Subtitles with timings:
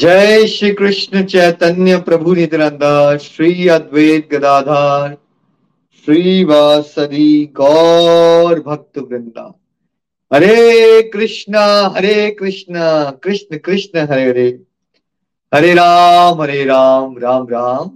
[0.00, 5.16] जय श्री कृष्ण चैतन्य प्रभु नित्यानंदा, श्री अद्वैत गदाधार
[6.04, 9.60] श्री वासदी गौर भक्त वृंदा।
[10.32, 14.60] Hare Krishna Hare Krishna, Krishna Krishna, Hare Hare.
[15.54, 17.90] Hare Ram Hare Ram Ram Ram.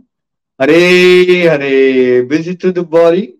[0.63, 3.35] Hare Hare busy to the body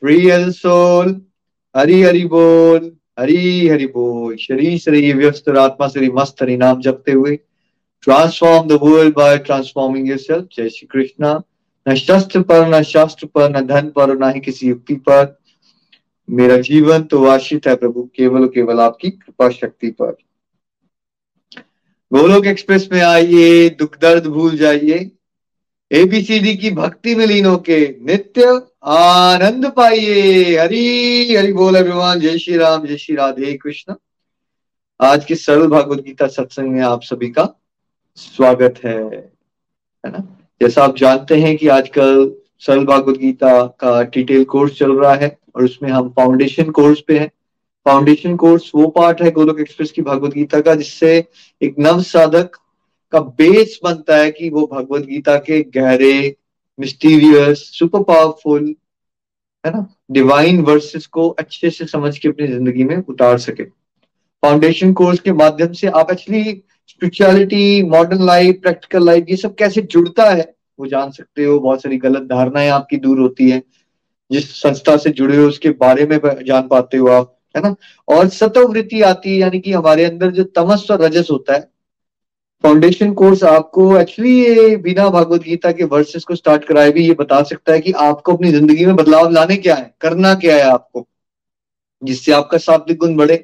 [0.00, 1.20] free and soul
[1.76, 7.12] Hari Hari बोल, हरि हरि बोल। शरीर शरीर व्यस्त आत्मा शरीर मस्त हरि नाम जपते
[7.12, 7.38] हुए।
[8.06, 10.44] Transform the world by transforming yourself.
[10.56, 11.32] जय श्री कृष्णा
[11.86, 15.36] न शस्त्र पर न शास्त्र पर न धन पर न ही किसी युक्ति पर
[16.28, 20.16] मेरा जीवन तो आश्रित है प्रभु केवल केवल आपकी कृपा शक्ति पर
[22.12, 25.10] गोलोक एक्सप्रेस में आइए दुख दर्द भूल जाइए
[25.90, 28.46] एबीसीडी की भक्ति में लीन होके नित्य
[28.94, 33.94] आनंद पाइए हरी हरि बोल अभिमान जय श्री राम जय श्री राधे कृष्ण
[35.00, 37.54] आज की सरल भागवत गीता सत्संग में आप सभी का
[38.18, 40.18] स्वागत है है ना?
[40.60, 45.36] जैसा आप जानते हैं कि आजकल सरल भागवत गीता का डिटेल कोर्स चल रहा है
[45.56, 47.30] और उसमें हम फाउंडेशन कोर्स पे हैं।
[47.86, 51.24] फाउंडेशन कोर्स वो पार्ट है गोलोक एक्सप्रेस की भगवत गीता का, जिससे
[51.62, 52.56] एक नव साधक
[53.12, 56.36] का बेस बनता है कि वो भगवत गीता के गहरे
[56.78, 58.74] मिस्टीरियस सुपर पावरफुल
[59.64, 59.86] है ना?
[60.10, 63.64] डिवाइन वर्सेस को अच्छे से समझ के अपनी ज़िंदगी में उतार सके।
[64.42, 69.82] फाउंडेशन कोर्स के माध्यम से आप actually spirituality modern life practical life ये सब कैसे
[69.82, 73.62] जुड़ता है, वो जान सकते हो। बहुत सारी गलत धारणाएँ आपकी दूर होती है।
[74.30, 77.74] जिस संस्था से जुड़े हो, उसके बारे में जान पाते हो आप, है ना?
[78.08, 81.68] और सतोवृत्ति आती है, यानी कि हमारे अंदर जो तमस और रजस होता है।
[82.64, 87.14] फाउंडेशन कोर्स आपको एक्चुअली ये बिना भगवत गीता के वर्सेस को स्टार्ट कराए भी ये
[87.14, 90.62] बता सकता है कि आपको अपनी ज़िंदगी में बदलाव लाने क्या है, करना क्या है
[90.62, 91.06] आपको,
[92.02, 93.36] जिससे आपका सात्विक गुण बढ़े।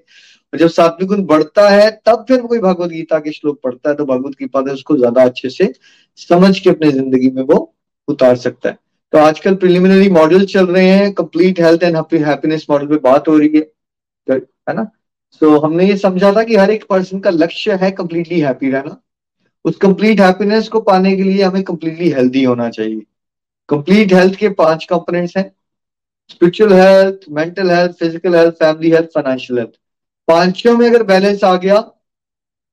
[0.54, 3.94] और जब सात्विक गुण बढ़ता है तब फिर कोई भगवत गीता के श्लोक पढ़ता है
[3.96, 5.72] तो भगवत गीता है उसको ज़्यादा अच्छे से
[6.18, 7.56] समझ के अपने ज़िंदगी में वो
[8.08, 8.78] उतार सकता है।
[9.12, 13.36] तो आजकल प्रिलिमिनरी मॉडल चल रहे हैं complete health and happiness model पे बात हो
[13.38, 14.84] रही है तो, है ना?
[15.32, 18.70] सो so, हमने ये समझा था कि हर एक पर्सन का लक्ष्य है कंप्लीटली हैप्पी
[18.70, 18.96] रहना।
[19.64, 23.02] उस कंप्लीट हैप्पीनेस को पाने के लिए हमें कंप्लीटली हेल्दी होना चाहिए।
[23.68, 25.50] कंप्लीट हेल्थ के पाँच कंपोनेंट्स हैं
[26.30, 29.72] spiritual health mental health physical health family health financial health
[30.28, 31.80] पाँचों में अगर बैलेंस आ गया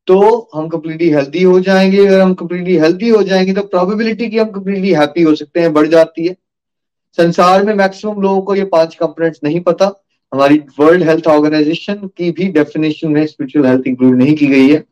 [0.07, 4.37] तो हम कंप्लीटली हेल्दी हो जाएँगे। अगर हम कंप्लीटली हेल्दी हो जाएँगे तो प्रोबेबिलिटी कि
[4.37, 6.35] हम कंप्लीटली हैप्पी हो सकते हैं, बढ़ जाती है।
[7.17, 9.85] संसार में मैक्सिमम लोगों को ये पाँच कंपोनेंट्स नहीं पता।
[10.31, 14.83] हमारी वर्ल्ड हेल्थ ऑर्गेनाइजेशन की भी डेफिनेशन में स्पिरिचुअल हेल्थ इंक्लूड नहीं की गई है।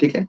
[0.00, 0.26] ठीक है?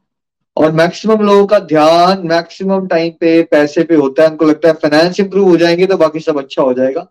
[0.58, 4.74] और मैक्सिमम लोगों का ध्यान मैक्सिमम टाइम पे, पैसे पे होता है। उनको लगता है
[4.76, 7.08] फाइनेंस इंप्रूव हो जाएँगे तो बाकी सब अच्छा हो जाएगा।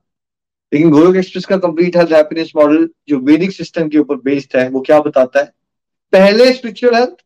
[0.73, 4.69] लेकिन गोलोक एक्सप्रेस का कंप्लीट हेल्थ हैप्पीनेस मॉडल जो वैदिक सिस्टम के ऊपर बेस्ड है,
[4.69, 5.53] वो क्या बताता है?
[6.13, 7.17] पहले स्पिरिचुअल हेल्थ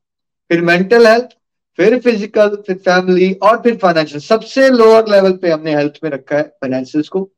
[0.51, 1.37] फिर मेंटल हेल्थ
[1.79, 6.37] फिर फ़िज़िकल फिर फैमिली और फिर फाइनेंशियल सबसे लोअर लेवल पे हमने हेल्थ में रखा
[6.37, 7.29] है फाइनेंशियल्स को,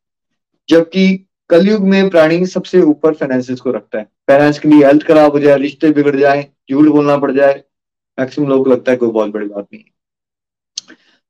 [0.68, 5.32] जबकि कलयुग में प्राणी सबसे ऊपर फाइनेंशियल्स को रखता है। फाइनेंस के लिए हेल्थ खराब
[5.32, 7.62] हो जाए, रिश्ते बिगड़ जाए, झूठ बोलना पड़ जाए
[8.18, 9.82] मैक्सिमम लोगों लगता है कोई बहुत बड़ी बात नहीं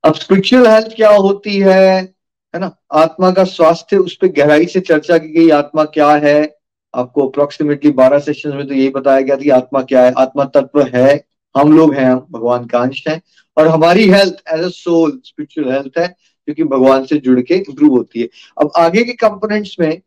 [0.04, 2.14] अब स्पिरिचुअल हेल्थ क्या होती है?
[2.54, 2.70] है ना?
[2.92, 6.58] आत्मा का स्वास्थ्य उस पर गहराई से चर्चा की गई, आत्मा क्या है?
[6.94, 10.12] आपको अप्रोक्सीमेटली बारह सेशन में तो यही बताया गया था कि आत्मा क्या है?
[10.18, 11.24] आत्मा तत्व है,
[11.54, 13.20] हम लोग हैं, हम भगवान का अंश है,
[13.56, 17.90] और हमारी health as a soul spiritual health है, क्योंकि भगवान से जुड़ के इंप्रूव
[17.90, 18.28] होती है।
[18.60, 20.00] अब आगे के कंपोनेंट्स में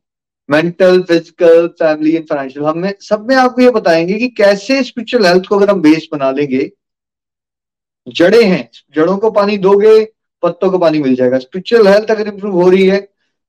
[0.50, 5.26] mental physical family and financial हम में सब में आपको ये बताएँगे कि कैसे स्पिरिचुअल
[5.26, 6.72] हेल्थ को अगर हम बेस बना लेंगे,
[8.08, 10.02] जड़े हैं, जड़ों को पानी दोगे
[10.44, 13.08] पत्तों को पानी मिल जाएगा। स्पिरिचुअल हेल्थ अगर इंप्रूव हो रही है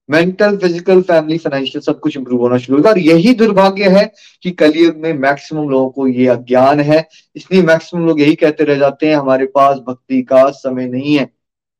[0.08, 4.04] मेंटल फ़िज़िकल फैमिली फाइनेंशियल सब कुछ इंप्रूव होना शुरू होगा। और यही दुर्भाग्य है
[4.44, 7.06] कि कलयुग में मैक्सिमम लोगों को ये अज्ञान है।
[7.36, 11.28] इसलिए मैक्सिमम लोग यही कहते रह जाते हैं, हमारे पास भक्ति का समय नहीं है।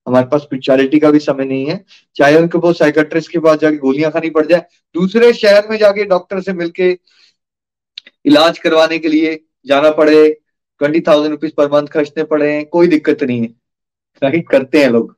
[0.06, 1.84] हमारे पास स्पिरिचुअलिटी का भी समय नहीं है।
[2.16, 6.04] चाहे उनके वो साइकेट्रिस्ट के पास जाके गोलियाँ खानी पड़ जाए। दूसरे शहर में जाके
[6.04, 6.90] डॉक्टर से मिलके
[8.26, 10.28] इलाज करवाने के लिए जाना पड़े।
[10.80, 13.61] Twenty thousand rupees per month खर्चने पड़े कोई दिक्कत नहीं है।
[14.22, 15.16] राइट करते हैं लोग।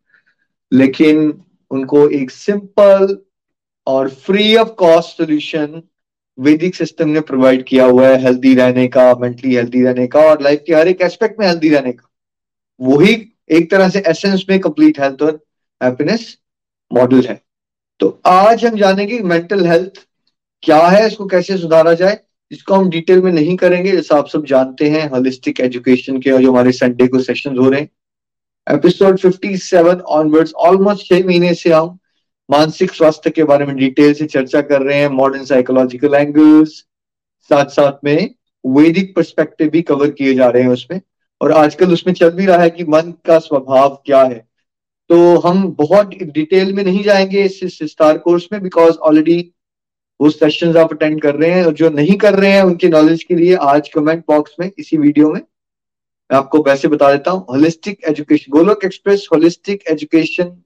[0.72, 3.16] लेकिन उनको एक सिंपल
[3.86, 5.82] और free of cost solution
[6.38, 10.42] Vedic system ने प्रोवाइड किया हुआ है हेल्दी रहने का मेंटली हेल्दी रहने का और
[10.42, 12.08] लाइफ के हर एक एस्पेक्ट में हेल्दी रहने का।
[12.80, 13.14] वही
[13.50, 15.40] एक तरह से एसेंस में कंप्लीट हेल्थ और
[15.80, 16.36] हैप्पीनेस
[16.90, 17.40] मॉडल है।
[18.00, 20.06] तो आज हम जानेंगे मेंटल हेल्थ
[20.62, 22.18] क्या है, इसको कैसे सुधारा जाए,
[22.50, 26.42] इसको हम डिटेल में नहीं करेंगे जैसा आप सब जानते हैं होलिस्टिक एजुकेशन के और
[26.42, 27.88] जो हमारे संडे को सेशन हो रहे हैं।
[28.70, 31.98] एपिसोड 57 ऑनवर्ड्स ऑलमोस्ट छह महीने से हम
[32.50, 36.68] मानसिक स्वास्थ्य के बारे में डिटेल से चर्चा कर रहे हैं मॉडर्न साइकोलॉजिकल एंगल्स
[37.40, 38.34] साथ साथ में
[38.66, 41.00] वैदिक परस्पेक्टिव भी कवर किए जा रहे हैं उसमें।
[41.42, 44.48] और आजकल उसमें चल भी रहा है कि मन का स्वभाव क्या है।
[45.08, 49.52] तो हम बहुत डिटेल में नहीं जाएँगे इस स्टार कोर्स में बिकॉज़ ऑलरेडी
[50.20, 53.24] वो सेशन आप अटेंड कर रहे हैं और जो नहीं कर रहे हैं, उनके नॉलेज
[53.24, 55.40] के लिए आज कमेंट बॉक्स में, इसी वीडियो में
[56.30, 60.56] मैं आपको वैसे बता देता हूँ holistic education Golok express holistic education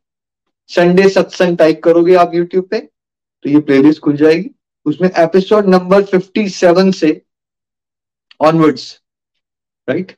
[0.70, 4.50] Sunday satsang type करोगे आप यूट्यूब पे तो ये प्लेलिस्ट खुल जाएगी।
[4.86, 7.10] उसमें एपिसोड नंबर 57 से
[8.40, 9.02] ऑनवर्ड्स
[9.88, 10.16] राइट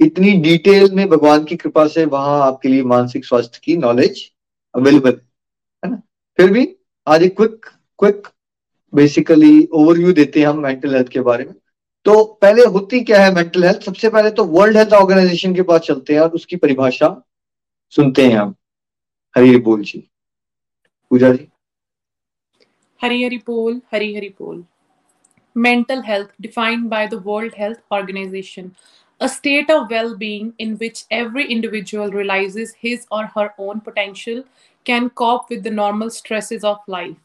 [0.00, 4.22] इतनी डिटेल में भगवान की कृपा से वहाँ आपके लिए मानसिक स्वास्थ्य की नॉलेज
[4.74, 5.20] अवेलेबल
[5.82, 5.96] है ना?
[6.38, 6.68] फिर भी
[7.06, 7.66] आज एक क्विक
[7.98, 8.28] क्विक
[8.92, 11.54] बेसिकली ओवरव्यू देते हैं हम मेंटल हेल्थ के बारे में।
[12.06, 15.80] तो पहले होती क्या है मेंटल हेल्थ सबसे पहले तो वर्ल्ड हेल्थ ऑर्गेनाइजेशन के पास
[15.80, 17.08] चलते हैं और उसकी परिभाषा
[17.92, 18.54] सुनते हैं हम
[19.34, 19.98] हरी बोल जी
[21.10, 21.48] पूजा जी
[23.00, 24.64] हरी हरी बोल हरी हरी बोल
[25.56, 28.74] mental health defined by the world health organization
[29.20, 34.42] a state of well-being in which every individual realizes his or her own potential
[34.86, 37.18] can cope with the normal stresses of life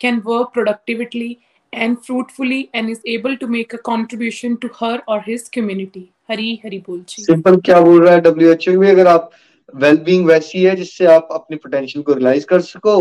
[0.00, 1.38] can work productively
[1.72, 6.12] and fruitfully and is able to make a contribution to her or his community.
[6.28, 9.30] Hari hari bol ji simple क्या बोल रहा है WHO भी अगर आप
[9.74, 12.96] wellbeing वैसी है जिससे आप अपने पोटेंशियल को रियलाइज़ कर सको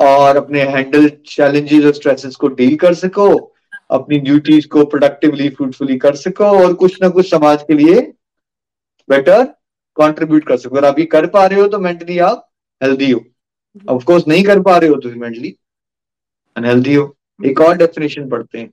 [0.00, 3.28] और अपने हैंडल चैलेंजेस और स्ट्रेसेस को डील कर सको
[3.90, 8.00] अपनी ड्यूटीज़ को प्रोडक्टिवली फ्रूटफुली कर सको और कुछ ना कुछ समाज के लिए
[9.08, 9.44] बेटर
[9.96, 12.48] कंट्रीब्यूट कर सको। अगर आप ये कर पा रहे हो तो मेंटली आप
[12.80, 13.24] हेल्दी हो।
[13.90, 15.56] ऑफ़ कोर्स नहीं कर पा रहे हो तो मेंटली
[16.56, 17.04] अनहेल्दी हो।
[17.45, 18.71] एक और डेफिनेशन पढ़ते हैं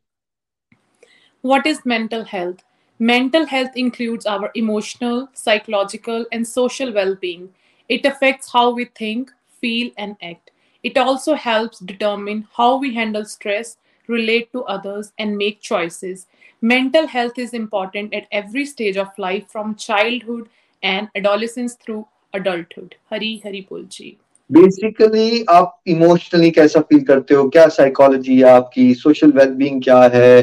[1.50, 2.58] What is mental health?
[2.98, 7.48] Mental health includes our emotional, psychological, and social well being.
[7.88, 10.52] It affects how we think, feel, and act.
[10.84, 16.26] It also helps determine how we handle stress, relate to others, and make choices.
[16.60, 20.48] Mental health is important at every stage of life from childhood
[20.82, 22.94] and adolescence through adulthood.
[23.10, 24.18] Hari Hari Pulji.
[24.51, 27.47] Basically आप emotionally कैसा feel करते हो?
[27.49, 28.93] क्या psychology है आपकी?
[28.93, 30.41] Social wellbeing क्या है?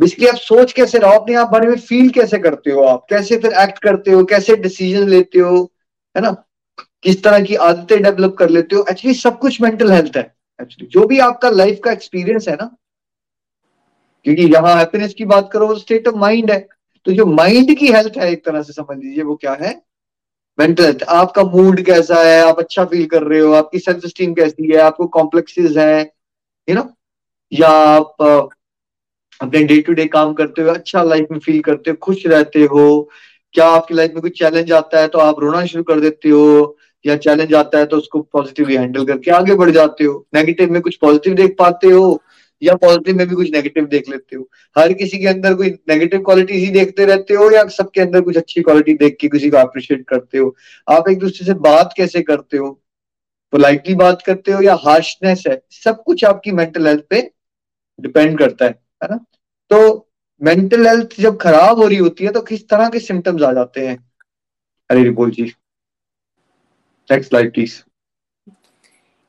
[0.00, 3.06] Basically आप सोच कैसे रहो अपने आप बारे में फील कैसे करते हो आप?
[3.10, 4.24] कैसे फिर एक्ट करते हो?
[4.24, 5.72] कैसे डिसीज़न लेते हो?
[6.16, 6.44] है ना?
[7.02, 8.84] किस तरह की आदतें डेवलप कर लेते हो?
[8.90, 12.76] एक्चुअली सब कुछ मेंटल हेल्थ है एक्चुअली जो भी आपका लाइफ का एक्सपीरियंस है ना,
[14.24, 16.68] क्योंकि यहाँ हैप्पीनेस की बात करो, वो स्टेट ऑफ़ माइंड है।
[17.04, 19.87] तो जो माइंड की हेल्थ है, एक तरह से समझ लीजिए, वो क्या है?
[20.58, 22.40] मेंटल आपका मूड कैसा है?
[22.42, 23.52] आप अच्छा फील कर रहे हो?
[23.54, 24.78] आपकी सेल्फ स्टीम कैसी है?
[24.80, 26.00] आपको कॉम्प्लेक्सेस है
[26.68, 26.88] यू नो
[27.52, 28.16] या आप
[29.40, 32.62] अपने डे टू डे काम करते हो अच्छा लाइफ में फील करते हो, खुश रहते
[32.64, 33.08] हो?
[33.54, 36.76] क्या आपकी लाइफ में कोई चैलेंज आता है तो आप रोना शुरू कर देते हो?
[37.04, 40.26] या चैलेंज आता है तो उसको पॉजिटिवली हैंडल करके आगे बढ़ जाते हो?
[40.34, 42.22] नेगेटिव में कुछ पॉजिटिव देख पाते हो?
[42.62, 44.48] या पॉजिटिव में भी कुछ नेगेटिव देख लेते हो।
[44.78, 48.36] हर किसी के अंदर कोई नेगेटिव क्वालिटीज ही देखते रहते हो या सबके अंदर कुछ
[48.36, 50.56] अच्छी क्वालिटी देख के किसी को अप्रिशिएट करते हो?
[50.90, 52.70] आप एक दूसरे से बात कैसे करते हो?
[53.52, 55.62] पोलाइटली बात करते हो या हार्शनेस है?
[55.70, 57.30] सब कुछ आपकी मेंटल हेल्थ पे
[58.00, 58.70] डिपेंड करता है
[59.02, 59.24] है ना?
[59.70, 60.08] तो
[60.42, 63.86] मेंटल हेल्थ जब खराब हो रही होती है तो किस तरह के सिम्टम्स आ जाते
[63.86, 64.10] हैं?
[64.90, 65.52] अरे repoll ji.
[67.10, 67.82] Next slide please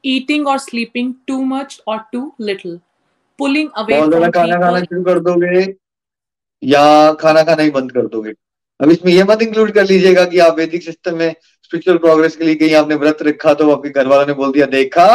[0.05, 2.79] eating और sleeping too much or too little?
[3.39, 5.61] बहुत ज़्यादा खाना खाना शुरू कर दोगे
[6.63, 8.33] या खाना खाना ही बंद कर दोगे?
[8.79, 12.45] अब इसमें ये मत इंक्लूड कर लीजिएगा कि आप वैदिक सिस्टम में स्पिरिचुअल प्रोग्रेस के
[12.45, 15.07] लिए कहीं आपने व्रत रखा तो आपके घर वालों ने बोल दिया देखा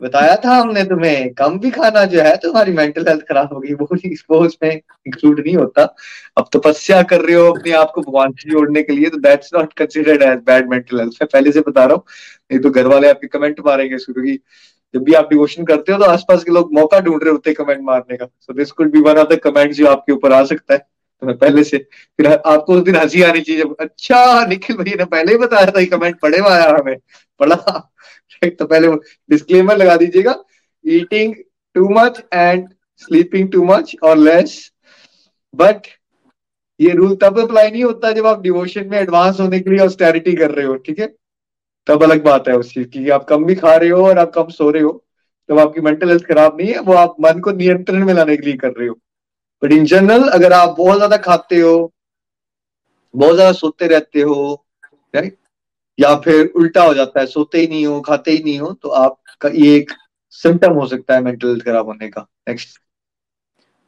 [0.00, 3.86] बताया था हमने तुम्हें कम भी खाना जो है तुम्हारी मेंटल हेल्थ खराब होगी। वो
[4.30, 5.82] वो उसमें इंक्लूड नहीं होता।
[6.38, 9.18] अब तपस्या तो कर रहे हो अपने आप को भगवान से जोड़ने के लिए तो
[9.20, 12.02] that's not considered as bad mental health मैं पहले से बता रहा हूँ
[12.50, 14.38] नहीं तो घर वाले आपके कमेंट मारेंगे इसको क्योंकि
[14.96, 17.56] जब भी आप डिवोशन करते हो तो आसपास के लोग मौका ढूंढ रहे होते हैं
[17.56, 20.44] कमेंट मारने का। So this could be one of the comments जो आपके ऊपर आ
[20.46, 24.76] सकता है। तो मैं पहले से, फिर आपको उस दिन हँसी आनी चाहिए अच्छा निखिल
[24.76, 26.96] भैया ने पहले ही बताया था कमेंट पढ़े हुआ आया हमें,
[27.40, 27.56] पढ़ा।
[28.42, 28.88] तो पहले
[29.30, 30.34] डिस्क्लेमर लगा दीजिएगा।
[30.84, 31.34] Eating
[31.76, 32.68] too much and
[33.02, 34.58] sleeping too much और लेस
[35.54, 35.86] बट
[36.80, 40.34] ये रूल तब अप्लाई नहीं होता जब आप डिवोशन में एडवांस होने के लिए ऑस्टेरिटी
[40.36, 41.06] कर रहे हो, ठीक है?
[41.86, 44.30] तब अलग बात है उस चीज़ की आप कम भी खा रहे हो और आप
[44.34, 44.92] कम सो रहे हो।
[45.48, 48.46] तब आपकी मेंटल हेल्थ खराब नहीं है वो आप मन को नियंत्रण में लाने के
[48.46, 48.94] लिए कर रहे हो।
[49.62, 51.92] बट इन जनरल अगर आप बहुत ज़्यादा खाते हो
[53.14, 54.64] बहुत ज़्यादा सोते रहते हो
[55.14, 55.36] राइट
[55.98, 58.88] या फिर उल्टा हो जाता है सोते ही नहीं हो खाते ही नहीं हो तो
[59.02, 59.92] आपका ये एक
[60.34, 62.78] सिम्टम हो सकता है मेंटल हेल्थ खराब होने का। Next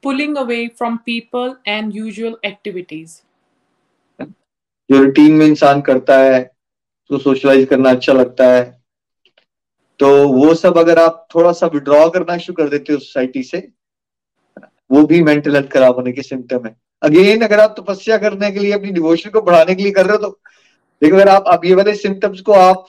[0.03, 3.15] pulling away from people and usual activities
[4.91, 6.39] जो रूटीन में इंसान करता है
[7.11, 8.65] तो सोशलाइज करना अच्छा लगता है।
[10.01, 13.69] तो वो सब अगर आप थोड़ा सा विड्रॉ करना शुरू कर देते हो सोसाइटी से,
[14.91, 18.61] वो भी मेंटल हेल्थ खराब होने के सिम्टम है। अगेन अगर आप तपस्या करने के
[18.61, 20.39] लिए, अपनी डिवोशन को बढ़ाने के लिए कर रहे हो तो
[21.03, 22.87] देखो, अगर आप अब ये वाले सिम्टम्स को आप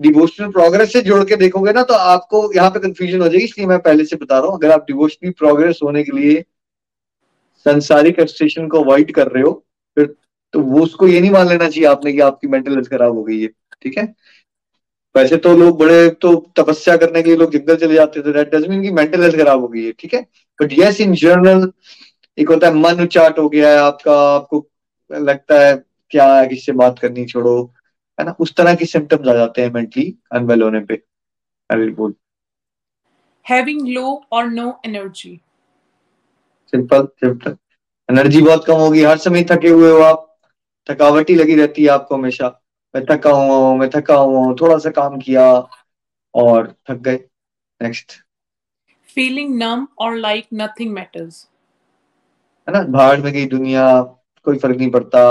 [0.00, 3.66] डिवोशनल प्रोग्रेस से जोड़ के देखोगे ना तो आपको यहाँ पे कंफ्यूजन हो जाएगी, इसलिए
[3.66, 6.44] मैं पहले से बता रहा हूँ। अगर आप डिवोशनल प्रोग्रेस होने के लिए
[7.66, 9.52] संसारिक एक्सटेशन को अवॉइड कर रहे हो,
[9.96, 10.14] फिर
[10.54, 13.22] तो वो उसको ये नहीं मान लेना चाहिए आपने कि आपकी मेंटल हेल्थ खराब हो
[13.24, 13.48] गई है।
[13.82, 14.04] ठीक है?
[15.14, 18.68] वैसे तो लोग बड़े तो तपस्या करने के लिए लोग जंगल चले जाते थे दैट
[18.68, 20.20] मीन की मेंटल हेल्थ खराब हो गई है ठीक है?
[20.58, 21.70] बट यस इन जनरल
[22.38, 24.66] एक होता है मन उचाट हो गया है आपका आपको
[25.10, 25.74] लगता है
[26.10, 27.56] क्या है किससे बात करनी छोड़ो
[28.18, 28.34] है ना?
[28.40, 31.02] उस तरह के सिम्टम्स आ जाते हैं मेंटली अनवेल होने पे।
[31.70, 32.14] बोल
[33.46, 35.30] having low or no energy.
[36.72, 37.56] Simple simple
[38.08, 40.26] energy बहुत कम होगी हर समय थके हुए हो आप
[40.86, 42.48] थकावट ही लगी रहती है आपको हमेशा।
[42.94, 45.44] मैं थका हुआ हूँ मैं थका हुआ हूँ थोड़ा सा काम किया
[46.34, 47.16] और थक गए।
[47.80, 48.12] Next
[49.16, 51.36] feeling numb or like nothing matters?
[52.68, 52.82] है ना?
[52.82, 53.84] भाड़ में गई दुनिया
[54.46, 55.22] कोई फ़र्क नहीं पड़ता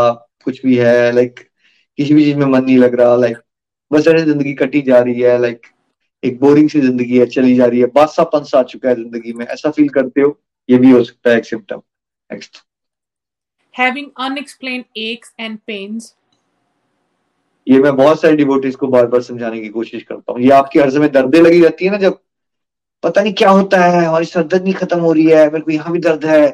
[0.44, 1.40] कुछ भी है लाइक
[2.00, 3.38] किसी भी चीज़ में मन नहीं लग रहा लाइक
[3.92, 5.68] बस ऐसे ज़िंदगी कटी जा रही है लाइक
[6.24, 9.34] एक बोरिंग सी ज़िंदगी है चली जा रही है बासापन सा आ चुका है ज़िंदगी
[9.34, 10.38] में ऐसा फील करते हो?
[10.70, 11.82] ये भी हो सकता है एक symptom
[12.30, 12.64] next
[13.74, 16.14] having unexplained aches and pains
[17.70, 20.80] ये मैं बहुत सारे डिवोटीज को बार बार समझाने की कोशिश करता हूँ। ये आपकी
[20.80, 22.20] हर समय दर्दे लगी रहती है ना जब?
[23.04, 25.72] पता नहीं क्या होता है, हमारी सर दर्द नहीं खत्म हो रही है, मेरे को
[25.72, 26.50] यहाँ भी दर्द है।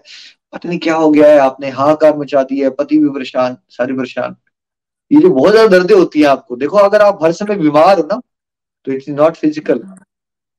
[0.53, 3.93] पता नहीं क्या हो गया है, आपने हाहाकार मचा दी है, पति भी परेशान, सारे
[3.93, 4.35] परेशान।
[5.11, 8.03] ये जो बहुत ज़्यादा दर्दें होती है आपको, देखो अगर आप हर समय बीमार हो
[8.03, 8.19] ना
[8.87, 9.81] तो it's not physical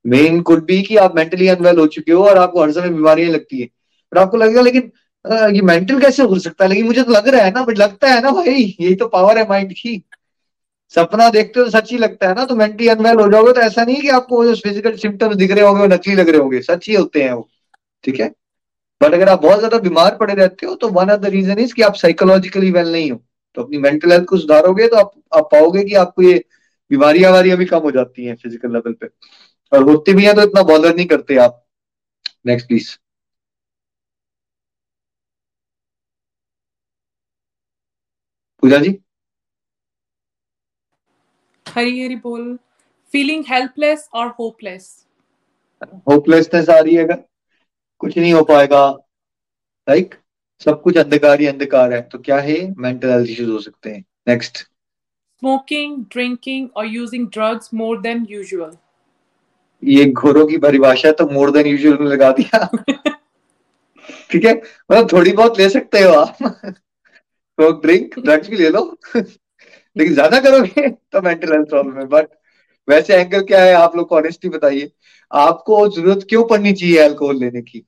[0.05, 3.31] main could भी कि आप मेंटली अनवेल हो चुके हो और आपको हर समय बीमारियाँ
[3.31, 3.67] लगती है।
[4.13, 4.91] पर आपको लगेगा, लेकिन
[5.55, 6.69] ये मेंटल कैसे हो सकता है?
[6.71, 9.39] लेकिन मुझे तो लग रहा है ना बट लगता है ना भाई, यही तो पावर
[9.39, 9.97] है माइंड की।
[10.95, 13.61] सपना देखते हो तो सच ही लगता है ना तो मेंटली अनवेल हो जाओगे तो
[13.61, 16.61] ऐसा नहीं कि आपको जो फ़िज़िकल सिम्टम्स दिख रहे होंगे, वो नकली लग रहे होंगे,
[16.63, 17.49] सच ही होते हैं वो,
[18.05, 18.29] ठीक है?
[19.01, 21.75] बट अगर आप बहुत ज़्यादा बीमार पड़े रहते हो तो one of the reason is
[21.75, 23.21] कि आप साइकोलॉजिकली वेल नहीं हो।
[23.57, 26.45] तो अपनी मेंटल हेल्थ को सुधारोगे तो आप आप पाओगे कि आपको ये
[26.91, 29.09] बीमारियाँ वारियाँ भी कम हो जाती हैं फ़िज़िकल लेवल पे।
[29.73, 31.65] और होती भी हैं तो इतना बॉलर नहीं करते आप।
[32.47, 32.97] नेक्स्ट प्लीज़
[38.63, 38.97] पूजा जी?
[41.77, 42.59] हरी हरी बोल
[43.15, 44.83] feeling helpless or hopeless.
[46.09, 47.25] Hopelessness आ रही है अगर
[47.99, 48.91] कुछ नहीं हो पाएगा
[49.89, 50.15] लाइक
[50.65, 52.75] सब कुछ अंधकार ही अंधकार है तो क्या है?
[52.79, 54.05] मेंटल हेल्थ इश्यूज़ हो सकते हैं.
[54.29, 54.59] Next
[55.45, 58.77] smoking drinking or using drugs more than usual.
[59.85, 62.71] ये घोरों की परिभाषा तो मोर देन यूजुअल में लगा दिया।
[64.31, 64.63] ठीक है?
[64.93, 66.37] मतलब थोड़ी बहुत ले सकते हो आप।
[67.59, 68.97] तो ड्रिंक ड्रग्स भी ले लो।
[69.97, 72.29] लेकिन ज़्यादा करोगे तो मेंटल हेल्थ प्रॉब्लम है। बट
[72.89, 74.91] वैसे एंगल क्या है, आप लोग ऑनेस्टली बताइए,
[75.31, 77.85] आपको ज़रूरत क्यों पड़नी चाहिए अल्कोहल लेने की?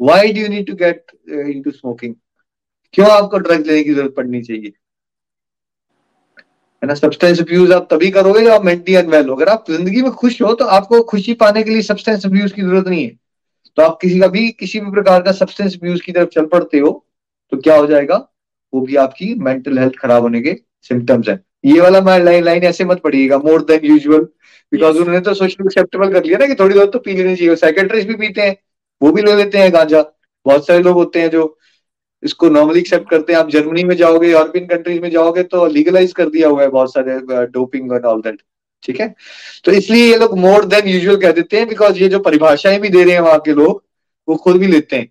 [0.00, 1.12] Why do need to get
[1.62, 2.14] into smoking
[2.94, 4.72] क्यों आपको ड्रग्स लेने की ज़रूरत पड़नी चाहिए?
[6.82, 10.02] है ना सब्सटेंस अब्यूज आप तभी करोगे जब आप मेंटली अनवेल हो। अगर आप ज़िंदगी
[10.02, 13.10] में खुश हो तो आपको खुशी पाने के लिए सब्सटेंस अब्यूज की ज़रूरत नहीं है।
[13.78, 16.78] तो आप किसी का भी, किसी भी प्रकार का सब्सटेंस अब्यूज की तरफ़ चल पड़ते
[16.78, 16.90] हो
[17.52, 18.16] तो क्या हो जाएगा?
[18.72, 20.52] वो भी आपकी मेंटल हेल्थ खराब होने के
[20.90, 24.26] सिम्टम्स है। ये वाला लाइन लाइन ऐसे मत पड़िएगा मोर देन यूजुअल
[24.72, 27.56] बिकॉज़ उन्होंने तो सोशल एक्सेप्टेबल कर लिया ना कि थोड़ी बहुत तो पी लेनी चाहिए।
[27.56, 28.56] साइकेट्रिस्ट भी पीते हैं
[29.00, 30.02] वो भी ले लेते हैं गांजा।
[30.46, 31.56] बहुत सारे लोग होते हैं जो
[32.22, 36.12] इसको नॉर्मली एक्सेप्ट करते हैं। आप जर्मनी में जाओगे यूरोपियन कंट्रीज़ में जाओगे तो लीगलाइज
[36.12, 38.42] कर दिया हुआ है बहुत सारे डोपिंग एंड ऑल दैट
[38.82, 39.14] ठीक है?
[39.64, 42.88] तो इसलिए ये लोग मोर देन यूजुअल कह देते हैं बिकॉज़ ये जो परिभाषाएँ भी
[42.88, 43.82] दे रहे हैं वहाँ के लोग
[44.28, 45.08] वो खुद भी लेते हैं।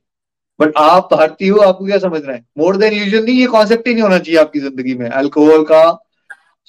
[0.62, 2.46] बट आप भारतीय हो, आपको क्या समझना है?
[2.58, 5.84] मोर देन यूजुअल नहीं, ये कॉन्सेप्ट ही नहीं होना चाहिए आपकी ज़िंदगी में। अल्कोहल का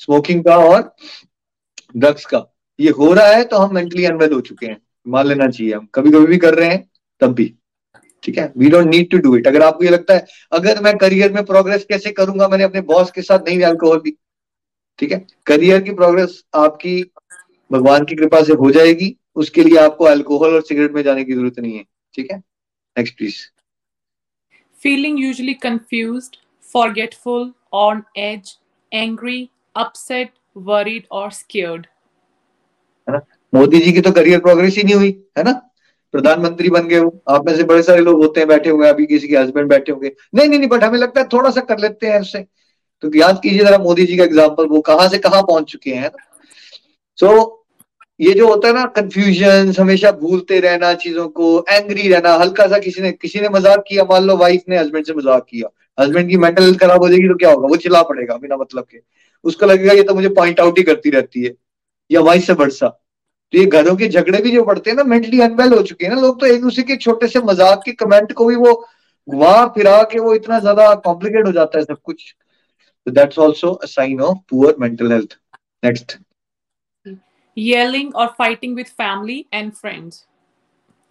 [0.01, 0.95] स्मोकिंग का और
[1.97, 2.45] ड्रग्स का।
[2.79, 5.87] ये हो रहा है तो हम मेंटली अनवेल हो चुके हैं। मान लेना चाहिए हम।
[5.95, 6.89] कभी कभी भी कर रहे हैं,
[7.21, 7.53] तब भी।
[8.23, 8.53] ठीक है?
[8.59, 11.45] We don't need to do it अगर आपको ये लगता है, अगर मैं करियर में
[11.45, 12.49] प्रोग्रेस कैसे करूँगा?
[12.49, 14.17] मैंने अपने बॉस के साथ नहीं अल्कोहल भी।
[14.99, 15.27] ठीक है?
[15.47, 17.03] करियर की प्रोग्रेस आपकी
[17.71, 21.33] भगवान की कृपा से हो जाएगी। उसके लिए आपको अल्कोहल और सिगरेट में जाने की
[21.33, 21.85] ज़रूरत नहीं है।
[22.15, 22.39] ठीक है?
[22.97, 23.37] Next please
[24.83, 28.49] Feeling usually confused, forgetful, on edge,
[28.93, 31.87] angry, upset, worried, or scared.
[33.09, 33.21] है ना?
[33.55, 35.53] मोदी जी की तो करियर प्रोग्रेस ही नहीं हुई है ना?
[36.15, 39.07] प्रधानमंत्री बन गए वो। आप में से बड़े सारे लोग होते हैं बैठे हुए अभी
[39.07, 41.79] किसी के हस्बैंड बैठे होंगे। नहीं नहीं नहीं बट हमें लगता है थोड़ा सा कर
[41.79, 42.45] लेते हैं उससे।
[43.03, 46.11] तो याद कीजिए जरा मोदी जी का एग्ज़ाम्पल वो कहाँ से कहाँ पहुँच चुके हैं
[47.19, 47.62] सो so,
[48.21, 52.79] ये जो होता है ना कंफ्यूजन हमेशा भूलते रहना चीज़ों को एंग्री रहना हल्का सा
[52.79, 56.29] किसी ने किसी ने मज़ाक किया, मान लो वाइफ ने हस्बैंड से मज़ाक किया हस्बैंड
[56.29, 57.69] की मेंटल हेल्थ खराब हो जाएगी तो क्या होगा?
[57.69, 58.99] वो चिल्ला पड़ेगा बिना मतलब के।
[59.45, 61.53] उसको लगेगा ये तो मुझे पॉइंट आउट ही करती रहती है,
[62.11, 62.89] या वाइफ से बढ़सा
[63.53, 66.15] तो ये घरों के झगड़े भी जो पड़ते हैं ना मेंटली अनवेल हो चुके हैं
[66.15, 68.75] ना, लोग तो एक दूसरे के छोटे से मज़ाक के कमेंट को भी वो
[69.29, 72.35] घुमा फिरा के वो इतना ज़्यादा कॉम्प्लिकेट हो जाता है सब कुछ।
[73.07, 75.37] That's also sign of poor mental health
[75.85, 76.17] next
[77.59, 80.15] Yelling or fighting with family and friends.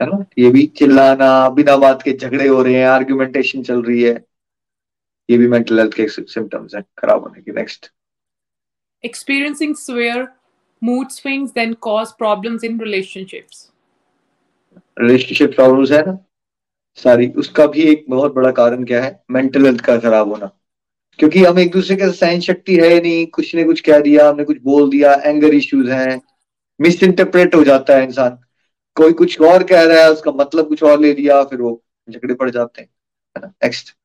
[0.01, 0.25] है ना?
[0.37, 4.25] ये भी चिल्लाना बिना बात के झगड़े हो रहे हैं आर्ग्यूमेंटेशन चल रही है।
[5.29, 7.91] ये भी मेंटल हेल्थ के सिम्टम्स हैं खराब होने के। Next
[9.05, 10.27] Experiencing severe
[10.83, 13.71] mood swings then cause problems in relationships.
[14.99, 16.25] Relationship problems है ना?
[16.95, 19.23] सारी उसका भी एक बहुत बड़ा कारण क्या है?
[19.31, 20.51] मेंटल हेल्थ का खराब होना।
[21.19, 24.43] क्योंकि हम एक दूसरे के सहन शक्ति है नहीं कुछ ने कुछ कह दिया हमने
[24.43, 26.21] कुछ बोल दिया एंगर इश्यूज़ हैं।
[26.81, 28.37] मिस इंटरप्रेट हो जाता है इंसान।
[28.95, 32.33] कोई कुछ और कह रहा है उसका मतलब कुछ और ले लिया फिर वो झगड़े
[32.33, 32.89] पड़ जाते हैं
[33.45, 33.95] next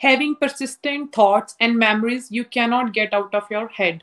[0.00, 4.00] Having persistent thoughts and memories you cannot get out of your head.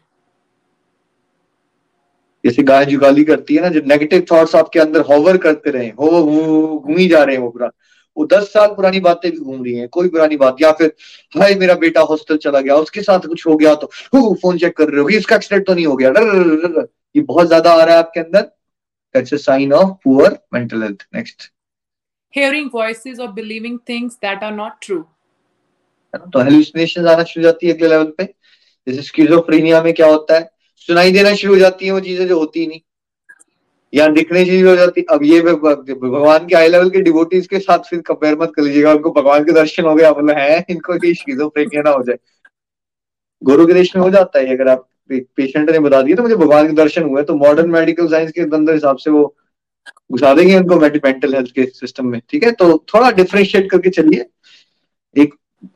[2.45, 6.09] जैसे गाय जुगाली करती है ना जो नेगेटिव थॉट्स आपके अंदर होवर करते रहे हो
[6.21, 7.69] वो ही जा रहे हैं वो पूरा
[8.17, 10.93] वो दस साल पुरानी बातें भी घूम रही हैं कोई पुरानी बात या फिर
[11.37, 13.91] हाय मेरा बेटा हॉस्टल चला गया उसके साथ कुछ हो गया तो
[14.35, 17.73] फ़ोन चेक कर रहे हो इसका एक्सीडेंट तो नहीं हो गया डर, ये बहुत ज़्यादा
[17.73, 18.41] आ रहा है आपके अंदर
[19.15, 21.51] that's a sign of poor mental health next
[22.33, 25.03] Hearing voices or believing things that are not true.
[26.15, 28.23] तो हेलुसिनेशन आना शुरू जाती है अगले लेवल पे।
[28.87, 30.49] जैसे स्किजोफ्रेनिया में क्या होता है?
[30.75, 32.79] सुनाई देना शुरू हो जाती है वो चीज़ें जो होती नहीं।
[33.93, 37.89] या दिखने शुरू हो जाती। अब ये भगवान के हाई लेवल के डिवोटीज के साथ
[37.89, 40.65] फिर कंपेयर मत कर लीजिएगा। उनको भगवान के दर्शन हो गया मतलब है?
[40.69, 42.17] इनको ये स्किजोफ्रेनिया ना हो जाए।
[43.43, 46.35] गुरु के देश में हो जाता है अगर आप पेशेंट ने बता दिया तो मुझे
[46.35, 49.23] भगवान के दर्शन हुए तो मॉडर्न मेडिकल साइंस के अंदर हिसाब से वो
[50.11, 52.51] घुसा देंगे उनको मेंटल हेल्थ के सिस्टम में, ठीक है?
[52.51, 54.25] तो थोड़ा डिफ्रेंशिएट करके चलिए।
[55.15, 55.33] एक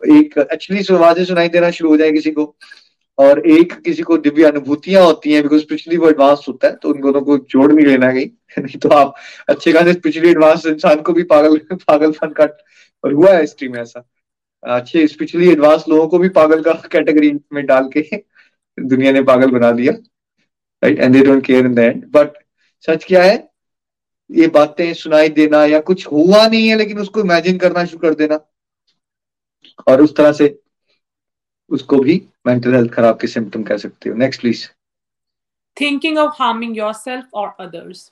[0.09, 2.55] एक एक्चुअली आवाज़ें सुनाई देना शुरू हो जाए किसी को,
[3.17, 6.89] और एक किसी को दिव्य अनुभूतियाँ होती हैं बिकॉज़ पिछली वो एडवांस होता है तो
[6.89, 8.27] उन दोनों को जोड़ नहीं लेना कहीं।
[8.59, 9.13] नहीं तो आप
[9.49, 12.45] अच्छे खासे पिछली एडवांस इंसान को भी पागल पागलपन का
[13.03, 14.05] और हुआ है हिस्ट्री में ऐसा।
[14.63, 18.01] अच्छे स्पिरिचुअली एडवांस लोगों को भी पागल का कैटेगरी में डाल के
[18.77, 19.93] दुनिया ने पागल बना दिया
[20.83, 22.37] right and they don't care in the end but
[22.87, 23.35] सच क्या है?
[24.29, 28.13] ये बातें सुनाई देना या कुछ हुआ नहीं है लेकिन उसको इमेजिन करना शुरू कर
[28.13, 28.39] देना।
[29.87, 30.47] और उस तरह से
[31.71, 34.65] उसको भी मेंटल हेल्थ खराब के सिम्टम कह सकते हो। Next please
[35.77, 38.11] Thinking of harming yourself और अदर्स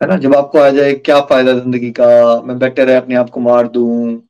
[0.00, 0.16] है ना?
[0.16, 2.40] जब आपको आ जाए क्या फ़ायदा ज़िंदगी का?
[2.42, 4.20] मैं बेटर है अपने आप को मार दूँ।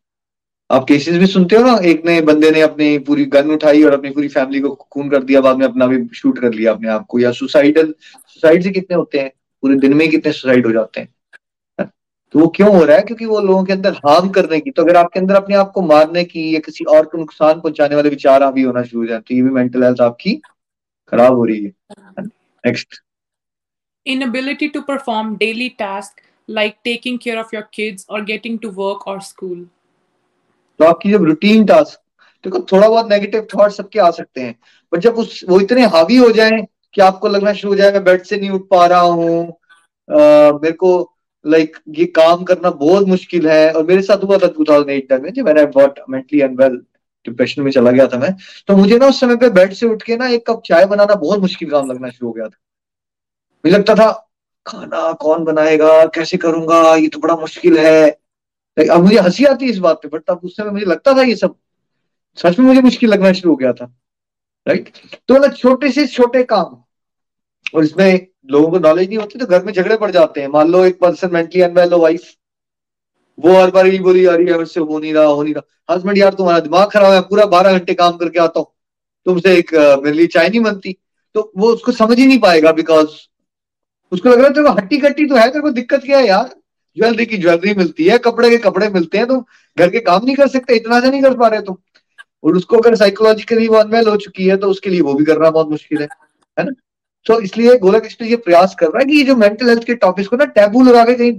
[0.75, 1.77] आप केसेस भी सुनते हो ना?
[1.85, 5.23] एक ने बंदे ने अपनी पूरी गन उठाई और अपनी पूरी फैमिली को खून कर
[5.23, 7.95] दिया, बाद में अपना भी शूट कर लिया अपने आप को। या सुसाइडल
[8.27, 9.31] सुसाइड से कितने होते हैं?
[9.63, 11.09] पूरे दिन में कितने सुसाइड हो जाते हैं?
[12.33, 13.03] तो वो क्यों हो रहा है?
[13.03, 15.83] क्योंकि वो लोगों के अंदर हार्म करने की तो अगर आपके अंदर अपने आप को
[15.83, 19.19] मारने की या किसी और को नुकसान पहुँचाने वाले विचार अभी होना शुरू हो जाए
[19.19, 20.35] तो ये भी मेंटल हेल्थ आपकी
[21.09, 21.73] खराब हो रही है।
[22.21, 23.01] Next
[24.07, 29.07] Inability to perform daily tasks like taking care of your kids or getting to work
[29.13, 29.63] or school.
[30.81, 31.99] तो आपकी जब रूटीन टास्क
[32.45, 34.55] देखो थोड़ा बहुत नेगेटिव थॉट सबके आ सकते हैं
[34.93, 36.61] पर जब उस, वो इतने हावी हो जाए
[36.95, 39.43] कि आपको लगना शुरू हो जाए मैं बेड से नहीं उठ पा रहा हूँ
[40.09, 40.91] मेरे को
[41.45, 45.13] लाइक ये काम करना बहुत मुश्किल है, और मेरे साथ हुआ था टू थाउज़ेंड एट
[45.13, 46.77] में, जब मैंने गॉट मेंटली अनवेल
[47.27, 48.35] डिप्रेशन में चला गया था मैं
[48.69, 51.15] तो मुझे ना उस समय पे बेड से उठ के ना एक कप चाय बनाना
[51.15, 52.59] बहुत मुश्किल काम लगना शुरू हो गया था।
[53.65, 54.11] मुझे लगता था,
[54.67, 58.24] खाना कौन बनाएगा, कैसे करूँगा, ये तो बड़ा मुश्किल है
[58.77, 61.23] अब मुझे हँसी आती है इस बात पे, बट तब उस समय मुझे लगता था
[61.23, 61.55] ये सब।
[62.39, 63.85] सच में मुझे मुश्किल लगना शुरू हो गया था
[64.67, 64.89] राइट
[65.29, 66.83] तो मतलब छोटे से छोटे काम।
[67.75, 70.69] और इसमें लोगों को नॉलेज नहीं होती तो घर में झगड़े पड़ जाते हैं। मान
[70.69, 72.33] लो एक पर्सन मेंटली अनवेल हो वाइफ
[73.39, 76.19] वो हर बार यही बोली रही है मुझसे हो नहीं रहा, हो नहीं रहा। हस्बैंड
[76.19, 78.67] यार, तुम्हारा दिमाग खराब है, पूरा बारह घंटे काम करके आता हूँ।
[79.27, 80.97] तुमसे एक मेरे लिए चाय नहीं बनती।
[81.35, 83.09] तो वो उसको समझ ही नहीं पाएगा बिकॉज़
[84.13, 86.27] उसको लग रहा है तेरे को हट्टी कट्टी तो है, तेरे को दिक्कत क्या है
[86.27, 86.55] यार?
[86.96, 89.44] ज्वेलरी की ज्वेलरी मिलती है, कपड़े के कपड़े मिलते हैं तुम
[89.76, 91.76] घर के काम नहीं कर सकते, इतना से नहीं कर पा रहे तुम।
[92.44, 95.70] और उसको अगर साइकोलॉजिकली अनवेल हो चुकी है तो उसके लिए वो भी करना बहुत
[95.70, 96.09] मुश्किल है
[96.57, 96.72] है ना?
[97.26, 99.94] तो इसलिए गोलक एक्सप्रेस ये प्रयास कर रहा है कि ये जो मेंटल हेल्थ के
[99.96, 101.33] टॉपिक्स को ना टैबू लगा के कहीं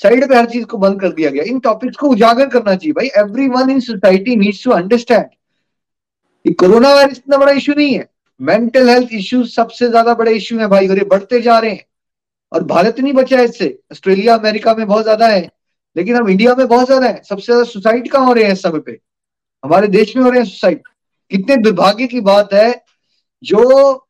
[0.00, 2.92] साइड पे हर चीज़ को बंद कर दिया गया। इन टॉपिक्स को उजागर करना चाहिए
[2.92, 3.08] भाई।
[3.48, 8.08] Everyone in society needs to understand corona virus इतना बड़ा इशू नहीं है।
[8.40, 11.84] मेंटल हेल्थ इश्यू सबसे ज़्यादा बड़े इश्यू है भाई। और ये बढ़ते जा रहे हैं।
[12.52, 15.48] और भारत नहीं बचा इससे। ऑस्ट्रेलिया, अमेरिका में बहुत ज़्यादा है,
[15.96, 18.80] लेकिन हम इंडिया में बहुत ज़्यादा है। सबसे ज़्यादा सुसाइड कहाँ हो रहे हैं समय
[18.80, 18.98] पे?
[19.64, 20.82] हमारे देश में हो रहे हैं सुसाइड
[21.30, 22.84] कितने दुर्भाग्य की बात है,
[23.42, 24.04] जो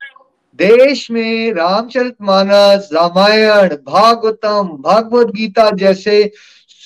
[0.59, 6.31] देश में रामचरित मानस, रामायण, भागवतम, भागवत गीता जैसे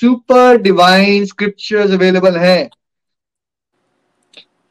[0.00, 2.68] सुपर डिवाइन स्क्रिप्चर्स अवेलेबल हैं।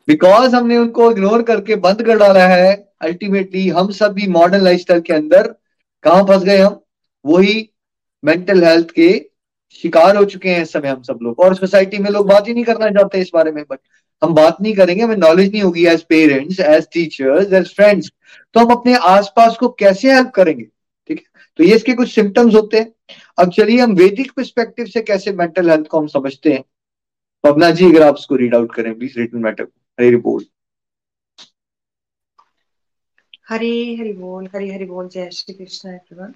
[0.07, 5.01] बिकॉज़ हमने उनको इग्नोर करके बंद कर डाला है अल्टीमेटली हम सब भी मॉडर्न लाइफस्टाइल
[5.01, 5.53] के अंदर
[6.03, 6.79] कहा फंस गए हम?
[7.25, 7.69] वही
[8.23, 9.09] मेंटल हेल्थ के
[9.75, 12.53] शिकार हो चुके हैं इस समय हम सब लोग। और सोसाइटी में लोग बात ही
[12.53, 13.79] नहीं करना चाहते इस बारे में बट
[14.21, 18.11] हम बात नहीं करेंगे, हमें नॉलेज नहीं होगी as parents as teachers as friends
[18.53, 20.63] तो हम अपने आसपास को कैसे हेल्प करेंगे?
[20.63, 21.23] ठीक है?
[21.59, 22.93] तो ये इसके कुछ सिम्टम्स होते हैं।
[23.37, 26.63] अब चलिए हम वैदिक परस्पेक्टिव से कैसे मेंटल हेल्थ को हम समझते हैं।
[27.43, 30.45] पवना जी, अगर आप उसको रीड आउट करें please written matter Hari report
[33.51, 36.33] Hari, Hari बोल, हरी, हरि बोल, जय श्री कृष्ण एवरीवन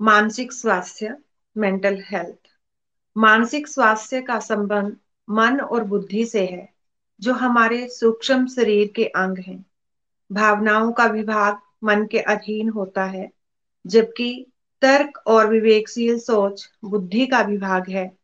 [0.00, 1.16] मानसिक स्वास्थ्य
[1.56, 2.36] मेंटल हेल्थ
[3.16, 4.96] मानसिक स्वास्थ्य का संबंध
[5.30, 6.68] मन और बुद्धि से है,
[7.20, 9.66] जो हमारे सूक्ष्म शरीर के अंग हैं।
[10.32, 13.30] भावनाओं का विभाग मन के अधीन होता है,
[13.86, 14.46] जबकि
[14.82, 18.18] तर्क और विवेकशील सोच बुद्धि का विभाग है।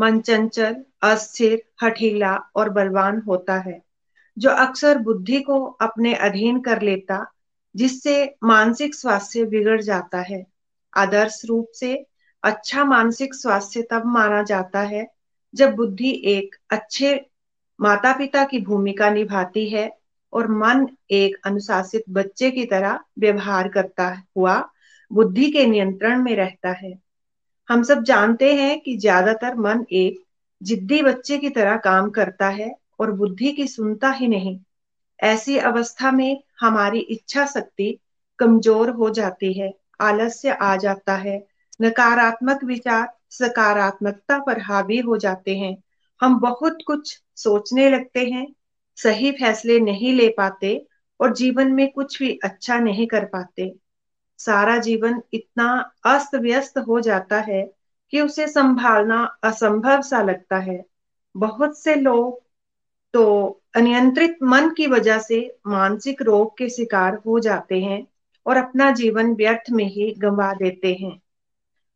[0.00, 3.82] मन चंचल, अस्थिर, हठीला और बलवान होता है,
[4.38, 7.30] जो अक्सर बुद्धि को अपने अधीन कर लेता
[7.74, 10.44] जिससे मानसिक स्वास्थ्य बिगड़ जाता है।
[10.92, 11.94] आदर्श रूप से
[12.42, 15.06] अच्छा मानसिक स्वास्थ्य तब माना जाता है
[15.54, 17.14] जब बुद्धि एक अच्छे
[17.78, 19.90] माता पिता की भूमिका निभाती है
[20.32, 24.58] और मन एक अनुशासित बच्चे की तरह व्यवहार करता हुआ
[25.10, 26.92] बुद्धि के नियंत्रण में रहता है।
[27.68, 30.22] हम सब जानते हैं कि ज़्यादातर मन एक
[30.60, 34.58] जिद्दी बच्चे की तरह काम करता है और बुद्धि की सुनता ही नहीं।
[35.20, 37.98] ऐसी अवस्था में हमारी इच्छा शक्ति
[38.38, 41.38] कमज़ोर हो जाती है, आलस्य आ जाता है।
[41.82, 45.76] नकारात्मक विचार सकारात्मकता पर हावी हो जाते हैं।
[46.20, 48.46] हम बहुत कुछ सोचने लगते हैं,
[48.98, 50.86] सही फैसले नहीं ले पाते
[51.20, 53.74] और जीवन में कुछ भी अच्छा नहीं कर पाते।
[54.38, 55.68] सारा जीवन इतना
[56.04, 57.62] अस्त व्यस्त हो जाता है
[58.12, 60.84] कि उसे संभालना असंभव सा लगता है।
[61.34, 62.42] बहुत से लोग
[63.14, 63.24] तो
[63.74, 68.06] अनियंत्रित मन की वजह से मानसिक रोग के शिकार हो जाते हैं
[68.46, 71.22] और अपना जीवन व्यर्थ में ही गंवा देते हैं।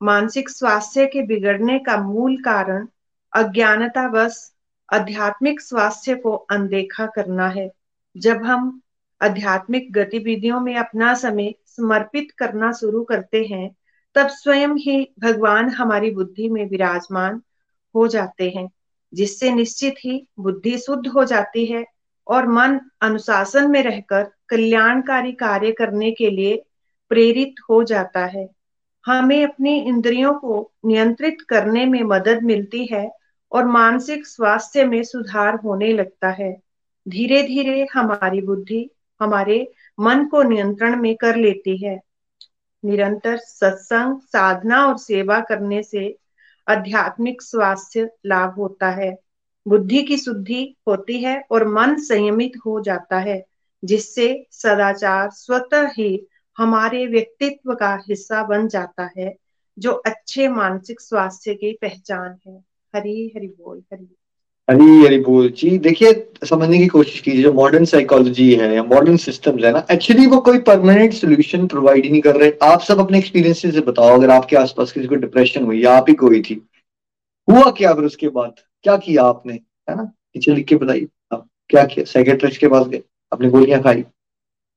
[0.03, 2.89] मानसिक स्वास्थ्य के बिगड़ने का मूल कारण
[3.33, 4.55] अज्ञानता बस
[4.93, 7.71] आध्यात्मिक स्वास्थ्य को अनदेखा करना है।
[8.17, 8.81] जब हम
[9.23, 13.77] आध्यात्मिक गतिविधियों में अपना समय समर्पित करना शुरू करते हैं,
[14.15, 17.43] तब स्वयं ही भगवान हमारी बुद्धि में विराजमान
[17.95, 18.71] हो जाते हैं।
[19.15, 21.85] जिससे निश्चित ही बुद्धि शुद्ध हो जाती है
[22.27, 26.65] और मन अनुशासन में रहकर कल्याणकारी कार्य करने के लिए
[27.09, 28.49] प्रेरित हो जाता है।
[29.07, 33.11] हमें अपनी इंद्रियों को नियंत्रित करने में मदद मिलती है
[33.53, 36.53] और मानसिक स्वास्थ्य में सुधार होने लगता है।
[37.09, 38.91] धीरे धीरे हमारी बुद्धि
[39.21, 42.01] हमारे मन को नियंत्रण में कर लेती है।
[42.85, 46.19] निरंतर सत्संग, साधना और सेवा करने से
[46.69, 49.19] आध्यात्मिक स्वास्थ्य लाभ होता है।
[49.69, 53.45] बुद्धि की शुद्धि होती है और मन संयमित हो जाता है,
[53.85, 56.27] जिससे सदाचार स्वतः ही
[56.59, 59.37] हमारे व्यक्तित्व का हिस्सा बन जाता है,
[59.79, 64.18] जो अच्छे मानसिक स्वास्थ्य की पहचान है। हरी हरि बोल, हरी
[64.69, 66.13] हरी हरी बोल, जी, देखिए,
[66.45, 70.41] समझने की कोशिश कीजिए, जो मॉडर्न साइकोलॉजी है, या मॉडर्न सिस्टम्स है ना एक्चुअली वो
[70.41, 74.31] कोई परमानेंट सोल्यूशन प्रोवाइड ही नहीं कर रहे। आप सब अपने एक्सपीरियंस से बताओ, अगर
[74.31, 76.61] आपके आसपास किसी को डिप्रेशन हुई, या आप ही कोई थी।
[77.49, 78.55] हुआ क्या फिर उसके बाद?
[78.83, 79.53] क्या किया आपने?
[79.55, 80.03] है ना?
[80.03, 82.05] नीचे लिख के बताइए। आप क्या किया?
[82.05, 83.03] साइकेट्रिस्ट के पास गए,
[83.33, 84.03] आपने गोलियाँ खाई।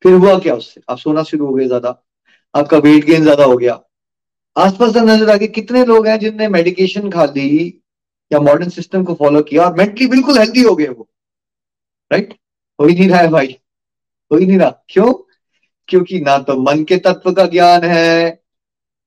[0.05, 0.81] फिर हुआ क्या उससे?
[0.89, 2.01] आप सोना शुरू हो गए ज़्यादा।
[2.55, 3.79] आपका वेट गेन ज़्यादा हो गया।
[4.55, 7.80] आसपास नज़र आ कितने लोग हैं जिनने मेडिकेशन खा ली
[8.33, 11.07] या मॉडर्न सिस्टम को फॉलो किया और मेंटली बिल्कुल हेल्दी हो गए वो।
[12.11, 12.33] राइट
[12.79, 13.57] हो ही नहीं रहा है भाई।
[14.31, 15.13] हो ही नहीं रहा। क्यों?
[15.87, 18.41] क्योंकि ना तो मन के तत्व का ज्ञान है,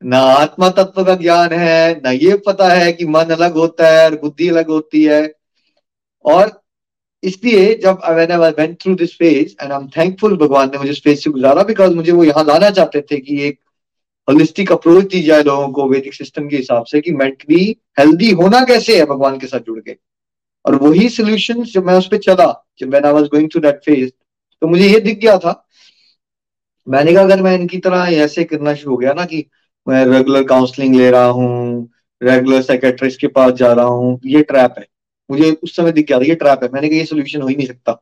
[0.02, 4.04] ना आत्मा तत्व का ज्ञान है, ना ये पता है कि मन अलग होता है
[4.04, 5.22] और बुद्धि अलग होती है।
[6.24, 6.60] और
[7.22, 11.24] इसलिए जब I went through this phase and I am thankful भगवान ने मुझे स्पेस
[11.24, 13.60] से गुजारा बिकॉज़ मुझे वो यहाँ लाना चाहते थे कि एक
[14.28, 17.64] होलिस्टिक अप्रोच दी जाए लोगों को वैदिक सिस्टम के हिसाब से कि मेंटली
[17.98, 19.96] हेल्दी होना कैसे है भगवान के साथ जुड़ के।
[20.64, 22.46] और वही सोल्यूशन जब मैं उस पर चला,
[22.78, 24.10] जब मैं was going through that phase
[24.62, 25.60] तो मुझे ये दिख गया था।
[26.86, 29.44] मैंने कहा, अगर मैं इनकी तरह ऐसे करना शुरू हो गया ना कि
[29.86, 31.88] मैं रेगुलर काउंसलिंग ले रहा हूँ
[32.22, 34.86] रेगुलर साइकेट्रिस्ट के पास जा रहा हूँ, ये ट्रैप है।
[35.30, 37.56] मुझे उस समय दिख गया था, ये ट्रैप है। मैंने कहा, ये सोल्यूशन हो ही
[37.56, 38.00] नहीं सकता।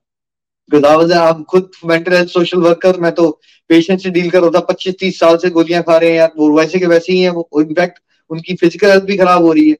[0.70, 3.30] आप खुद मेंटल हेल्थ सोशल वर्कर मैं तो
[3.70, 6.32] पेशेंट से डील कर रहा था पच्चीस तीस साल से गोलियाँ खा रहे हैं यार,
[6.36, 7.98] वो वैसे के वैसे ही है, वो इनफैक्ट
[8.30, 9.76] उनकी फ़िज़िकल हेल्थ भी खराब हो रही है।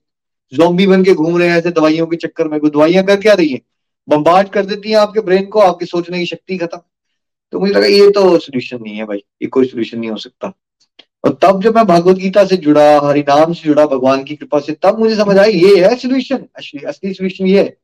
[0.52, 3.48] जोम्बी बन के घूम रहे हैं ऐसे दवाइयों के चक्कर में दवाइयाँ कर क्या रही
[3.48, 3.60] है?
[4.08, 6.78] बम्बार्ड कर देती हैं आपके ब्रेन को, आपकी सोचने की शक्ति खत्म।
[7.52, 10.52] तो मुझे लगा ये तो सोल्यूशन नहीं है भाई, ये कोई सोल्यूशन नहीं हो सकता।
[11.24, 14.72] और तब जब मैं भगवत गीता से जुड़ा, हरिनाम से जुड़ा, भगवान की कृपा से,
[14.82, 17.76] तब मुझे समझ आई, ये है सोल्यूशन असली असली सोल्यूशन ये है।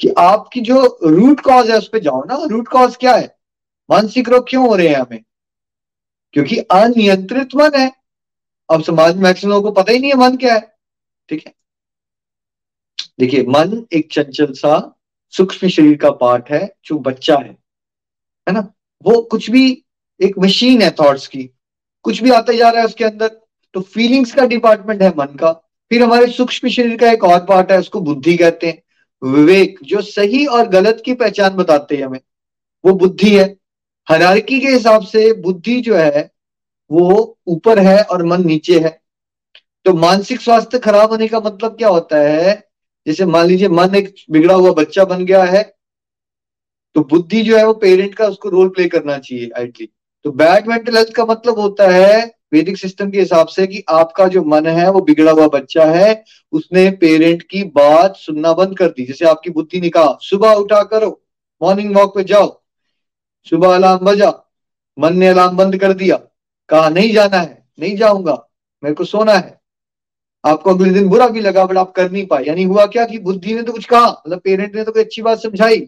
[0.00, 3.38] कि आपकी जो रूट कॉज है, उस पर जाओ ना। रूट कॉज क्या है?
[3.90, 5.24] मानसिक रोग क्यों हो रहे हैं हमें?
[6.32, 7.92] क्योंकि अनियंत्रित मन है।
[8.70, 10.74] अब समाज में मैक्सिमम लोगों को पता ही नहीं है मन क्या है।
[11.28, 11.54] ठीक है?
[13.20, 17.58] देखिए, मन एक चंचल सा, सूक्ष्म शरीर का पार्ट है, जो बच्चा है।
[18.48, 18.72] है ना?
[19.02, 19.84] वो कुछ भी,
[20.20, 21.50] एक मशीन है थॉट्स की।
[22.02, 23.40] कुछ भी आता जा रहा है उसके अंदर
[23.74, 25.52] तो फीलिंग्स का डिपार्टमेंट है मन का।
[25.88, 28.82] फिर हमारे सूक्ष्म शरीर का एक और पार्ट है, उसको बुद्धि कहते हैं।
[29.22, 32.20] विवेक, जो सही और गलत की पहचान बताते हैं हमें,
[32.84, 33.56] वो बुद्धि है।
[34.08, 36.30] हरारकी के हिसाब से बुद्धि जो है,
[36.90, 39.00] वो ऊपर है और मन नीचे है।
[39.84, 42.70] तो मानसिक स्वास्थ्य खराब होने का मतलब क्या होता है?
[43.06, 45.62] जैसे मान लीजिए मन एक बिगड़ा हुआ बच्चा बन गया है
[46.96, 49.88] तो बुद्धि जो है वो पेरेंट का उसको रोल प्ले करना चाहिए आइटली
[50.24, 54.26] तो बैड मेंटल हेल्थ का मतलब होता है वैदिक सिस्टम के हिसाब से कि आपका
[54.28, 58.88] जो मन है, वो बिगड़ा हुआ बच्चा है, उसने पेरेंट की बात सुनना बंद कर
[58.88, 61.10] दी। जैसे आपकी बुद्धि ने कहा, सुबह उठा करो
[61.60, 62.60] मॉर्निंग वॉक पे जाओ,
[63.46, 64.32] सुबह अलार्म बजा
[64.98, 66.16] मन ने अलार्म बंद कर दिया,
[66.68, 68.34] कहा, नहीं जाना है, नहीं जाऊँगा,
[68.82, 69.58] मेरे को सोना है।
[70.44, 73.18] आपको अगले दिन बुरा भी लगा, बट आप कर नहीं पाए। यानी हुआ क्या कि
[73.20, 75.86] बुद्धि ने तो कुछ कहा मतलब पेरेंट ने तो कोई अच्छी बात समझाई,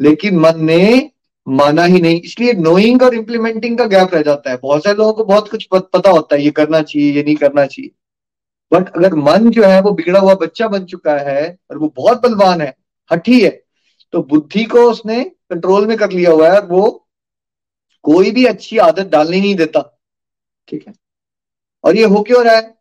[0.00, 1.10] लेकिन मन ने
[1.46, 5.12] माना ही नहीं। इसलिए नोइंग और इम्प्लीमेंटिंग का गैप रह जाता है। बहुत सारे लोगों
[5.12, 7.90] को बहुत कुछ पता होता है, ये करना चाहिए, ये नहीं करना चाहिए।
[8.72, 12.22] बट अगर मन जो है, वो बिगड़ा हुआ बच्चा बन चुका है और वो बहुत
[12.22, 12.74] बलवान है,
[13.10, 13.50] हठी है
[14.12, 16.82] तो बुद्धि को उसने कंट्रोल में कर लिया हुआ है और वो
[18.04, 19.80] कोई भी अच्छी आदत डालने नहीं देता।
[20.68, 20.92] ठीक है?
[21.84, 22.74] और ये हो क्यों रहा है?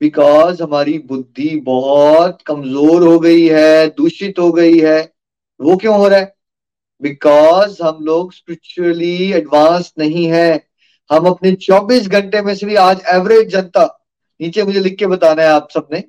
[0.00, 5.00] बिकॉज़ हमारी बुद्धि बहुत कमज़ोर हो गई है, दूषित हो गई है।
[5.60, 6.34] वो क्यों हो रहा है?
[7.02, 10.68] बिकॉज़ हम लोग स्पिरिचुअली एडवांस नहीं है।
[11.12, 13.84] हम अपने 24 घंटे में से भी आज एवरेज जनता
[14.40, 16.04] नीचे मुझे लिख के बताना है आप सबने।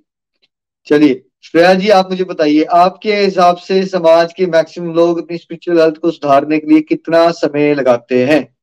[0.88, 5.80] चलिए श्रेया जी आप मुझे बताइए आपके हिसाब से समाज के मैक्सिमम लोग अपनी स्पिरिचुअल
[5.80, 8.56] हेल्थ को सुधारने के लिए कितना समय लगाते हैं?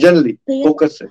[0.00, 1.06] जनरली फोकस से।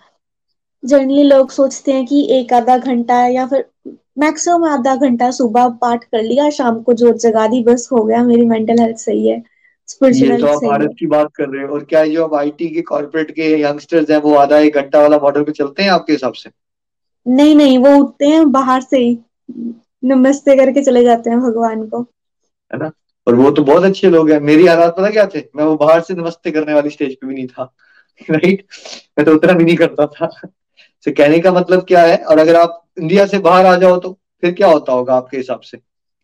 [0.85, 3.69] जनरली लोग सोचते हैं कि एक आधा घंटा या फिर
[4.17, 8.23] मैक्सिमम आधा घंटा सुबह पाठ कर लिया शाम को जोत जगा दी बस हो गया
[8.23, 9.53] मेरी मेंटल हेल्थ सही है।
[10.05, 12.81] ये तो आप भारत की बात कर रहे हो और क्या जो अब आईटी के
[12.81, 16.33] कॉर्पोरेट के यंगस्टर्स हैं वो आधा एक घंटा वाला मॉडल पे चलते हैं आपके हिसाब
[16.33, 16.49] से?
[17.27, 19.19] नहीं नहीं वो उठते हैं बाहर से ही
[20.05, 22.01] नमस्ते करके चले जाते हैं भगवान को।
[22.73, 22.91] है ना?
[23.27, 25.43] और वो तो बहुत अच्छे लोग हैं। मेरी हालात पता क्या थे?
[25.55, 27.73] मैं वो बाहर से नमस्ते करने वाली स्टेज पे भी नहीं था।
[28.31, 28.65] राइट
[29.17, 30.25] मैं तो उतना भी नहीं करता था।
[31.05, 32.17] तो कहने का मतलब क्या है?
[32.17, 34.11] और अगर आप इंडिया से बाहर आ जाओ तो
[34.43, 35.77] फिर क्या होता होगा आपके हिसाब से?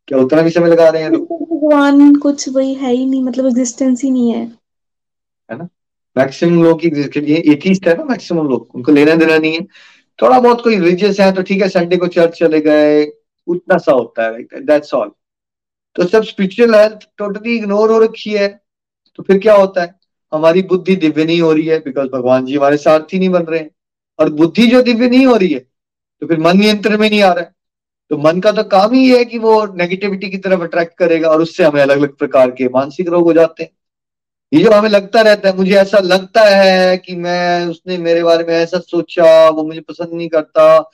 [0.07, 4.03] क्या उतना भी समय लगा रहे हैं भगवान कुछ वही है ही नहीं मतलब एग्जिस्टेंस
[4.03, 4.45] ही नहीं है।
[5.49, 5.67] है ना?
[6.15, 8.69] मैक्सिमम लोग की एथीस्ट है ना मैक्सिमम लोग?
[8.75, 9.63] उनको लेना देना नहीं है।
[10.19, 13.05] थोड़ा बहुत कोई रिलीजियस है तो ठीक है संडे को चर्च चले गए
[13.47, 15.11] उतना सा होता है दैट्स ऑल
[15.95, 18.47] तो सब स्पिरिचुअल हेल्थ टोटली इग्नोर हो रखी है
[19.15, 19.95] तो फिर क्या होता है?
[20.31, 23.59] हमारी बुद्धि दिव्य नहीं हो रही है बिकॉज़ भगवान जी हमारे सारथी नहीं बन रहे
[23.59, 23.69] हैं।
[24.19, 25.65] और बुद्धि जो दिव्य नहीं हो रही है
[26.21, 27.55] तो फिर मन नियंत्रण में नहीं आ रहा है।
[28.09, 31.41] तो मन का तो काम ही है कि वो नेगेटिविटी की तरफ़ अट्रैक्ट करेगा और
[31.41, 33.69] उससे हमें अलग अलग प्रकार के मानसिक रोग हो जाते हैं।
[34.53, 38.43] ये जो हमें लगता रहता है, मुझे ऐसा लगता है कि मैं, उसने मेरे बारे
[38.43, 40.91] में ऐसा सोचा, वो मुझे पसंद नहीं करता,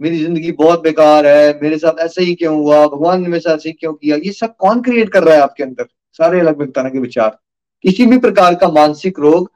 [0.00, 3.56] मेरी ज़िंदगी बहुत बेकार है, मेरे साथ ऐसा ही क्यों हुआ, भगवान ने मेरे साथ
[3.56, 4.16] ऐसे क्यों किया?
[4.16, 5.86] ये सब कौन क्रिएट कर रहा है आपके अंदर?
[6.12, 7.38] सारे अलग अलग तरह के विचार।
[7.82, 9.52] किसी भी प्रकार का मानसिक रोग,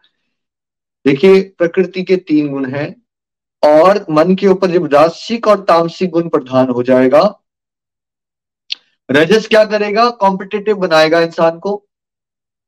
[1.06, 2.99] देखिए, प्रकृति के तीन गुण हैं।
[3.62, 7.22] और मन के ऊपर जब रासिक और तामसिक गुण प्रधान हो जाएगा,
[9.10, 10.08] रजस क्या करेगा?
[10.10, 11.86] कॉम्पिटेटिव बनाएगा इंसान को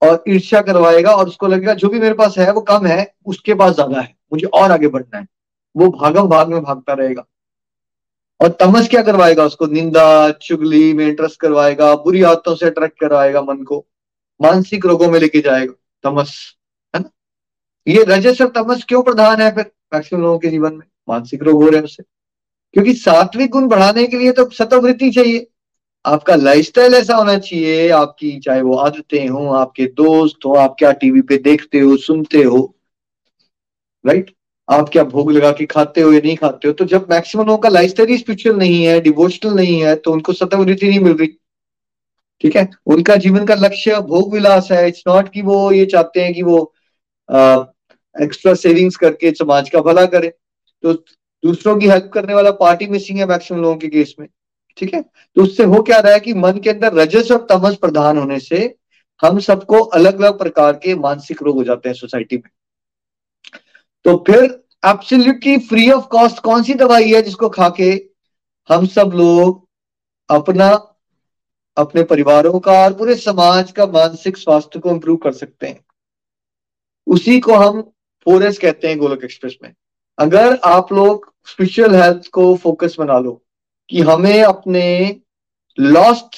[0.03, 3.55] और ईर्ष्या करवाएगा और उसको लगेगा, जो भी मेरे पास है, वो कम है, उसके
[3.55, 5.27] पास ज़्यादा है, मुझे और आगे बढ़ना है।
[5.77, 7.25] वो भागम भाग में भागता रहेगा।
[8.41, 9.67] और तमस क्या करवाएगा उसको?
[9.67, 13.87] निंदा, चुगली में इंटरेस्ट करवाएगा, बुरी आदतों से अट्रैक्ट करवाएगा मन को,
[14.41, 15.73] मानसिक रोगों में लेके जाएगा।
[16.05, 16.57] तमस,
[16.95, 17.11] है ना?
[17.87, 19.71] ये रजस और तमस क्यों प्रधान है फिर?
[19.95, 22.03] मैक्सिमम लोगों के जीवन में, मानसिक रोग हो रहे हैं उससे।
[22.75, 25.47] क्योंकि सात्विक गुण बढ़ाने के लिए तो सतवृत्ति चाहिए।
[26.05, 30.93] आपका लाइफस्टाइल ऐसा होना चाहिए, आपकी चाहे वो आदतें हो, आपके दोस्त हो, आप क्या
[30.93, 32.75] टीवी पे देखते हो, सुनते हो
[34.05, 34.35] राइट
[34.69, 37.59] आप क्या भोग लगा के खाते हो या नहीं खाते हो तो जब मैक्सिमम लोगों
[37.59, 41.27] का लाइफस्टाइल ही स्पिरिचुअल नहीं है डिवोशनल नहीं है तो उनको सतवृत्ति नहीं मिल रही।
[42.41, 42.69] ठीक है?
[42.87, 46.43] उनका जीवन का लक्ष्य, भोग विलास है। इट्स नॉट कि वो ये चाहते हैं कि
[46.43, 46.59] वो
[48.21, 50.29] एक्स्ट्रा सेविंग्स करके समाज का भला करे।
[50.83, 50.93] तो
[51.45, 54.29] दूसरों की हेल्प करने वाला पार्टी मिसिंग है मैक्सिमम लोगों के केस में।
[54.77, 55.03] ठीक है?
[55.03, 58.41] तो उससे हो क्या रहा है कि मन के अंदर रजस और तमस प्रधान होने
[58.41, 58.77] से
[59.23, 62.51] हम सबको अलग अलग प्रकार के मानसिक रोग हो जाते हैं सोसाइटी में।
[64.05, 64.45] तो फिर
[64.87, 67.91] एब्सोल्युटली फ्री ऑफ़ कॉस्ट कौन सी दवाई है जिसको खा के
[68.69, 69.69] हम सब लोग
[70.31, 70.69] अपना,
[71.77, 75.81] अपने परिवारों का और पूरे समाज का मानसिक स्वास्थ्य को इंप्रूव कर सकते हैं?
[77.07, 77.93] उसी को हम
[78.25, 79.75] फोरस कहते हैं गोलक एक्सप्रेस में।
[80.19, 83.45] अगर आप लोग स्पिरिचुअल हेल्थ को फोकस बना लो,
[83.89, 85.17] कि हमें अपने
[85.81, 86.37] लॉस्ट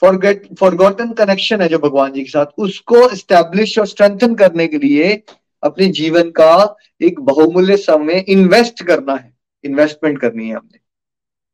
[0.00, 4.78] फॉरगेट फॉरगॉटन कनेक्शन है जो भगवान जी के साथ, उसको स्टैब्लिश और स्ट्रेंथन करने के
[4.78, 5.22] लिए
[5.62, 10.78] अपने जीवन का एक बहुमूल्य समय इन्वेस्ट करना है। इन्वेस्टमेंट करनी है हमने।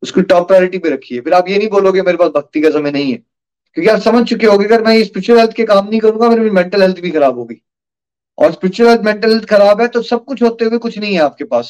[0.02, 2.90] उसको टॉप प्रायोरिटी पे रखिए। फिर आप ये नहीं बोलोगे, मेरे पास भक्ति का समय
[2.90, 3.22] नहीं है।
[3.74, 6.82] क्योंकि आप समझ चुके होगे, अगर मैं स्पिरिचुअल हेल्थ के काम नहीं करूँगा, मेरी मेंटल
[6.82, 7.62] हेल्थ भी खराब होगी।
[8.38, 11.20] और स्पिरिचुअल हेल्थ मेंटल हेल्थ खराब है तो सब कुछ होते हुए कुछ नहीं है
[11.20, 11.66] आपके पास।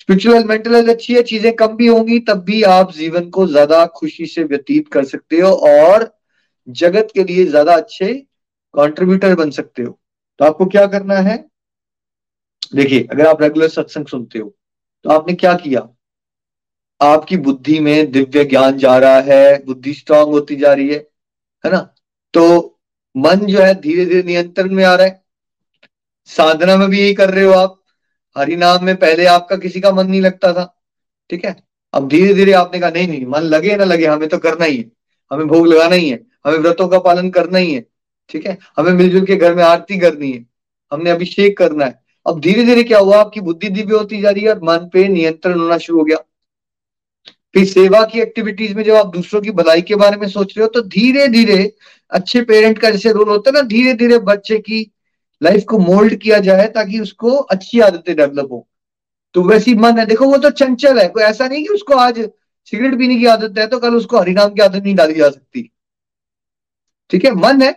[0.00, 3.84] स्पिरिचुअल मेंटल हेल्थ अच्छी है, चीज़ें कम भी होंगी, तब भी आप जीवन को ज़्यादा
[3.96, 6.10] खुशी से व्यतीत कर सकते हो और
[6.68, 8.12] जगत के लिए ज़्यादा अच्छे
[8.74, 9.98] कंट्रीब्यूटर बन सकते हो।
[10.40, 11.36] तो आपको क्या करना है?
[12.74, 14.54] देखिए, अगर आप रेगुलर सत्संग सुनते हो
[15.04, 15.88] तो आपने क्या किया?
[17.00, 20.98] आपकी बुद्धि में दिव्य ज्ञान जा रहा है, बुद्धि स्ट्रांग होती जा रही है
[21.64, 21.78] है ना?
[22.34, 22.80] तो
[23.14, 25.22] मन जो है धीरे धीरे नियंत्रण में आ रहा है।
[26.28, 27.80] साधना में भी यही कर रहे हो आप।
[28.36, 30.64] हरि नाम में पहले आपका किसी का मन नहीं लगता था,
[31.30, 31.56] ठीक है?
[31.92, 34.76] अब धीरे धीरे आपने कहा, नहीं नहीं, मन लगे ना लगे, हमें तो करना ही
[34.76, 34.90] है।
[35.30, 37.84] हमें भोग लगाना ही है, हमें व्रतों का पालन करना ही है,
[38.30, 38.58] ठीक है?
[38.76, 40.46] हमें मिलजुल के घर में आरती करनी है,
[40.92, 43.16] हमने अभिषेक करना है। अब धीरे धीरे क्या हुआ?
[43.16, 46.16] आपकी बुद्धि दिव्य होती जा रही है और मन पे नियंत्रण होना शुरू हो गया।
[47.54, 50.62] फिर सेवा की एक्टिविटीज़ में जब आप दूसरों की भलाई के बारे में सोच रहे
[50.62, 51.72] हो तो धीरे धीरे
[52.10, 54.93] अच्छे पेरेंट का जैसे रोल होता है ना धीरे धीरे बच्चे की
[55.42, 58.66] लाइफ को मोल्ड किया जाए ताकि उसको अच्छी आदतें डेवलप हो।
[59.34, 62.18] तो वैसी मन है। देखो, वो तो चंचल है। कोई ऐसा नहीं कि उसको आज
[62.72, 65.70] सिगरेट पीने की आदत है तो कल उसको हरिनाम की आदत नहीं डाली जा सकती।
[67.10, 67.30] ठीक है?
[67.30, 67.74] मन है।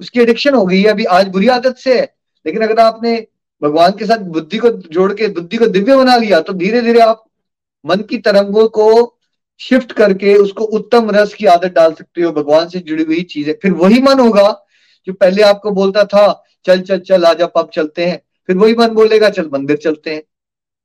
[0.00, 2.04] उसकी एडिक्शन हो गई है। अभी आज बुरी आदत से है।
[2.46, 3.16] लेकिन अगर आपने
[3.62, 7.00] भगवान के साथ बुद्धि को जोड़ के, बुद्धि को दिव्य बना लिया तो धीरे धीरे
[7.00, 7.24] आप
[7.84, 9.16] मन की तरंगों को
[9.60, 13.54] शिफ्ट करके उसको उत्तम रस की आदत डाल सकते हो। भगवान से जुड़ी हुई चीज़ें।
[13.62, 14.48] फिर वही मन होगा
[15.06, 16.26] जो पहले आपको बोलता था
[16.64, 20.22] चल चल चल आजा पब चलते हैं। फिर वही मन बोलेगा चल मंदिर चलते हैं।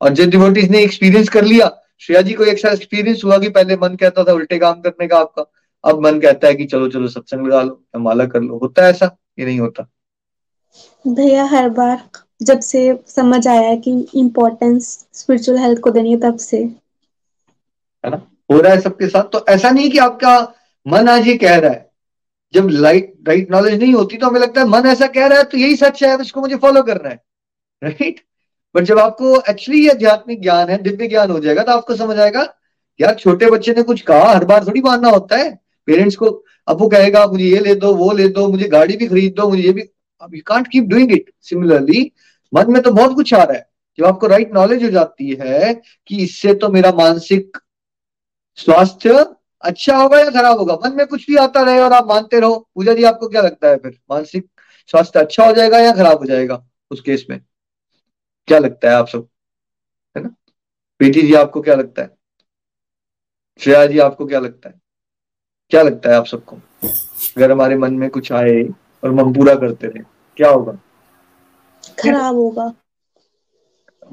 [0.01, 3.49] और जिन डिवोटीज ने एक्सपीरियंस कर लिया श्रेया जी को एक साथ एक्सपीरियंस हुआ कि
[3.49, 5.45] पहले मन कहता था उल्टे काम करने का आपका
[5.83, 8.83] अब मन कहता है कि चलो चलो सत्संग लगा लो या माला कर लो। होता
[8.83, 9.17] है ऐसा?
[9.39, 9.87] ये नहीं होता।
[11.07, 12.03] भैया हर बार
[12.41, 18.21] जब से समझ आया कि इम्पोर्टेंस स्पिरिचुअल हेल्थ को देनी है तब से। है ना?
[18.51, 20.53] हो रहा है सबके साथ। तो ऐसा नहीं कि आपका
[20.87, 21.91] मन आज ये कह रहा है।
[22.55, 25.43] जब लाइट राइट नॉलेज नहीं होती तो हमें लगता है, मन ऐसा कह रहा है
[25.45, 27.19] तो यही सच है इसको मुझे फॉलो करना है।
[27.81, 28.19] राइट
[28.75, 32.17] बट जब आपको एक्चुअली ये आध्यात्मिक ज्ञान है, दिव्य ज्ञान हो जाएगा तो आपको समझ
[32.19, 32.41] आएगा,
[32.99, 35.53] यार छोटे बच्चे ने कुछ कहा, हर बार थोड़ी मानना होता है।
[35.87, 36.25] पेरेंट्स को,
[36.67, 39.47] अब वो कहेगा, मुझे ये ले दो, वो ले दो, मुझे गाड़ी भी खरीद दो,
[39.49, 39.81] मुझे ये भी
[40.21, 42.11] अब you can't keep doing it similarly
[42.53, 43.67] मन में तो बहुत कुछ आ रहा है।
[43.99, 45.73] जब आपको राइट नॉलेज हो जाती है
[46.07, 47.57] कि इससे तो मेरा मानसिक
[48.57, 49.25] स्वास्थ्य
[49.61, 50.73] अच्छा होगा या खराब होगा?
[50.85, 53.67] मन में कुछ भी आता रहे और आप मानते रहो। पूजा जी, आपको क्या लगता
[53.67, 53.99] है फिर?
[54.11, 54.49] मानसिक
[54.87, 57.41] स्वास्थ्य अच्छा हो जाएगा या खराब हो जाएगा उस केस में?
[58.47, 59.27] क्या लगता है आप सब?
[60.17, 60.29] है ना?
[60.99, 62.17] बेटी जी, आपको क्या लगता है?
[63.59, 64.81] श्रेया जी, आपको क्या लगता है?
[65.69, 66.55] क्या लगता है आप सबको?
[67.37, 68.63] अगर हमारे मन में कुछ आए
[69.03, 70.03] और हम पूरा करते रहे,
[70.37, 70.71] क्या होगा?
[71.99, 72.73] खराब होगा।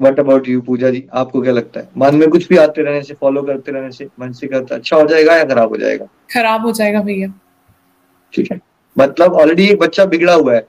[0.01, 1.03] What about you Pooja ji?
[1.13, 1.89] आपको क्या लगता है?
[1.97, 4.97] मन में कुछ भी आते रहने से फॉलो करते रहने से मन से करता अच्छा
[4.97, 6.05] हो जाएगा या खराब हो जाएगा?
[6.33, 7.33] खराब हो जाएगा भैया।
[8.33, 8.59] ठीक है।
[8.97, 10.67] मतलब ऑलरेडी एक बच्चा बिगड़ा हुआ है।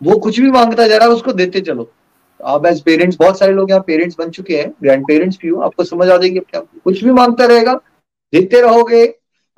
[0.00, 1.90] वो कुछ भी माँगता जा रहा है उसको देते चलो।
[2.44, 5.60] आप एज पेरेंट्स बहुत सारे लोग यहाँ पेरेंट्स बन चुके हैं ग्रैंड पेरेंट्स भी हो
[5.60, 7.74] आपको समझ आ जाएगी अपने कुछ भी माँगता रहेगा
[8.32, 9.04] देते रहोगे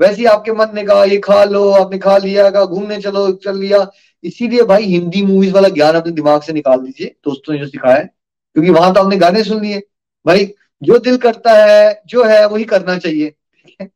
[0.01, 3.31] वैसे ही आपके मन ने कहा ये खा लो आपने खा लिया कहा घूमने चलो
[3.33, 3.87] चल लिया।
[4.25, 7.97] इसीलिए भाई हिंदी मूवीज़ वाला ज्ञान अपने दिमाग से निकाल दीजिए दोस्तों ने जो सिखाया
[7.97, 8.11] है।
[8.55, 9.83] क्योंकि वहाँ तो हमने गाने सुन लिए।
[10.27, 13.35] भाई, जो दिल करता है, जो है, वही करना चाहिए।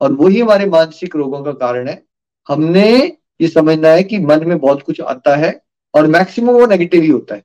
[0.00, 2.02] और वही हमारे मानसिक रोगों का कारण है।
[2.48, 5.62] हमने ये समझना है कि मन में बहुत कुछ आता है
[5.94, 7.42] और मैक्सिमम वो नेगेटिव ही होता है।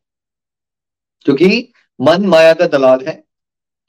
[1.22, 3.24] क्योंकि मन माया का दलाल है।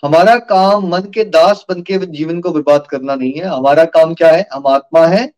[0.05, 4.14] हमारा काम मन के दास बन के जीवन को बर्बाद करना नहीं है। हमारा काम
[4.14, 4.49] क्या है?
[4.53, 5.32] हम आत्मा है।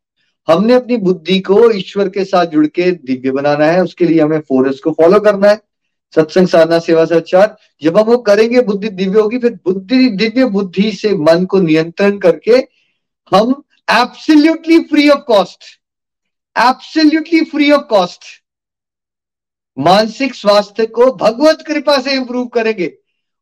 [0.48, 4.40] हमने अपनी बुद्धि को ईश्वर के साथ जुड़ के दिव्य बनाना है। उसके लिए हमें
[4.40, 5.60] फोरस को फॉलो करना है।
[6.12, 10.90] सत्संग साधना सेवा सचार जब हम वो करेंगे बुद्धि दिव्य होगी, फिर बुद्धि, दिव्य बुद्धि
[10.92, 12.56] से मन को नियंत्रण करके
[13.32, 15.64] हम absolutely free of cost
[16.56, 18.24] absolutely free of cost
[19.76, 22.92] मानसिक स्वास्थ्य को भगवत कृपा से इंप्रूव करेंगे।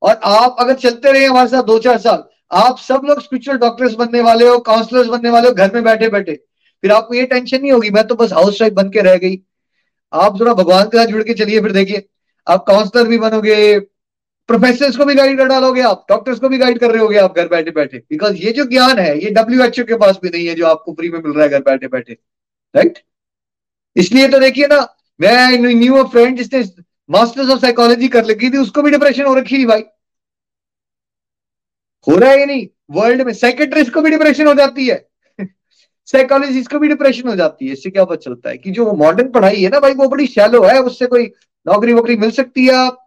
[0.02, 3.94] और आप अगर चलते रहे हमारे साथ दो चार साल, आप सब लोग स्पिरिचुअल डॉक्टर्स
[3.94, 6.34] बनने वाले हो काउंसलर्स बनने वाले हो, घर में बैठे बैठे,
[6.82, 9.40] फिर आपको ये टेंशन नहीं होगी, मैं तो बस हाउस वाइफ बन के रह गई।
[10.12, 12.06] आप थोड़ा भगवान के साथ जुड़ के चलिए, फिर देखिए।
[12.46, 13.78] आप काउंसलर भी बनोगे
[14.48, 17.36] प्रोफेसर को भी गाइड कर डालोगे आप डॉक्टर्स को भी गाइड कर रहे होगे आप
[17.36, 20.54] घर बैठे बैठे। बिकॉज़ ये जो ज्ञान है, ये डब्ल्यू के पास भी नहीं है
[20.54, 22.18] जो आपको फ्री में मिल रहा है घर बैठे बैठे।
[22.76, 22.98] राइट
[23.96, 26.64] इसलिए तो देखिए ना, मैं न्यू फ्रेंड जिसने
[27.10, 29.82] मास्टर्स ऑफ़ साइकोलॉजी कर लगी थी, उसको भी डिप्रेशन हो रखी थी भाई।
[32.06, 32.66] हो रहा है या नहीं?
[32.90, 35.08] वर्ल्ड में साइकेट्रिस्ट को भी डिप्रेशन हो जाती है।
[36.06, 39.30] साइकोलॉजिस्ट को भी डिप्रेशन हो जाती है। इससे क्या पता चलता है कि जो मॉडर्न
[39.30, 41.32] पढ़ाई है ना भाई, वो बड़ी शैलो है, उससे कोई
[41.66, 42.98] नौकरी वोकरी मिल सकती है आप,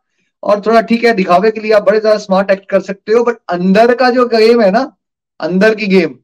[0.43, 3.24] और थोड़ा ठीक है, दिखावे के लिए आप बड़े ज़्यादा स्मार्ट एक्ट कर सकते हो
[3.24, 4.91] बट अंदर का जो गेम है ना,
[5.39, 6.18] अंदर की गेम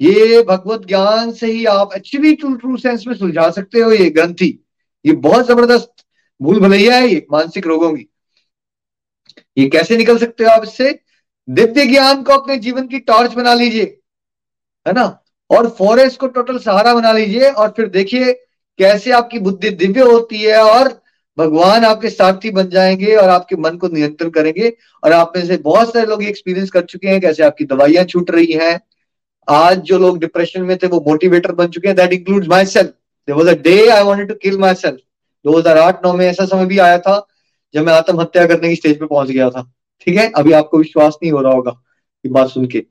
[0.00, 4.08] ये भगवत ज्ञान से ही आप एक्चुअली ट्रू ट्रू सेंस में सुलझा सकते हो ये
[4.10, 4.46] ग्रंथि।
[5.04, 6.04] ये बहुत ज़बरदस्त
[6.40, 8.08] भूल भलैया है, ये मानसिक रोगों की।
[9.56, 10.98] ये कैसे निकल सकते हो आप इससे?
[11.48, 13.84] दिव्य ज्ञान को अपने जीवन की टॉर्च बना लीजिए,
[14.86, 15.04] है ना?
[15.50, 18.32] और फॉरेस्ट को टोटल सहारा बना लीजिए, और फिर देखिए
[18.78, 20.88] कैसे आपकी बुद्धि दिव्य होती है और
[21.38, 24.72] भगवान आपके सारथी बन जाएँगे और आपके मन को नियंत्रण करेंगे।
[25.02, 28.30] और आप में से बहुत सारे लोग एक्सपीरियंस कर चुके हैं, कैसे आपकी दवाइयाँ छूट
[28.30, 28.80] रही हैं।
[29.48, 33.36] आज जो लोग डिप्रेशन में थे, वो मोटिवेटर बन चुके हैं। That includes myself there
[33.36, 34.98] was a day I wanted to kill myself
[35.44, 37.26] दो हज़ार आठ, नौ में ऐसा समय भी आया था,
[37.74, 39.62] जब मैं आत्महत्या करने की स्टेज पे पहुँच गया था।
[40.00, 40.30] ठीक है?
[40.32, 41.80] अभी आपको विश्वास नहीं हो रहा होगा
[42.24, 42.84] ये बात सुन के।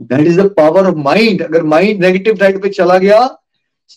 [0.00, 3.26] That is the power of mind अगर माइंड नेगेटिव साइड पे चला गया,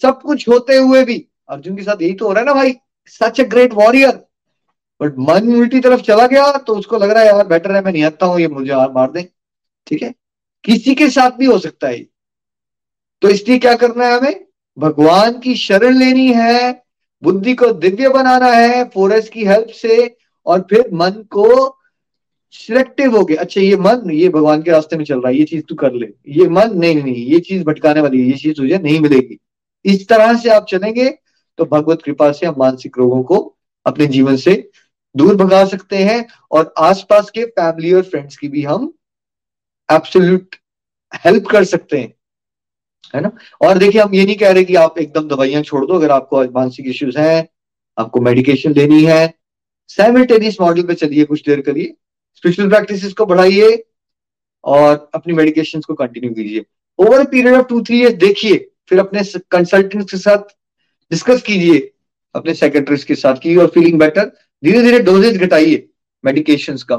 [0.01, 2.73] सब कुछ होते हुए भी अर्जुन के साथ यही तो हो रहा है ना भाई
[3.11, 4.11] such a great warrior
[5.01, 7.91] but मन उल्टी तरफ़ चला गया तो उसको लग रहा है, यार बेटर है, मैं
[7.91, 9.27] नहीं आता हूँ, ये मुझे मार दे।
[9.87, 10.13] ठीक है?
[10.63, 12.05] किसी के साथ भी हो सकता है
[13.21, 14.45] तो इसलिए क्या करना है हमें?
[14.77, 16.83] भगवान की शरण लेनी है,
[17.23, 20.15] बुद्धि को दिव्य बनाना है फोरस की हेल्प से,
[20.45, 21.79] और फिर मन को
[22.53, 25.43] सिलेक्टिव हो गए अच्छा ये मन, ये भगवान के रास्ते में चल रहा है, ये
[25.45, 28.55] चीज़ तू कर ले। ये मन नहीं नहीं, ये चीज़ भटकाने वाली है, ये चीज़
[28.57, 29.37] तुझे नहीं मिलेगी।
[29.85, 31.09] इस तरह से आप चलेंगे
[31.57, 34.71] तो भगवत कृपा से हम मानसिक रोगों को अपने जीवन से
[35.15, 38.93] दूर भगा सकते हैं और आसपास के फैमिली और फ्रेंड्स की भी हम
[39.91, 40.55] एब्सोल्यूट
[41.25, 42.13] हेल्प कर सकते हैं।
[43.15, 43.31] है ना?
[43.61, 46.43] और देखिए, हम ये नहीं कह रहे कि आप एकदम दवाइयाँ छोड़ दो, अगर आपको
[46.43, 47.47] मानसिक इश्यूज़ हैं,
[47.97, 49.33] आपको मेडिकेशन लेनी है
[49.87, 51.95] साइमल्टेनियस मॉडल पे चलिए, कुछ देर करिए
[52.35, 53.83] स्पिरिचुअल प्रैक्टिस को बढ़ाइए
[54.63, 56.65] और अपनी मेडिकेशन को कंटिन्यू कीजिए।
[56.99, 60.55] Over period of two three years देखिए, फिर अपने कंसल्टेंट के साथ
[61.13, 61.79] डिस्कस कीजिए
[62.35, 64.31] अपने सेक्रेटरीज के साथ की और फीलिंग बेटर
[64.63, 65.87] धीरे धीरे डोजेज घटाइए
[66.23, 66.95] मेडिकेशन का।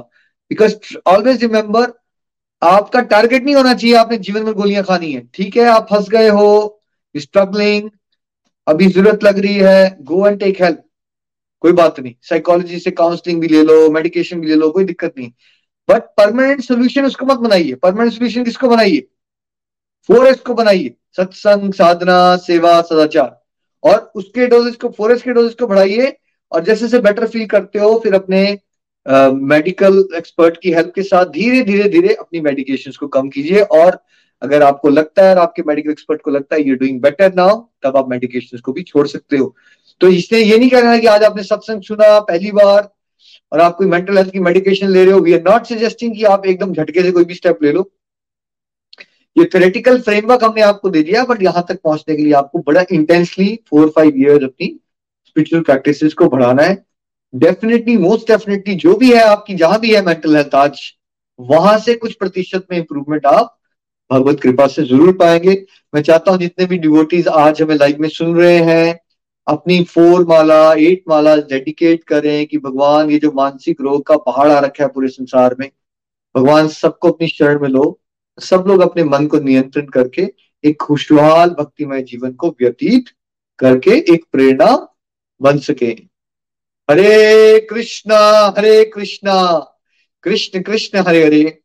[0.51, 0.75] बिकॉज़
[1.07, 1.93] ऑलवेज रिमेंबर
[2.63, 6.09] आपका टारगेट नहीं होना चाहिए, आपने जीवन में गोलियाँ खानी है। ठीक है, आप फंस
[6.09, 6.81] गए हो
[7.15, 7.91] स्ट्रगलिंग
[8.67, 10.83] अभी ज़रूरत लग रही है गो एंड टेक हेल्प
[11.63, 15.15] कोई बात नहीं साइकोलॉजी से काउंसलिंग भी ले लो मेडिकेशन भी ले लो, कोई दिक्कत
[15.19, 15.31] नहीं।
[15.89, 19.07] बट परमानेंट सोल्यूशन उसको मत बनाइए। परमानेंट सोल्यूशन किसको बनाइए?
[20.09, 23.44] फोरेस्ट को बनाइए। सत्संग, साधना, सेवा, सदाचार।
[23.85, 26.17] और उसके डोजेस को फोरेस्ट के डोजेस को बढ़ाइए
[26.53, 28.59] और जैसे जैसे बेटर फील करते हो, फिर अपने
[29.07, 33.99] मेडिकल एक्सपर्ट की हेल्प के साथ धीरे धीरे धीरे अपनी मेडिकेशन को कम कीजिए और
[34.43, 37.61] अगर आपको लगता है और आपके मेडिकल एक्सपर्ट को लगता है यू डूइंग बेटर नाउ
[37.85, 39.55] तब आप मेडिकेशन को भी छोड़ सकते हो।
[40.01, 42.89] तो इसने ये नहीं कहना है कि आज आपने सत्संग सुना पहली बार
[43.53, 46.25] और आप कोई मेंटल हेल्थ की मेडिकेशन ले रहे हो। वी आर नॉट सजेस्टिंग कि
[46.25, 47.91] आप एकदम झटके से कोई भी स्टेप ले लो।
[49.37, 52.85] ये थेरेटिकल फ्रेमवर्क हमने आपको दे दिया बट यहाँ तक पहुँचने के लिए आपको बड़ा
[52.93, 54.67] इंटेंसली फोर फाइव ईयर अपनी
[55.27, 56.85] स्पिरिचुअल प्रैक्टिस को बढ़ाना है।
[57.35, 60.81] डेफिनेटली मोस्ट डेफिनेटली जो भी है आपकी, जहाँ भी है मेंटल हेल्थ आज
[61.39, 63.57] वहाँ से कुछ प्रतिशत में इंप्रूवमेंट आप
[64.11, 65.55] भगवत कृपा से ज़रूर पाएँगे।
[65.93, 68.99] मैं चाहता हूँ जितने भी डिवोटीज आज हमें लाइव में सुन रहे हैं,
[69.47, 74.51] अपनी फोर माला एट माला डेडिकेट करें कि भगवान, ये जो मानसिक रोग का पहाड़
[74.51, 75.69] आ रखा है पूरे संसार में,
[76.35, 77.99] भगवान सबको अपनी शरण में लो।
[78.41, 80.33] सब लोग अपने मन को नियंत्रण करके
[80.65, 83.05] एक खुशहाल, भक्तिमय जीवन को व्यतीत
[83.59, 84.97] करके एक प्रेरणा
[85.43, 85.97] बन सके।
[86.91, 89.59] हरे कृष्णा हरे कृष्णा,
[90.23, 91.61] कृष्ण कृष्ण, हरे हरे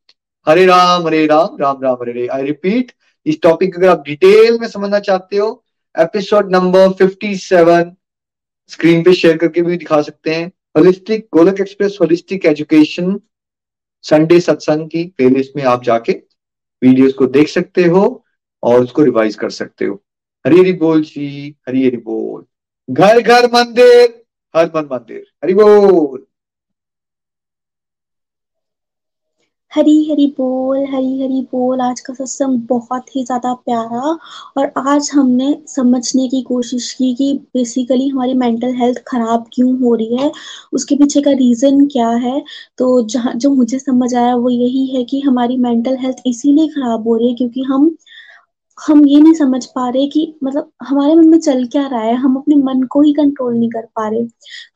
[0.48, 2.92] हरे राम हरे राम राम राम, हरे हरे। आई रिपीट
[3.26, 5.66] इस टॉपिक अगर आप डिटेल में समझना चाहते हो
[6.00, 7.96] एपिसोड नंबर 57
[8.68, 13.20] स्क्रीन पे शेयर करके भी दिखा सकते हैं। होलिस्टिक गोलक एक्सप्रेस होलिस्टिक एजुकेशन
[14.02, 16.29] संडे सत्संग की प्लेलिस्ट में आप जाके
[16.84, 18.26] वीडियोस को देख सकते हो
[18.64, 20.04] और उसको रिवाइज कर सकते हो।
[20.48, 22.46] हरी हरी बोल जी, हरी हरी बोल।
[22.90, 24.24] घर घर, मंदिर,
[24.56, 26.26] हर मन, मंदिर। हरी बोल।
[29.72, 34.00] हरी हरी बोल हरी हरी बोल। आज का सत्संग बहुत ही ज़्यादा प्यारा
[34.58, 39.94] और आज हमने समझने की कोशिश की कि बेसिकली हमारी मेंटल हेल्थ खराब क्यों हो
[39.96, 40.32] रही है,
[40.74, 42.42] उसके पीछे का रीजन क्या है?
[42.78, 47.08] तो जहाँ, जो मुझे समझ आया वो यही है कि हमारी मेंटल हेल्थ इसीलिए खराब
[47.08, 47.90] हो रही है क्योंकि हम
[48.88, 52.16] हम ये नहीं समझ पा रहे कि मतलब हमारे मन में चल क्या रहा है,
[52.16, 54.28] हम अपने मन को ही कंट्रोल नहीं कर पा रहे।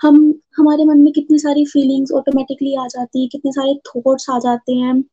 [0.02, 4.40] हम, हमारे मन में कितनी सारी फीलिंग्स ऑटोमेटिकली आ जाती है, कितने सारे थॉट्स आ
[4.40, 5.04] जाते हैं।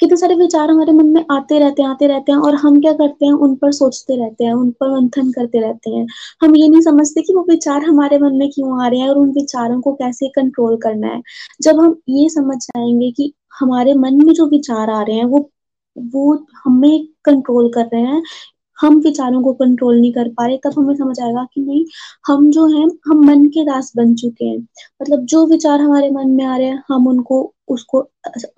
[0.00, 2.92] कितने सारे विचार हमारे मन में आते रहते हैं, आते रहते हैं और हम क्या
[2.92, 6.06] करते हैं, उन पर सोचते रहते हैं, उन पर मंथन करते रहते हैं।
[6.42, 9.18] हम ये नहीं समझते कि वो विचार हमारे मन में क्यों आ रहे हैं और
[9.18, 11.22] उन विचारों को कैसे कंट्रोल करना है।
[11.62, 15.50] जब हम ये समझ जाएँगे कि हमारे मन में जो विचार आ रहे हैं, वो
[15.96, 16.34] वो
[16.64, 18.22] हमें कंट्रोल कर रहे हैं।
[18.78, 21.84] हम विचारों को कंट्रोल नहीं कर पा रहे, तब हमें समझ आएगा कि नहीं,
[22.26, 24.58] हम जो हैं, हम मन के दास बन चुके हैं।
[25.02, 28.08] मतलब जो विचार हमारे मन में आ रहे हैं, हम उनको, उसको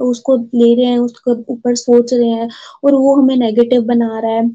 [0.01, 2.49] उसको ले रहे हैं, उसके ऊपर सोच रहे हैं
[2.85, 4.49] और वो हमें नेगेटिव बना रहा है।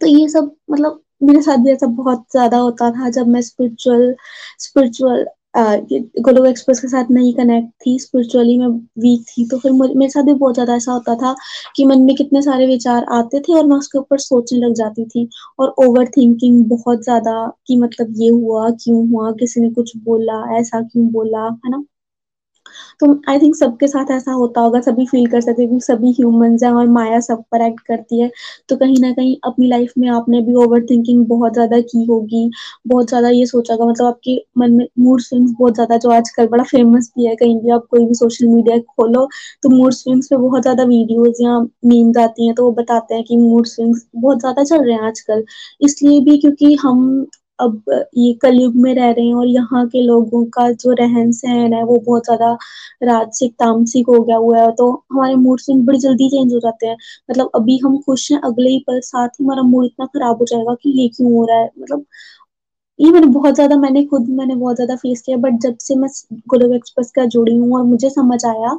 [0.00, 4.14] तो ये सब मतलब मेरे साथ भी ऐसा बहुत ज़्यादा होता था जब मैं स्पिरिचुअल
[4.58, 5.24] स्पिरिचुअल
[5.54, 8.66] गोलोक एक्सप्रेस के साथ नहीं कनेक्ट थी स्पिरिचुअली मैं
[9.02, 11.34] वीक थी तो फिर मेरे साथ भी बहुत ज़्यादा ऐसा होता था
[11.76, 15.04] कि मन में कितने सारे विचार आते थे और मैं उसके ऊपर सोचने लग जाती
[15.06, 15.28] थी
[15.58, 17.36] और ओवर थिंकिंग बहुत ज़्यादा
[17.66, 21.84] कि मतलब ये हुआ, क्यों हुआ, किसी ने कुछ बोला, ऐसा क्यों बोला, है ना?
[23.00, 26.62] तो आई थिंक सबके साथ ऐसा होता होगा, सभी फील कर सकते हैं सभी ह्यूमंस
[26.64, 28.30] हैं और माया सब पर एक्ट करती है।
[28.68, 32.50] तो कहीं ना कहीं अपनी लाइफ में आपने भी ओवर थिंकिंग बहुत ज़्यादा की होगी,
[32.86, 36.46] बहुत ज़्यादा ये सोचा होगा। मतलब आपके मन में मूड स्विंग्स बहुत ज़्यादा, जो आजकल
[36.48, 39.26] बड़ा फ़ेमस भी है, कहीं भी आप कोई भी सोशल मीडिया खोलो
[39.62, 43.24] तो मूड स्विंग्स पे बहुत ज़्यादा वीडियोज़ या मीम्स आती हैं तो वो बताते हैं
[43.24, 45.44] कि मूड स्विंग्स बहुत ज़्यादा चल रहे हैं आजकल।
[45.82, 47.26] इसलिए भी क्योंकि हम
[47.60, 47.82] अब
[48.16, 51.82] ये कलयुग में रह रहे हैं और यहाँ के लोगों का जो रहन सहन है
[51.84, 52.52] वो बहुत ज़्यादा
[53.04, 56.86] राजसिक, तामसिक हो गया हुआ है। तो हमारे मूड स्विंग बड़ी जल्दी चेंज हो जाते
[56.86, 56.96] हैं।
[57.30, 60.44] मतलब अभी हम खुश हैं, अगले ही पल साथ ही हमारा मूड इतना खराब हो
[60.46, 61.70] जाएगा कि ये क्यों हो रहा है?
[61.80, 62.04] मतलब
[62.98, 66.08] ये मैंने बहुत ज़्यादा, मैंने खुद मैंने बहुत ज़्यादा फेस किया बट जब से मैं
[66.48, 68.78] गोलोक एक्सप्रेस का जुड़ी हूँ और मुझे समझ आया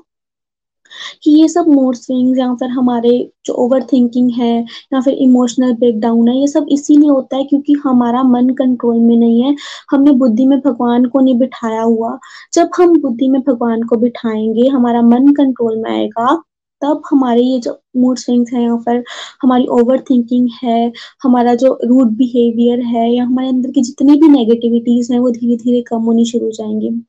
[1.24, 3.12] कि ये सब मूड स्विंग्स या फिर हमारे
[3.46, 4.54] जो ओवर थिंकिंग है
[4.94, 9.16] या फिर इमोशनल ब्रेकडाउन है, ये सब इसीलिए होता है क्योंकि हमारा मन कंट्रोल में
[9.18, 9.56] नहीं है।
[9.92, 12.18] हमने बुद्धि में भगवान को नहीं बिठाया हुआ।
[12.54, 16.36] जब हम बुद्धि में भगवान को बिठाएँगे, हमारा मन कंट्रोल में आएगा,
[16.82, 19.04] तब हमारे ये जो मूड स्विंग्स हैं या फिर
[19.42, 20.92] हमारी ओवर थिंकिंग है,
[21.24, 25.56] हमारा जो रूड बिहेवियर है या हमारे अंदर की जितनी भी नेगेटिविटीज हैं, वो धीरे
[25.56, 27.04] धीरे कम होनी शुरू हो जाएँगी।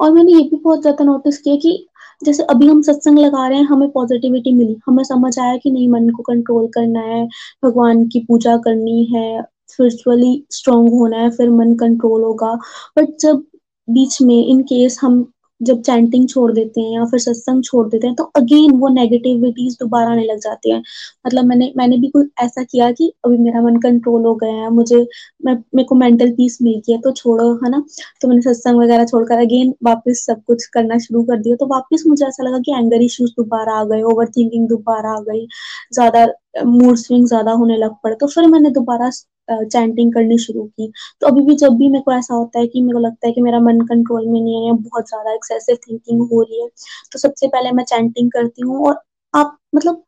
[0.00, 1.86] और मैंने ये भी बहुत ज़्यादा नोटिस किया कि
[2.24, 5.88] जैसे अभी हम सत्संग लगा रहे हैं, हमें पॉजिटिविटी मिली। हमें समझ आया कि नहीं,
[5.88, 7.28] मन को कंट्रोल करना है,
[7.64, 12.54] भगवान की पूजा करनी है स्पिरिचुअली स्ट्रांग होना है, फिर मन कंट्रोल होगा।
[12.98, 13.44] बट जब
[13.90, 15.32] बीच में इन केस हम
[15.64, 19.76] जब चैंटिंग छोड़ देते हैं या फिर सत्संग छोड़ देते हैं तो अगेन वो नेगेटिविटीज
[19.80, 20.82] दोबारा आने लग जाती हैं।
[21.26, 24.70] मतलब मैंने मैंने भी कुछ ऐसा किया कि अभी मेरा मन कंट्रोल हो गया है,
[24.70, 24.96] मुझे,
[25.40, 27.82] मैं, मेरे को मेंटल पीस मिल गया तो छोड़ो, है ना?
[28.20, 32.04] तो मैंने सत्संग वगैरह छोड़कर अगेन वापस सब कुछ करना शुरू कर दिया तो वापस
[32.06, 35.46] मुझे ऐसा लगा कि एंगर इश्यूज़ दोबारा आ गए ओवर दोबारा आ गई,
[35.92, 36.26] ज़्यादा
[36.66, 39.10] मूड स्विंग ज़्यादा होने लग पड़े तो फिर मैंने दोबारा
[39.48, 40.90] चैंटिंग करनी शुरू की।
[41.20, 43.32] तो अभी भी जब भी मेरे को ऐसा होता है कि मेरे को लगता है
[43.32, 46.68] कि मेरा मन कंट्रोल में नहीं है या बहुत ज़्यादा एक्सेसिव थिंकिंग हो रही है
[47.12, 49.00] तो सबसे पहले मैं चैंटिंग करती हूँ और
[49.34, 50.02] आप मतलब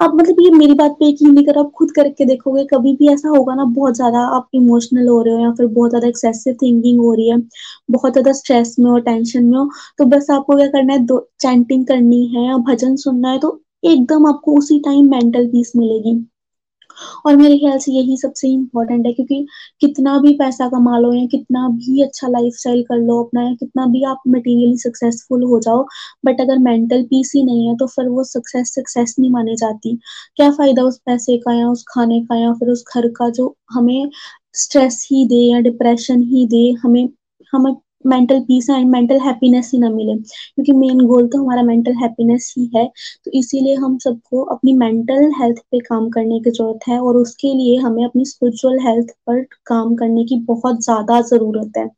[0.00, 3.08] आप मतलब ये मेरी बात पे यकीन नहीं करो आप खुद करके देखोगे, कभी भी
[3.12, 6.54] ऐसा होगा ना, बहुत ज़्यादा आप इमोशनल हो रहे हो या फिर बहुत ज़्यादा एक्सेसिव
[6.62, 7.36] थिंकिंग हो रही है,
[7.90, 9.68] बहुत ज़्यादा स्ट्रेस में हो टेंशन में हो
[9.98, 13.60] तो बस आपको क्या करना है, दो चैंटिंग करनी है या भजन सुनना है तो
[13.86, 16.22] एकदम आपको उसी टाइम मेंटल पीस मिलेगी।
[17.26, 19.46] और मेरे ख्याल से यही सबसे इम्पोर्टेंट है क्योंकि
[19.80, 23.86] कितना भी पैसा कमा लो या कितना भी अच्छा लाइफ कर लो अपना या कितना
[23.86, 25.82] भी आप मटेरियली सक्सेसफुल हो जाओ
[26.26, 29.96] बट अगर मेंटल पीस ही नहीं है तो फिर वो सक्सेस सक्सेस नहीं मानी जाती।
[30.36, 33.54] क्या फ़ायदा उस पैसे का या उस खाने का या फिर उस घर का जो
[33.72, 34.10] हमें
[34.56, 37.08] स्ट्रेस ही दे या डिप्रेशन ही दे, हमें
[37.52, 37.72] हमें
[38.06, 42.52] mental peace and mental happiness ही ना मिले। क्योंकि मेन गोल तो हमारा मेंटल हैप्पीनेस
[42.58, 42.86] ही है।
[43.24, 47.54] तो इसीलिए हम सबको अपनी मेंटल हेल्थ पे काम करने की ज़रूरत है और उसके
[47.54, 51.88] लिए हमें अपनी स्पिरिचुअल हेल्थ पर काम करने की बहुत ज़्यादा ज़रूरत है।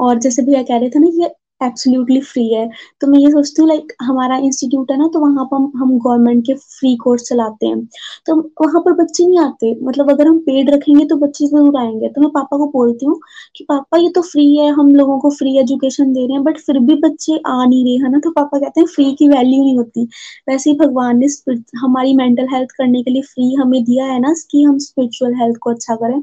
[0.00, 1.30] और जैसे भैया कह रहे थे ना ये
[1.60, 2.68] एब्सोल्युटली फ्री है।
[3.00, 6.44] तो मैं ये सोचती हूँ लाइक हमारा इंस्टीट्यूट है ना तो वहाँ पर हम, गवर्नमेंट
[6.46, 7.84] के फ्री कोर्स चलाते हैं।
[8.26, 12.08] तो वहाँ पर बच्चे नहीं आते। मतलब अगर हम पेड रखेंगे तो बच्चे ज़रूर आएँगे।
[12.08, 13.18] तो मैं पापा को बोलती हूँ
[13.56, 16.58] कि पापा ये तो फ्री है हम लोगों को फ्री एजुकेशन दे रहे हैं बट
[16.58, 18.18] फिर भी बच्चे आ नहीं रहे है ना?
[18.18, 20.04] तो पापा कहते हैं फ्री की वैल्यू नहीं होती।
[20.48, 21.26] वैसे ही भगवान ने
[21.78, 25.56] हमारी मेंटल हेल्थ करने के लिए फ्री हमें दिया है ना कि हम स्पिरिचुअल हेल्थ
[25.62, 26.20] को अच्छा करें।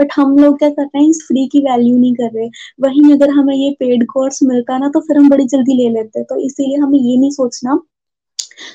[0.00, 2.48] बट हम लोग क्या कर रहे हैं इस फ्री की वैल्यू नहीं कर रहे।
[2.80, 6.18] वहीं अगर हमें ये पेड कोर्स मिलता ना तो फिर हम बड़ी जल्दी ले लेते
[6.18, 7.74] हैं। तो इसीलिए हमें ये नहीं सोचना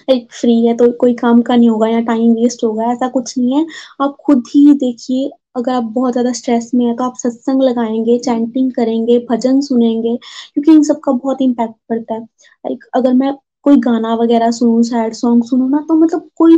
[0.09, 3.37] लाइक फ्री है तो कोई काम का नहीं होगा या टाइम वेस्ट होगा, ऐसा कुछ
[3.37, 3.65] नहीं है।
[4.01, 8.17] आप खुद ही देखिए, अगर आप बहुत ज़्यादा स्ट्रेस में है तो आप सत्संग लगाएँगे,
[8.19, 10.15] चैंटिंग करेंगे, भजन सुनेंगे,
[10.53, 13.33] क्योंकि इन सब का बहुत इम्पैक्ट पड़ता है। लाइक अगर मैं
[13.63, 16.57] कोई गाना वगैरह सुनूं, सैड सॉन्ग सुनूं ना तो मतलब कोई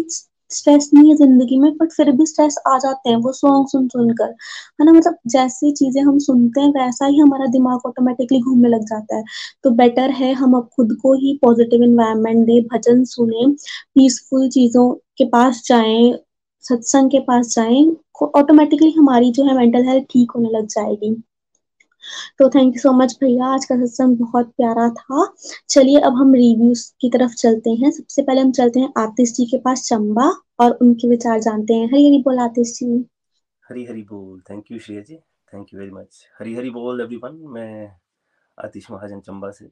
[0.53, 3.87] स्ट्रेस नहीं है ज़िंदगी में बट फिर भी स्ट्रेस आ जाते हैं, वो सॉन्ग सुन
[3.87, 4.29] सुनकर।
[4.81, 4.91] है ना?
[4.91, 9.23] मतलब जैसी चीज़ें हम सुनते हैं, वैसा ही हमारा दिमाग ऑटोमेटिकली घूमने लग जाता है।
[9.63, 13.47] तो बेटर है हम अब खुद को ही पॉजिटिव इन्वायरमेंट दे, भजन सुने
[13.95, 16.13] पीसफुल चीज़ों के पास जाएँ,
[16.63, 17.85] सत्संग के पास जाएँ
[18.35, 21.15] ऑटोमेटिकली हमारी जो है मेंटल हेल्थ ठीक होने लग जाएगी।
[22.39, 25.25] तो थैंक यू सो मच भैया आज का सत्संग बहुत प्यारा था।
[25.69, 29.45] चलिए अब हम रिव्यूज़ की तरफ़ चलते हैं। सबसे पहले हम चलते हैं आतिश जी
[29.45, 33.05] के पास, चंबा, और उनके विचार जानते हैं। हरी हरी बोल आतिश जी।
[33.63, 35.15] हरी हरी बोल। Thank you Shreya ji.
[35.53, 37.91] Thank you very much Hari Hari बोल एवरीवन मैं
[38.57, 39.69] आतिश महाजन चंबा से।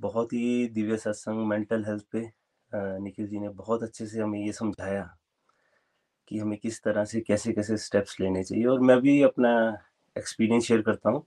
[0.00, 2.20] बहुत ही दिव्य सत्संग मेंटल हेल्थ पे
[3.02, 5.02] निखिल जी ने बहुत अच्छे से हमें ये समझाया
[6.28, 9.52] कि हमें किस तरह से कैसे कैसे स्टेप्स लेने चाहिए। और मैं भी अपना
[10.16, 11.24] एक्सपीरियंस शेयर करता हूँ।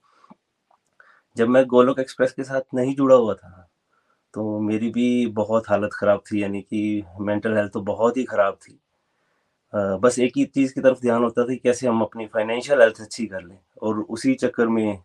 [1.38, 3.68] जब मैं गोलोक एक्सप्रेस के साथ नहीं जुड़ा हुआ था
[4.34, 8.56] तो मेरी भी बहुत हालत ख़राब थी, यानी कि मेंटल हेल्थ तो बहुत ही ख़राब
[8.62, 8.80] थी।
[10.02, 13.02] बस एक ही चीज़ की तरफ़ ध्यान होता था कि कैसे हम अपनी फाइनेंशियल हेल्थ
[13.02, 15.00] अच्छी कर लें, और उसी चक्कर में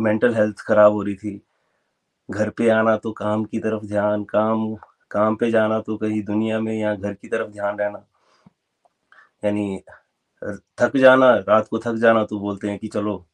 [0.00, 1.40] मेंटल हेल्थ ख़राब हो रही थी।
[2.28, 4.74] घर पे आना तो काम की तरफ़ ध्यान, काम
[5.10, 8.04] काम पे जाना तो कहीं दुनिया में या घर की तरफ़ ध्यान रहना।
[9.42, 9.80] यानी,
[10.78, 13.24] थक जाना, रात को थक जाना तो बोलते हैं कि चलो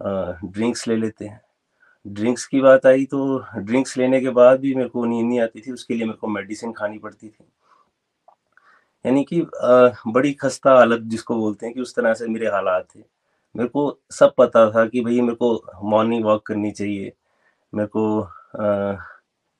[0.00, 1.40] ड्रिंक्स ले लेते हैं।
[2.06, 5.60] ड्रिंक्स की बात आई तो ड्रिंक्स लेने के बाद भी मेरे को नींद नहीं आती
[5.60, 7.44] थी, उसके लिए मेरे को मेडिसिन खानी पड़ती थी।
[9.04, 9.40] यानी कि
[10.06, 13.00] बड़ी खस्ता हालत जिसको बोलते हैं कि उस तरह से मेरे हालात थे।
[13.54, 17.12] मेरे को सब पता था कि भाई मेरे को मॉर्निंग वॉक करनी चाहिए,
[17.72, 18.28] मेरे को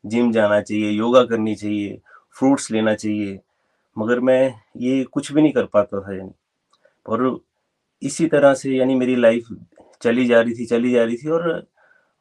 [0.04, 2.00] जिम जाना चाहिए योगा करनी चाहिए
[2.36, 3.38] फ्रूट्स लेना चाहिए,
[3.96, 6.32] मगर मैं ये कुछ भी नहीं कर पाता था यानी।
[7.06, 7.40] और
[8.02, 9.48] इसी तरह से यानी मेरी लाइफ
[10.00, 11.66] चली जा रही थी, चली जा रही थी और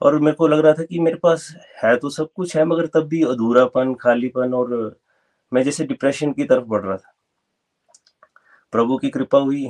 [0.01, 1.47] और मेरे को लग रहा था कि मेरे पास
[1.83, 4.99] है तो सब कुछ है, मगर तब भी अधूरापन, खालीपन और
[5.51, 7.13] मैं जैसे डिप्रेशन की तरफ़ बढ़ रहा था।
[8.73, 9.65] प्रभु की कृपा हुई,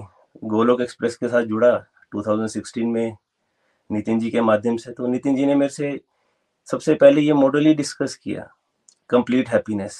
[0.45, 1.72] गोलोक एक्सप्रेस के साथ जुड़ा
[2.12, 3.18] 2016 में
[3.89, 5.99] नितिन जी के माध्यम से। तो नितिन जी ने मेरे से
[6.68, 8.49] सबसे पहले ये मॉडल ही डिस्कस किया
[9.10, 9.99] कंप्लीट हैप्पीनेस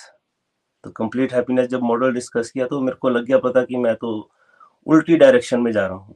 [0.84, 3.95] तो कंप्लीट हैप्पीनेस जब मॉडल डिस्कस किया तो मेरे को लग गया पता कि मैं
[3.95, 4.10] तो
[4.88, 6.16] उल्टी डायरेक्शन में जा रहा हूँ।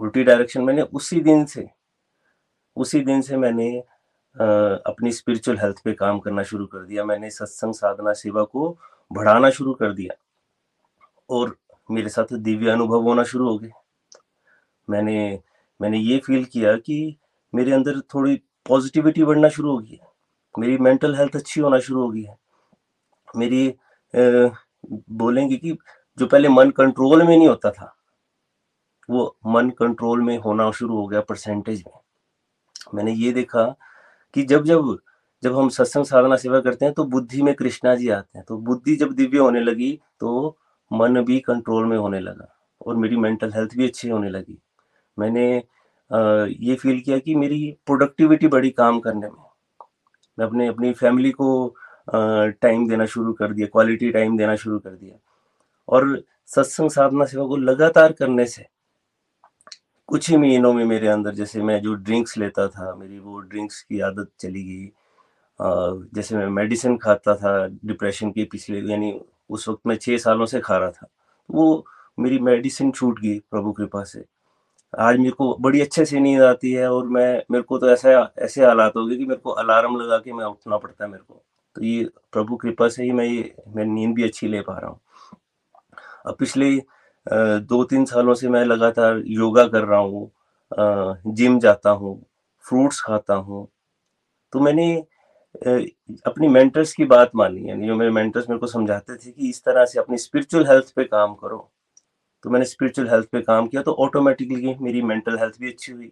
[0.00, 1.68] उल्टी डायरेक्शन मैंने उसी दिन से
[2.76, 3.78] उसी दिन से मैंने
[4.36, 4.44] आ,
[4.86, 8.76] अपनी स्पिरिचुअल हेल्थ पे काम करना शुरू कर दिया। मैंने सत्संग साधना सेवा को
[9.12, 10.14] बढ़ाना शुरू कर दिया
[11.30, 11.56] और
[11.90, 13.70] मेरे साथ दिव्य अनुभव होना शुरू हो गए।
[14.90, 15.40] मैंने
[15.80, 17.16] मैंने ये फील किया कि
[17.54, 18.36] मेरे अंदर थोड़ी
[18.68, 20.08] पॉजिटिविटी बढ़ना शुरू हो गई है।
[20.58, 22.36] मेरी मेंटल हेल्थ अच्छी होना शुरू हो गई है।
[23.36, 23.74] मेरी
[25.10, 25.78] बोलेंगे कि
[26.18, 27.96] जो पहले मन कंट्रोल में नहीं होता था
[29.10, 32.00] वो मन कंट्रोल में होना शुरू हो गया परसेंटेज में।
[32.94, 33.64] मैंने ये देखा
[34.34, 34.96] कि जब जब
[35.42, 38.56] जब हम सत्संग साधना सेवा करते हैं तो बुद्धि में कृष्णा जी आते हैं तो
[38.58, 40.56] बुद्धि जब दिव्य होने लगी तो
[40.90, 42.48] मन भी कंट्रोल में होने लगा
[42.86, 44.58] और मेरी मेंटल हेल्थ भी अच्छी होने लगी।
[45.18, 45.46] मैंने
[46.64, 49.44] ये फील किया कि मेरी प्रोडक्टिविटी बड़ी काम करने में।
[50.38, 51.74] मैं अपने, अपनी फैमिली को
[52.08, 55.16] टाइम देना शुरू कर दिया क्वालिटी टाइम देना शुरू कर दिया।
[55.88, 58.66] और सत्संग साधना सेवा को लगातार करने से
[60.10, 63.80] कुछ ही महीनों में मेरे अंदर जैसे मैं जो ड्रिंक्स लेता था, मेरी वो ड्रिंक्स
[63.82, 64.90] की आदत चली गई।
[66.14, 67.52] जैसे मैं मेडिसिन खाता था
[67.84, 71.08] डिप्रेशन के पिछले, यानी उस वक्त मैं छः सालों से खा रहा था।
[71.50, 71.86] वो
[72.18, 74.24] मेरी मेडिसिन छूट गई प्रभु कृपा से।
[74.94, 78.32] आज मेरे को बड़ी अच्छे से नींद आती है और मैं, मेरे को तो ऐसा,
[78.38, 81.22] ऐसे हालात हो गए कि मेरे को अलार्म लगा के मैं उठना पड़ता है मेरे
[81.22, 81.42] को।
[81.76, 84.90] तो ये प्रभु कृपा से ही मैं ये मैं नींद भी अच्छी ले पा रहा
[84.90, 85.00] हूँ।
[86.26, 86.76] अब पिछले
[87.26, 90.30] दो तीन सालों से मैं लगातार योगा कर रहा हूँ
[91.28, 92.20] जिम जाता हूँ,
[92.64, 93.66] फ्रूट्स खाता हूँ।
[94.52, 94.94] तो मैंने
[96.26, 99.62] अपनी मेंटर्स की बात मानी, यानी जो मेरे मेंटर्स मेरे को समझाते थे कि इस
[99.64, 101.68] तरह से अपनी स्पिरिचुअल हेल्थ पे काम करो।
[102.44, 106.10] तो मैंने स्पिरिचुअल हेल्थ पे काम किया तो ऑटोमेटिकली मेरी मेंटल हेल्थ भी अच्छी हुई,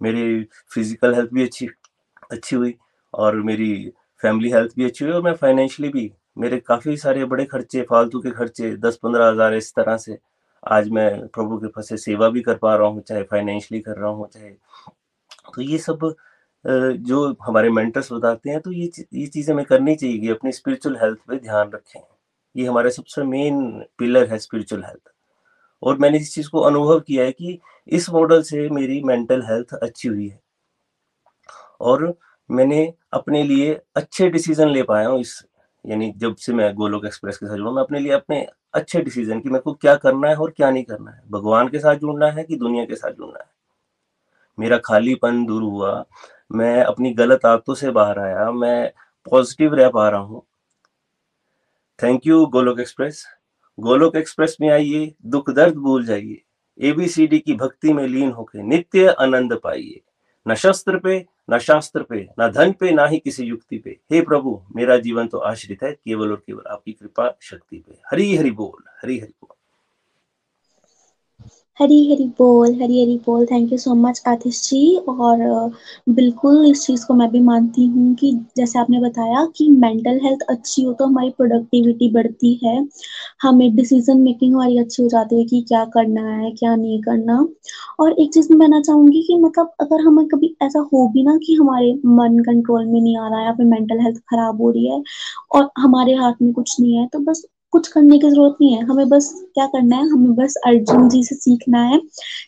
[0.00, 0.42] मेरी
[0.74, 1.68] फ़िज़िकल हेल्थ भी अच्छी
[2.30, 2.74] अच्छी हुई,
[3.14, 7.44] और मेरी फैमिली हेल्थ भी अच्छी हुई, और मैं फाइनेंशियली भी मेरे काफ़ी सारे बड़े
[7.46, 10.18] खर्चे, फालतू के खर्चे दस पंद्रह हज़ार इस तरह से
[10.62, 14.10] आज मैं प्रभु के से सेवा भी कर पा रहा हूँ, चाहे फाइनेंशियली कर रहा
[14.10, 14.50] हूँ, चाहे
[15.54, 16.14] तो ये सब
[16.64, 21.18] जो हमारे मेंटर्स बताते हैं तो ये ये चीज़ें हमें करनी चाहिए अपनी स्पिरिचुअल हेल्थ
[21.28, 22.00] पे ध्यान रखें।
[22.54, 25.12] ये हमारे सबसे मेन पिलर है स्पिरिचुअल हेल्थ
[25.82, 27.58] और मैंने इस चीज़ को अनुभव किया है कि
[27.88, 30.40] इस मॉडल से मेरी मेंटल हेल्थ अच्छी हुई है।
[31.80, 32.14] और
[32.50, 35.42] मैंने अपने लिए अच्छे डिसीज़न ले पाया हूँ इस
[35.86, 39.40] यानी जब से मैं गोलोक एक्सप्रेस के साथ जुड़ा मैं अपने लिए अपने अच्छे डिसीज़न
[39.40, 42.30] कि मेरे को क्या करना है और क्या नहीं करना है। भगवान के साथ जुड़ना
[42.30, 43.50] है कि दुनिया के साथ जुड़ना है?
[44.58, 46.04] मेरा खालीपन दूर हुआ,
[46.52, 48.92] मैं अपनी गलत आदतों से बाहर आया, मैं
[49.30, 50.42] पॉजिटिव रह पा रहा हूँ।
[52.02, 53.26] Thank you Golok express.
[53.80, 56.42] Golok express में आइए, दुख दर्द भूल जाइए।
[56.80, 60.00] एबीसीडी की भक्ति में लीन होकर नित्य आनंद पाइए।
[60.48, 64.20] न शस्त्र पे, न शास्त्र पे, न धन पे, ना ही किसी युक्ति पे। हे
[64.20, 68.50] प्रभु, मेरा जीवन तो आश्रित है, केवल और केवल आपकी कृपा, शक्ति पे। हरी हरि
[68.50, 69.55] बोल, हरी हरि बोल।
[71.78, 74.96] हरी हरी बोल, हरी हरी बोल। Thank you so much Atish ji.
[75.08, 75.38] और
[76.10, 80.42] बिल्कुल इस चीज़ को मैं भी मानती हूँ कि जैसे आपने बताया कि मेंटल हेल्थ
[80.50, 82.76] अच्छी हो तो हमारी प्रोडक्टिविटी बढ़ती है।
[83.42, 87.38] हमें डिसीज़न मेकिंग हमारी अच्छी हो जाती है कि क्या करना है, क्या नहीं करना।
[88.00, 91.36] और एक चीज़ मैं कहना चाहूँगी कि मतलब अगर हमें कभी ऐसा हो भी ना
[91.46, 94.70] कि हमारे मन कंट्रोल में नहीं आ रहा है या फिर मेंटल हेल्थ खराब हो
[94.70, 95.02] रही है
[95.52, 98.82] और हमारे हाथ में कुछ नहीं है तो बस कुछ करने की ज़रूरत नहीं है।
[98.84, 102.00] हमें बस क्या करना है, हमें बस अर्जुन जी से सीखना है।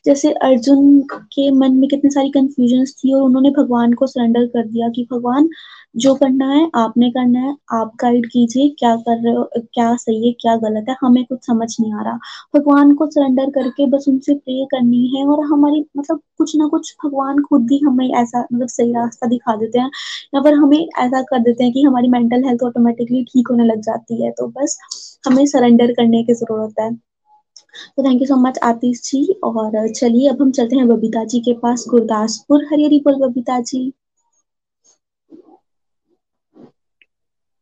[0.04, 1.00] जैसे अर्जुन
[1.32, 5.06] के मन में कितनी सारी कंफ्यूजन थी और उन्होंने भगवान को सरेंडर कर दिया कि
[5.12, 5.48] भगवान,
[5.96, 9.44] जो करना है, आपने करना है, आप गाइड कीजिए क्या कर रहे हो,
[9.74, 12.18] क्या सही है, क्या गलत है, हमें कुछ समझ नहीं आ रहा।
[12.56, 16.94] भगवान को सरेंडर करके बस उनसे प्रे करनी है और हमारी मतलब कुछ ना कुछ
[17.04, 19.90] भगवान खुद ही हमें ऐसा मतलब सही रास्ता दिखा देते हैं।
[20.34, 23.80] या फिर हमें ऐसा कर देते हैं कि हमारी मेंटल हेल्थ ऑटोमेटिकली ठीक होने लग
[23.80, 24.78] जाती है। तो बस
[25.24, 30.28] हमें सरेंडर करने की ज़रूरत है। तो thank you so much Atish ji, और चलिए
[30.30, 33.90] अब हम चलते हैं बबीता जी के पास, गुरदासपुर हरी हरी बोल बबीता जी।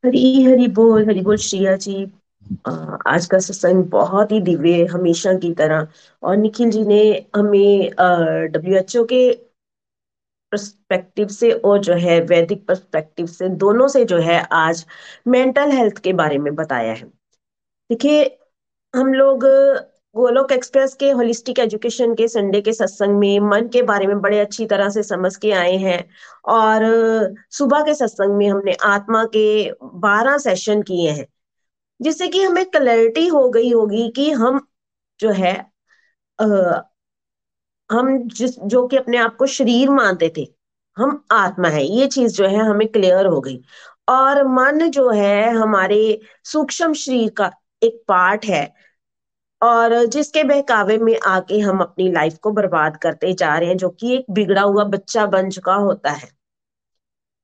[0.05, 1.95] हरी हरी बोल हरी बोल श्रिया जी।
[3.09, 5.87] आज का सत्संग बहुत ही दिव्य, हमेशा की तरह।
[6.23, 7.03] और निखिल जी ने
[7.37, 7.91] हमें
[8.53, 9.23] डब्ल्यू एच ओ के
[10.53, 14.85] पर्सपेक्टिव से और जो है, वैदिक पर्सपेक्टिव से, दोनों से जो है, आज
[15.29, 17.11] मेंटल हेल्थ के बारे में बताया है।
[17.91, 18.39] देखिए
[18.95, 19.45] हम लोग
[20.17, 24.39] गोलोक एक्सप्रेस के होलिस्टिक एजुकेशन के संडे के सत्संग में मन के बारे में बड़े
[24.41, 26.11] अच्छी तरह से समझ के आए हैं।
[26.45, 26.83] और
[27.51, 31.27] सुबह के सत्संग में हमने आत्मा के बारह सेशन किए हैं।
[32.01, 34.67] जिससे कि हमें क्लैरिटी हो गई होगी कि हम
[35.21, 35.73] जो है
[36.41, 36.47] आ,
[37.91, 40.47] हम जिस जो कि अपने आप को शरीर मानते थे
[40.97, 43.63] हम आत्मा है। ये चीज़ जो है हमें क्लियर हो गई।
[44.09, 47.51] और मन जो है हमारे सूक्ष्म शरीर का
[47.87, 48.67] एक पार्ट है।
[49.63, 53.89] और जिसके बहकावे में आके हम अपनी लाइफ को बर्बाद करते जा रहे हैं जो
[53.91, 56.29] कि एक बिगड़ा हुआ बच्चा बन चुका होता है।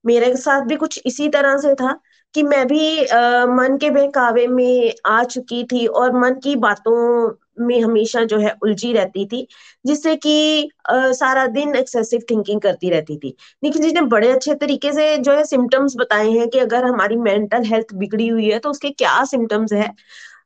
[0.05, 1.99] मेरे साथ भी कुछ इसी तरह से था
[2.35, 6.97] कि मैं भी आ, मन के बहकावे में आ चुकी थी और मन की बातों
[7.61, 9.47] में हमेशा जो है उलझी रहती थी
[9.87, 13.35] जिससे कि सारा दिन एक्सेसिव थिंकिंग करती रहती थी।
[13.65, 17.65] लेकिन जिसने बड़े अच्छे तरीके से जो है सिम्टम्स बताए हैं कि अगर हमारी मेंटल
[17.65, 19.93] हेल्थ बिगड़ी हुई है तो उसके क्या सिम्टम्स है?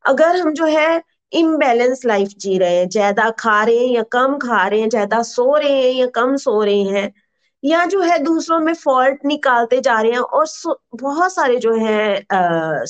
[0.06, 1.02] अगर हम जो है
[1.32, 5.22] इम्बेलेंस लाइफ जी रहे हैं ज़्यादा खा रहे हैं या कम खा रहे हैं ज़्यादा
[5.24, 7.12] सो रहे हैं या कम सो रहे हैं
[7.62, 10.46] या जो है दूसरों में फॉल्ट निकालते जा रहे हैं और
[10.96, 12.84] बहुत सारे जो है आ,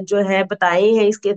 [0.00, 1.32] जो है बताए हैं इसके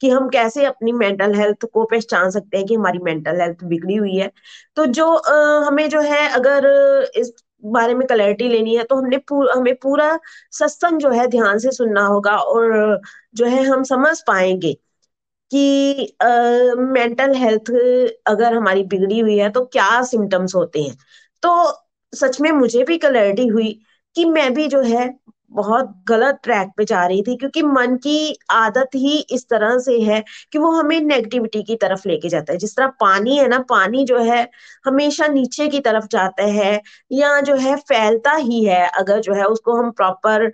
[0.00, 3.94] कि हम कैसे अपनी मेंटल हेल्थ को पहचान सकते हैं कि हमारी मेंटल हेल्थ बिगड़ी
[3.96, 4.30] हुई है।
[4.76, 6.66] तो जो आ, हमें जो है अगर
[7.16, 7.32] इस
[7.64, 10.18] बारे में क्लैरिटी लेनी है तो हमने पूर, हमें पूरा
[10.52, 13.00] सत्संग जो है ध्यान से सुनना होगा और
[13.34, 14.72] जो है हम समझ पाएँगे
[15.50, 17.70] कि मेंटल uh, हेल्थ
[18.26, 20.96] अगर हमारी बिगड़ी हुई है तो क्या सिम्टम्स होते हैं।
[21.42, 21.72] तो
[22.12, 23.72] सच में मुझे भी क्लैरिटी हुई
[24.16, 25.08] कि मैं भी जो है
[25.52, 29.98] बहुत गलत ट्रैक पे जा रही थी, क्योंकि मन की आदत ही इस तरह से
[30.02, 30.22] है
[30.52, 34.04] कि वो हमें नेगेटिविटी की तरफ़ लेके जाता है। जिस तरह पानी है ना, पानी
[34.04, 34.48] जो है
[34.84, 36.80] हमेशा नीचे की तरफ़ जाता है
[37.12, 40.48] या जो है फैलता ही है, अगर जो है उसको हम प्रॉपर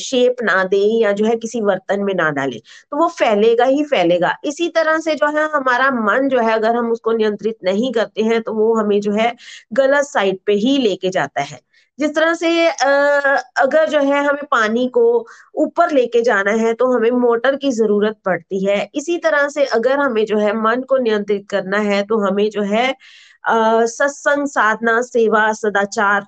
[0.00, 3.84] शेप ना दें या जो है किसी बर्तन में ना डालें तो वो फैलेगा ही
[3.86, 7.92] फैलेगा। इसी तरह से जो है हमारा मन जो है, अगर हम उसको नियंत्रित नहीं
[7.92, 9.34] करते हैं तो वो हमें जो है
[9.74, 11.60] गलत साइड पे ही लेके जाता है।
[11.98, 15.04] जिस तरह से अगर जो है हमें पानी को
[15.56, 19.98] ऊपर लेके जाना है तो हमें मोटर की ज़रूरत पड़ती है। इसी तरह से अगर
[20.00, 22.92] हमें जो है मन को नियंत्रित करना है तो हमें जो है
[23.44, 26.26] सत्संग, साधना, सेवा, सदाचार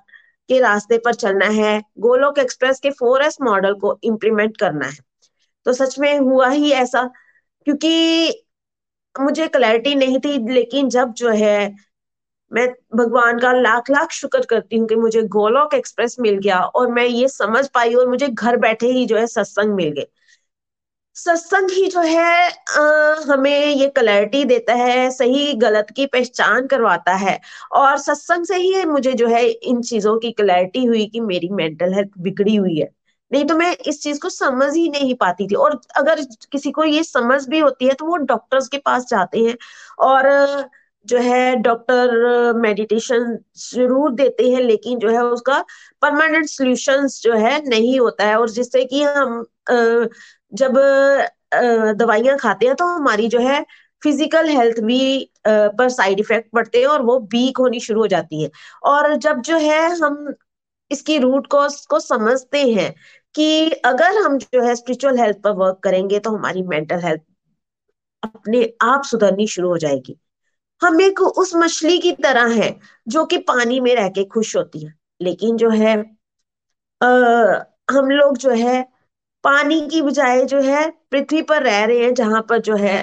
[0.49, 4.97] के रास्ते पर चलना है। गोलोक एक्सप्रेस के फोर एस मॉडल को इम्प्लीमेंट करना है।
[5.65, 7.03] तो सच में हुआ ही ऐसा,
[7.67, 8.43] क्योंकि
[9.15, 11.75] मुझे क्लैरिटी नहीं थी, लेकिन जब जो है
[12.51, 16.91] मैं भगवान का लाख लाख शुक्र करती हूँ कि मुझे गोलोक एक्सप्रेस मिल गया और
[16.91, 20.07] मैं ये समझ पाई और मुझे घर बैठे ही जो है सत्संग मिल गए।
[21.15, 27.13] सत्संग ही जो है आ, हमें ये क्लैरिटी देता है सही गलत की पहचान करवाता
[27.15, 27.39] है
[27.73, 31.93] और सत्संग से ही मुझे जो है इन चीज़ों की क्लैरिटी हुई कि मेरी मेंटल
[31.93, 32.89] हेल्थ बिगड़ी हुई है।
[33.31, 36.21] नहीं तो मैं इस चीज़ को समझ ही नहीं पाती थी और अगर
[36.51, 39.55] किसी को ये समझ भी होती है तो वो डॉक्टर्स के पास जाते हैं
[40.01, 40.27] और
[41.07, 45.59] जो है डॉक्टर मेडिटेशन ज़रूर देते हैं, लेकिन जो है उसका
[46.01, 49.43] परमानेंट सॉल्यूशंस जो है नहीं होता है। और जिससे कि हम
[50.53, 50.77] जब
[51.99, 53.61] दवाइयाँ खाते हैं तो हमारी जो है
[54.01, 54.99] फ़िज़िकल हेल्थ भी
[55.47, 58.49] पर साइड इफ़ेक्ट पड़ते हैं और वो वीक होनी शुरू हो जाती है।
[58.85, 60.33] और जब जो है हम
[60.91, 62.93] इसकी रूट कॉज को समझते हैं
[63.35, 67.21] कि अगर हम जो है स्पिरिचुअल हेल्थ पर वर्क करेंगे तो हमारी मेंटल हेल्थ
[68.23, 70.17] अपने आप सुधरनी शुरू हो जाएगी।
[70.81, 72.75] हम एक उस मछली की तरह है
[73.07, 75.95] जो कि पानी में रह के खुश होती है। लेकिन जो है
[77.01, 77.07] आ,
[77.91, 78.81] हम लोग जो है
[79.43, 82.95] पानी की बजाय जो है पृथ्वी पर रह रहे हैं जहाँ पर जो है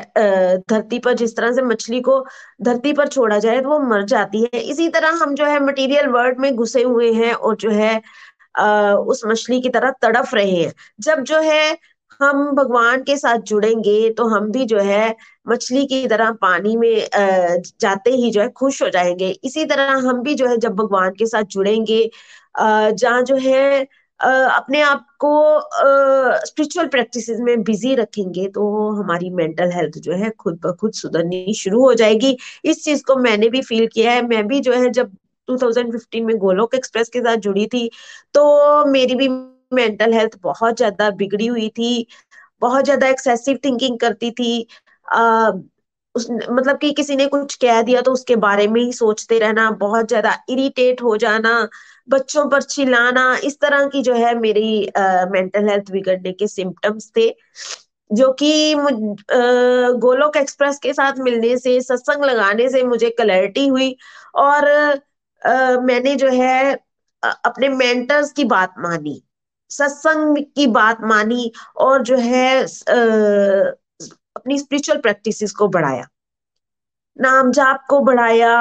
[0.70, 2.18] धरती पर जिस तरह से मछली को
[2.62, 6.08] धरती पर छोड़ा जाए तो वो मर जाती है। इसी तरह हम जो है मटेरियल
[6.08, 8.00] वर्ल्ड में घुसे हुए हैं और जो है
[8.58, 11.76] आ, उस मछली की तरह तड़फ रहे हैं। जब जो है
[12.20, 15.14] हम भगवान के साथ जुड़ेंगे तो हम भी जो है
[15.48, 20.22] मछली की तरह पानी में जाते ही जो है खुश हो जाएँगे। इसी तरह हम
[20.22, 22.08] भी जो है जब भगवान के साथ जुड़ेंगे
[22.60, 23.86] जहाँ जो है
[24.20, 25.30] अपने आप को
[26.46, 31.54] स्पिरिचुअल प्रैक्टिस में बिज़ी रखेंगे तो हमारी मेंटल हेल्थ जो है खुद ब खुद सुधरनी
[31.54, 34.90] शुरू हो जाएगी। इस चीज़ को मैंने भी फील किया है। मैं भी जो है
[34.90, 35.10] जब
[35.48, 37.88] 2015 में गोलोक एक्सप्रेस के साथ जुड़ी थी
[38.34, 39.28] तो मेरी भी
[39.74, 42.06] मेंटल हेल्थ बहुत ज़्यादा बिगड़ी हुई थी
[42.62, 44.66] बहुत ज़्यादा एक्सेसिव थिंकिंग करती थी।
[45.08, 45.50] आ,
[46.14, 49.70] उस मतलब कि किसी ने कुछ कह दिया तो उसके बारे में ही सोचते रहना
[49.80, 51.52] बहुत ज़्यादा इरिटेट हो जाना
[52.08, 54.70] बच्चों पर चिल्लाना इस तरह की जो है मेरी
[55.32, 57.28] मेंटल हेल्थ बिगड़ने के सिम्टम्स थे
[58.10, 58.74] जो कि
[60.00, 63.96] गोलोक एक्सप्रेस के साथ मिलने से सत्संग लगाने से मुझे क्लैरिटी हुई
[64.36, 64.68] और
[65.42, 66.74] आ, मैंने जो है
[67.22, 69.22] अपने मेंटर्स की बात मानी।
[69.70, 72.64] सत्संग की बात मानी और जो है आ,
[74.36, 76.06] अपनी स्पिरिचुअल प्रैक्टिसेस को बढ़ाया।
[77.16, 78.54] नाम जाप को बढ़ाया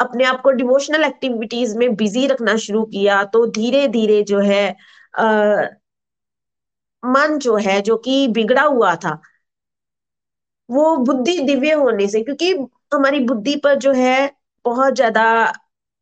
[0.00, 4.64] अपने आप को डिवोशनल एक्टिविटीज़ में बिज़ी रखना शुरू किया तो धीरे धीरे जो है
[5.14, 5.62] आ,
[7.02, 9.20] मन जो है जो कि बिगड़ा हुआ था
[10.68, 12.50] वो बुद्धि दिव्य होने से क्योंकि
[12.94, 14.16] हमारी बुद्धि पर जो है
[14.64, 15.24] बहुत ज़्यादा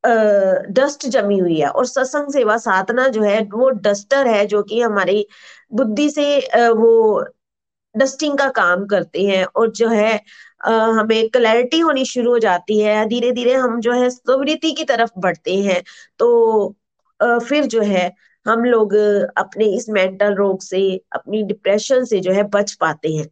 [0.04, 4.80] डस्ट जमी हुई है और सत्संग सेवा साधना जो है, वो डस्टर है जो कि
[4.80, 5.26] हमारी
[5.72, 6.38] बुद्धि से
[6.72, 7.24] वो
[7.94, 10.20] डस्टिंग का काम करते हैं और जो है
[10.64, 15.10] हमें क्लैरिटी होनी शुरू हो जाती है धीरे धीरे हम जो है स्मृति की तरफ़
[15.18, 15.82] बढ़ते हैं।
[16.18, 16.74] तो
[17.20, 18.12] फिर जो है
[18.46, 18.94] हम लोग
[19.38, 20.80] अपने इस मेंटल रोग से,
[21.12, 23.26] अपनी डिप्रेशन से जो है बच पाते हैं।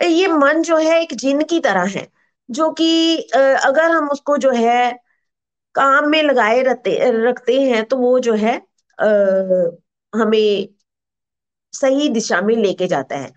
[0.00, 2.06] ये मन जो है एक जिन की तरह है,
[2.48, 4.98] जो कि अगर हम उसको जो है
[5.80, 8.56] काम में लगाए रखते रखते हैं तो वो जो है
[8.98, 9.06] आ,
[10.12, 10.68] हमें
[11.72, 13.30] सही दिशा में लेके जाता है।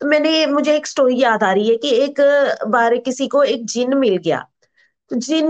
[0.00, 2.20] तो मैंने मुझे एक स्टोरी याद आ रही है कि एक
[2.68, 4.40] बार किसी को एक जिन मिल गया।
[5.10, 5.46] तो जिन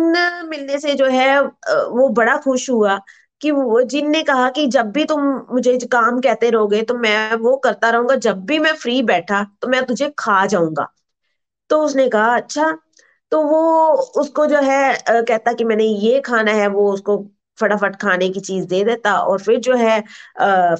[0.49, 2.99] मिलने से जो है वो बड़ा खुश हुआ
[3.43, 5.23] कि वो जिन ने कहा कि जब भी तुम
[5.53, 9.69] मुझे काम कहते रहोगे तो मैं वो करता रहूँगा जब भी मैं फ्री बैठा तो
[9.69, 10.89] मैं तुझे खा जाऊँगा।
[11.71, 12.71] तो उसने कहा अच्छा
[13.35, 13.61] तो वो
[14.21, 17.17] उसको जो है कहता कि मैंने ये खाना है, वो उसको
[17.59, 20.01] फटाफट खाने की चीज़ दे देता और फिर जो है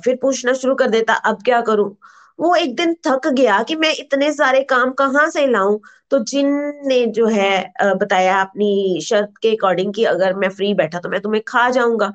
[0.05, 1.91] फिर पूछना शुरू कर देता, अब क्या करूँ?
[2.39, 5.79] वो एक दिन थक गया कि मैं इतने सारे काम कहाँ से लाऊं?
[6.11, 6.49] तो जिन
[6.87, 11.21] ने जो है बताया अपनी शर्त के अकॉर्डिंग कि अगर मैं फ्री बैठा तो मैं
[11.23, 12.13] तुम्हें खा जाऊँगा।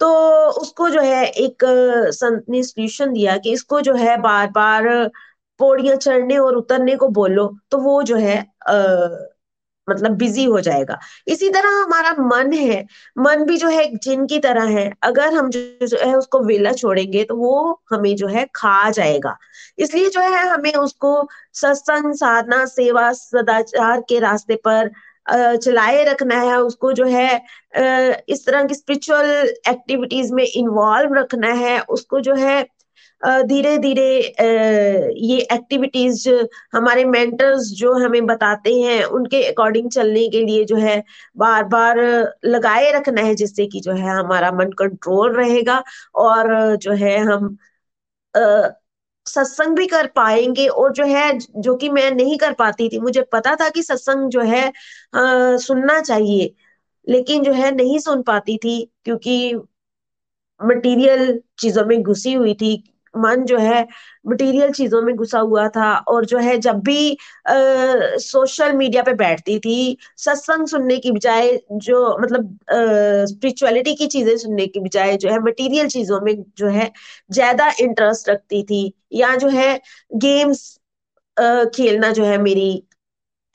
[0.00, 0.08] तो
[0.62, 1.64] उसको जो है एक
[2.14, 4.88] संत ने सोल्यूशन दिया कि इसको जो है बार बार
[5.60, 8.36] पौड़ियाँ चढ़ने और उतरने को बोलो। तो वो जो है
[9.88, 12.84] मतलब बिज़ी हो जाएगा। इसी तरह हमारा मन है,
[13.18, 16.72] मन भी जो है एक जिन की तरह है। अगर हम जो है उसको वेला
[16.74, 19.36] छोड़ेंगे तो वो हमें जो है खा जाएगा।
[19.78, 24.90] इसलिए जो है हमें उसको सत्संग, साधना, सेवा, सदाचार के रास्ते पर
[25.56, 27.42] चलाए रखना है। उसको जो है
[28.28, 29.26] इस तरह की स्पिरिचुअल
[29.68, 32.66] एक्टिविटीज़ में इन्वॉल्व रखना है। उसको जो है
[33.22, 34.04] धीरे धीरे
[35.20, 36.28] ये एक्टिविटीज़
[36.72, 41.02] हमारे मेंटर्स जो हमें बताते हैं उनके अकॉर्डिंग चलने के लिए जो है
[41.36, 41.98] बार बार
[42.44, 45.82] लगाए रखना है जिससे कि जो है हमारा मन कंट्रोल रहेगा
[46.16, 47.56] और जो है हम
[49.26, 53.22] सत्संग भी कर पाएँगे और जो है जो कि मैं नहीं कर पाती थी मुझे
[53.32, 56.54] पता था कि सत्संग जो है आ, सुनना चाहिए
[57.06, 59.54] लेकिन जो है नहीं सुन पाती थी क्योंकि
[60.60, 62.76] मटेरियल चीज़ों में घुसी हुई थी
[63.18, 63.86] मन जो है
[64.26, 67.54] मटेरियल चीज़ों में घुसा हुआ था और जो है जब भी आ,
[68.22, 72.58] सोशल मीडिया पे बैठती थी सत्संग सुनने की बजाय जो मतलब
[73.28, 76.90] स्पिरिचुअलिटी की चीज़ें सुनने की बजाय जो है मटेरियल चीज़ों में जो है
[77.30, 79.80] ज़्यादा इंटरेस्ट रखती थी या जो है
[80.16, 80.66] गेम्स
[81.76, 82.68] खेलना जो है मेरी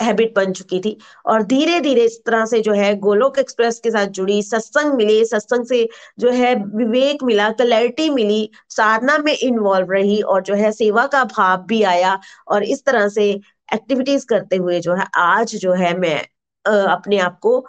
[0.01, 3.91] हैबिट बन चुकी थी। और धीरे धीरे इस तरह से जो है गोलोक एक्सप्रेस के
[3.91, 5.87] साथ जुड़ी, सत्संग मिले, सत्संग से
[6.19, 11.23] जो है विवेक मिला क्लैरिटी मिली, साधना में इन्वॉल्व रही और जो है सेवा का
[11.27, 13.29] भाव भी आया और इस तरह से
[13.69, 16.19] एक्टिविटीज़ करते हुए जो है आज जो है मैं
[16.65, 17.59] अपने आप को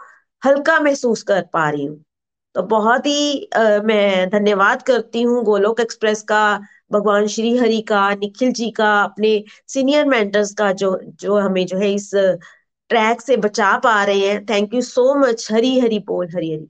[0.41, 2.03] हल्का महसूस कर पा रही हूँ।
[2.55, 6.41] तो बहुत ही आ, मैं धन्यवाद करती हूँ गोलोक एक्सप्रेस का
[6.91, 9.33] भगवान श्री हरि का निखिल जी का अपने
[9.67, 12.09] सीनियर मेंटर्स का जो जो हमें जो है इस
[12.89, 16.69] ट्रैक से बचा पा रहे हैं। Thank you so much Hari Hari बोल हरी हरी।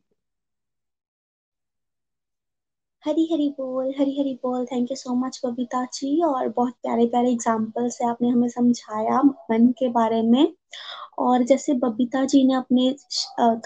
[3.03, 7.05] हरी हरी बोल हरी हरी बोल। Thank you so much Babita ji और बहुत प्यारे
[7.07, 9.21] प्यारे एग्ज़ाम्पल से आपने हमें समझाया
[9.51, 10.43] मन के बारे में।
[11.20, 12.91] और जैसे बबीता जी ने अपने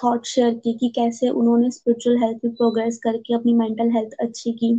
[0.04, 4.52] थॉट शेयर की कि कैसे उन्होंने स्पिरिचुअल हेल्थ में प्रोग्रेस करके अपनी मेंटल हेल्थ अच्छी
[4.54, 4.74] की।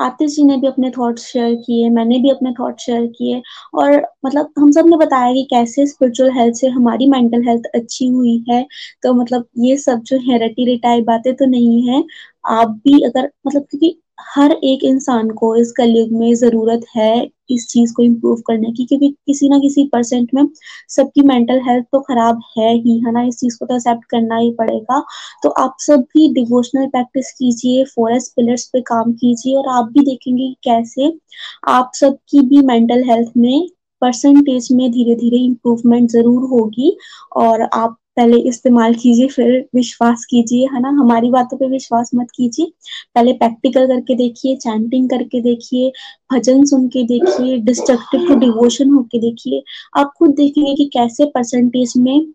[0.00, 3.40] आतिश जी ने भी अपने थॉट शेयर किए, मैंने भी अपने थॉट शेयर किए
[3.74, 3.96] और
[4.26, 8.64] मतलब हम सबने बताया कि कैसे स्पिरिचुअल हेल्थ से हमारी मेंटल हेल्थ अच्छी हुई है।
[9.02, 12.02] तो मतलब ये सब जो है रटी रिटाई बातें तो नहीं है।
[12.50, 13.96] आप भी अगर मतलब क्योंकि
[14.26, 18.84] हर एक इंसान को इस कलयुग में ज़रूरत है इस चीज़ को इम्प्रूव करने की,
[18.86, 20.48] क्योंकि किसी ना किसी परसेंट में
[20.90, 23.22] सबकी मेंटल हेल्थ तो खराब है ही, है ना?
[23.22, 25.00] इस चीज़ को तो एक्सेप्ट करना ही पड़ेगा।
[25.42, 30.04] तो आप सब भी डिवोशनल प्रैक्टिस कीजिए फॉरेस्ट पिलर्स पे काम कीजिए और आप भी
[30.04, 31.12] देखेंगे कैसे
[31.68, 33.68] आप सबकी भी मेंटल हेल्थ में
[34.02, 36.96] परसेंटेज में धीरे धीरे इम्प्रूवमेंट ज़रूर होगी
[37.36, 40.88] और आप पहले इस्तेमाल कीजिए, फिर विश्वास कीजिए, है ना?
[40.88, 42.66] हमारी बातों पे विश्वास मत कीजिए।
[43.14, 45.92] पहले प्रैक्टिकल करके देखिए चैंटिंग करके देखिए,
[46.32, 49.62] भजन सुन के देखिए डिस्ट्रक्टिव टू डिवोशन होके देखिए।
[49.96, 52.26] आप खुद देखेंगे कि कैसे परसेंटेज में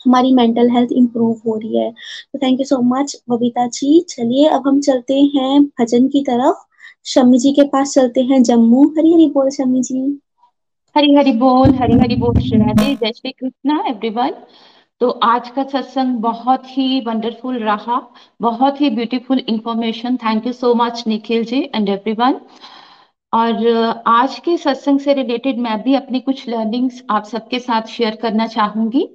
[0.00, 1.90] हमारी मेंटल हेल्थ इंप्रूव हो रही है।
[2.32, 4.00] तो thank you so much Babita ji.
[4.08, 6.66] चलिए, अब हम चलते हैं भजन की तरफ़।
[7.04, 10.00] शमी जी के पास चलते हैं जम्मू। हरी हरी बोल शमी जी।
[10.96, 14.30] हरी हरी बोल हरी हरी बोल श्री जय श्री कृष्णा एवरीवन
[15.02, 17.96] तो आज का सत्संग बहुत ही वंडरफुल रहा,
[18.40, 22.40] बहुत ही beautiful information thank you so much Nikhil ji and everyone
[23.32, 23.66] और
[24.06, 28.46] आज के सत्संग से रिलेटेड मैं भी अपनी कुछ लर्निंग्स आप सबके साथ शेयर करना
[28.46, 29.08] चाहूँगी।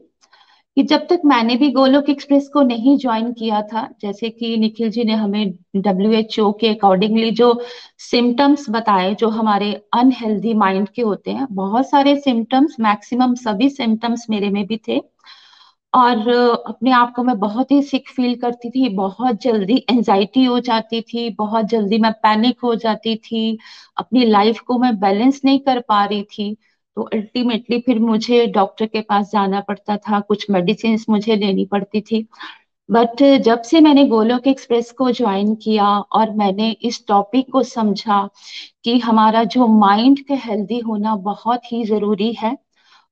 [0.77, 4.89] कि जब तक मैंने भी गोलोक एक्सप्रेस को नहीं ज्वाइन किया था, जैसे कि निखिल
[4.89, 7.61] जी ने हमें डब्ल्यू एच ओ के अकॉर्डिंगली जो
[8.11, 14.29] सिम्टम्स बताए, जो हमारे अनहेल्दी माइंड के होते हैं, बहुत सारे सिम्टम्स मैक्सिमम सभी सिम्टम्स
[14.29, 15.01] मेरे में भी थे।
[15.97, 16.27] और
[16.67, 21.01] अपने आप को मैं बहुत ही सिक फील करती थी, बहुत जल्दी एंजाइटी हो जाती
[21.03, 23.57] थी, बहुत जल्दी मैं पैनिक हो जाती थी,
[23.97, 26.53] अपनी लाइफ को मैं बैलेंस नहीं कर पा रही थी।
[26.97, 32.01] तो अल्टीमेटली फिर मुझे डॉक्टर के पास जाना पड़ता था, कुछ मेडिसिन मुझे लेनी पड़ती
[32.01, 32.25] थी।
[32.89, 38.29] बट जब से मैंने गोलोक एक्सप्रेस को ज्वाइन किया और मैंने इस टॉपिक को समझा
[38.83, 42.57] कि हमारा जो माइंड का हेल्दी होना बहुत ही ज़रूरी है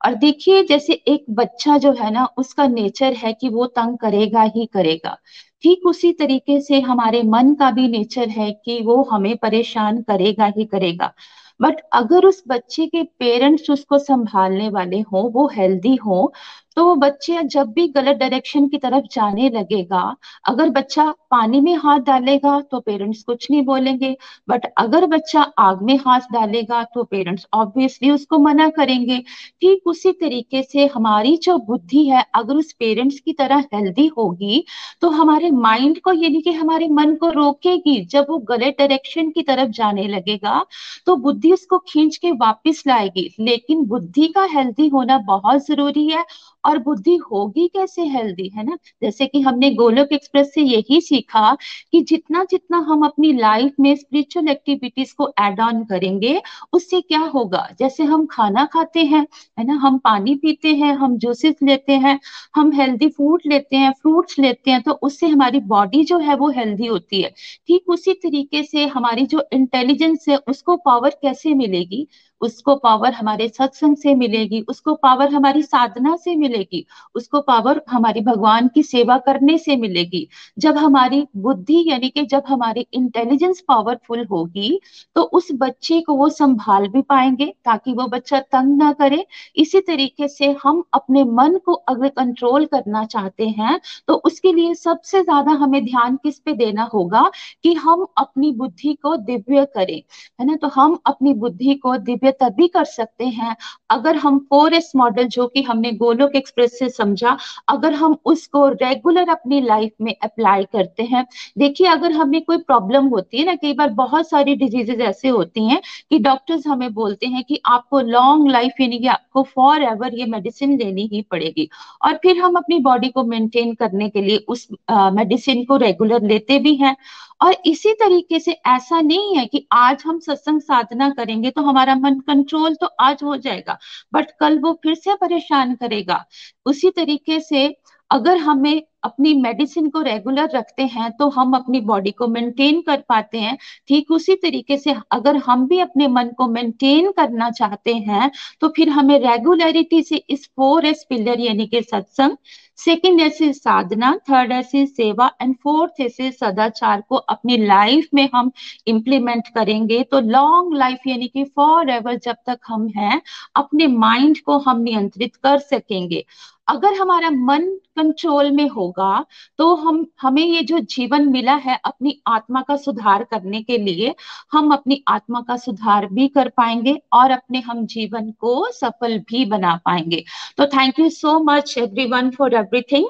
[0.06, 4.42] और देखिए, जैसे एक बच्चा जो है ना, उसका नेचर है कि वो तंग करेगा
[4.56, 5.18] ही करेगा।
[5.64, 10.46] ठीक उसी तरीके से हमारे मन का भी नेचर है कि वो हमें परेशान करेगा
[10.58, 11.14] ही करेगा।
[11.60, 16.34] बट अगर उस बच्चे के पेरेंट्स उसको संभालने वाले हों, वो हेल्दी हो
[16.78, 20.16] तो बच्चे जब भी गलत डायरेक्शन की तरफ़ जाने लगेगा,
[20.46, 24.16] अगर बच्चा पानी में हाथ डालेगा तो पेरेंट्स कुछ नहीं बोलेंगे
[24.48, 29.20] बट अगर बच्चा आग में हाथ डालेगा तो पेरेंट्स ऑब्वियसली उसको मना करेंगे।
[29.62, 34.64] ठीक उसी तरीके से हमारी जो बुद्धि है, अगर उस पेरेंट्स की तरह हेल्दी होगी
[35.02, 39.42] तो हमारे माइंड को, यानी कि हमारे मन को रोकेगी, जब वो गलत डायरेक्शन की
[39.44, 40.64] तरफ़ जाने लगेगा
[41.08, 46.24] तो बुद्धि उसको खींच के वापिस लाएगी। लेकिन बुद्धि का हेल्दी होना बहुत ज़रूरी है
[46.66, 48.78] और बुद्धि होगी कैसे हेल्दी, है ना?
[49.02, 51.54] जैसे कि हमने गोलोक एक्सप्रेस से यही सीखा
[51.92, 56.42] कि जितना जितना हम अपनी लाइफ में स्पिरिचुअल एक्टिविटीज़ को एड ऑन करेंगे,
[56.74, 57.68] उससे क्या होगा?
[57.80, 59.26] जैसे हम खाना खाते हैं,
[59.60, 59.74] है ना?
[59.76, 62.20] हम पानी पीते हैं, हम जूसेस लेते हैं,
[62.56, 66.50] हम हेल्दी फ़ूड लेते हैं फ्रूट्स लेते हैं तो उससे हमारी बॉडी जो है वो
[66.52, 67.30] हेल्दी होती है।
[67.68, 72.08] ठीक उसी तरीके से हमारी जो इंटेलिजेंस है, उसको पावर कैसे मिलेगी?
[72.42, 78.22] उसको पावर हमारे सत्संग से मिलेगी, उसको पावर हमारी साधना से मिलेगी, उसको पावर हमारी
[78.24, 80.28] भगवान की सेवा करने से मिलेगी।
[80.58, 84.80] जब हमारी बुद्धि यानी कि जब हमारी इंटेलिजेंस पावरफुल होगी
[85.16, 89.26] तो उस बच्चे को वो संभाल भी पाएँगे, ताकि वो बच्चा तंग ना करे।
[89.58, 94.74] इसी तरीके से हम अपने मन को अगर कंट्रोल करना चाहते हैं तो उसके लिए
[94.76, 97.24] सबसे ज़्यादा हमें ध्यान किस पे देना होगा
[97.64, 100.02] कि हम अपनी बुद्धि को दिव्य करें,
[100.40, 100.56] है ना?
[100.58, 103.56] तो हम अपनी बुद्धि को दिव्य तभी कर सकते हैं
[103.90, 107.38] अगर हम फोर एस मॉडल जो कि हमने गोलोक एक्सप्रेस से समझा,
[107.70, 111.26] अगर हम उसको रेगुलर अपनी लाइफ में अप्लाई करते हैं।
[111.58, 115.68] देखिए, अगर हमें कोई प्रॉब्लम होती है ना, कई बार बहुत सारी डिजीजेज ऐसे होती
[115.68, 120.14] हैं कि डॉक्टर्स हमें बोलते हैं कि आपको लॉन्ग लाइफ यानी कि आपको फॉर एवर
[120.14, 121.70] ये मेडिसिन लेनी ही पड़ेगी।
[122.06, 126.60] और फिर हम अपनी बॉडी को मेंटेन करने के लिए उस मेडिसिन को रेगुलर लेते
[126.60, 126.96] भी हैं।
[127.42, 131.96] और इसी तरीके से ऐसा नहीं है कि आज हम सत्संग साधना करेंगे तो हमारा
[131.96, 133.78] मन कंट्रोल तो आज हो जाएगा
[134.14, 136.24] बट कल वो फिर से परेशान करेगा।
[136.66, 137.68] उसी तरीके से
[138.12, 143.04] अगर हमें अपनी मेडिसिन को रेगुलर रखते हैं तो हम अपनी बॉडी को मेंटेन कर
[143.10, 147.94] पाते हैं। ठीक उसी तरीके से अगर हम भी अपने मन को मेंटेन करना चाहते
[147.94, 148.30] हैं
[148.62, 152.38] तो फिर हमें रेगुलरिटी से इस फोर एस पिलर यानी कि सत्संग
[152.78, 158.52] सेकेंड ऐसे साधना थर्ड ऐसे सेवा एंड फोर्थ ऐसे सदाचार को अपनी लाइफ में हम
[158.88, 163.22] इम्प्लीमेंट करेंगे। तो लॉन्ग लाइफ यानी कि फॉर एवर जब तक हम हैं,
[163.56, 166.24] अपने माइंड को हम नियंत्रित कर सकेंगे।
[166.68, 168.68] अगर हमारा मन कंट्रोल में
[168.98, 169.26] होगा
[169.60, 174.14] तो हम, हमें ये जो जीवन मिला है अपनी आत्मा का सुधार करने के लिए,
[174.52, 179.46] हम अपनी आत्मा का सुधार भी कर पाएँगे और अपने हम जीवन को सफल भी
[179.46, 180.24] बना पाएँगे।
[180.58, 183.08] तो thank you so much everyone for everything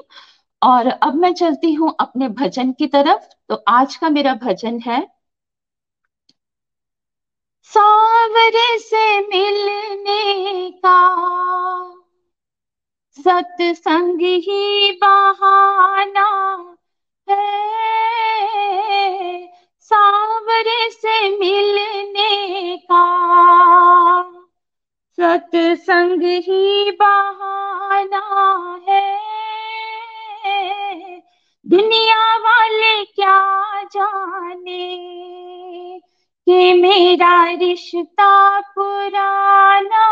[0.62, 5.06] और अब मैं चलती हूँ अपने भजन की तरफ़। तो आज का मेरा भजन है,
[7.72, 10.96] सावरे से मिलने का।
[13.18, 16.26] सत्संग ही बहाना
[17.28, 17.46] है।
[19.80, 23.04] सावरे से मिलने का
[25.18, 28.24] सत्संग ही बहाना
[28.88, 29.04] है।
[31.66, 34.88] दुनिया वाले क्या जाने
[36.46, 40.04] कि मेरा रिश्ता पुराना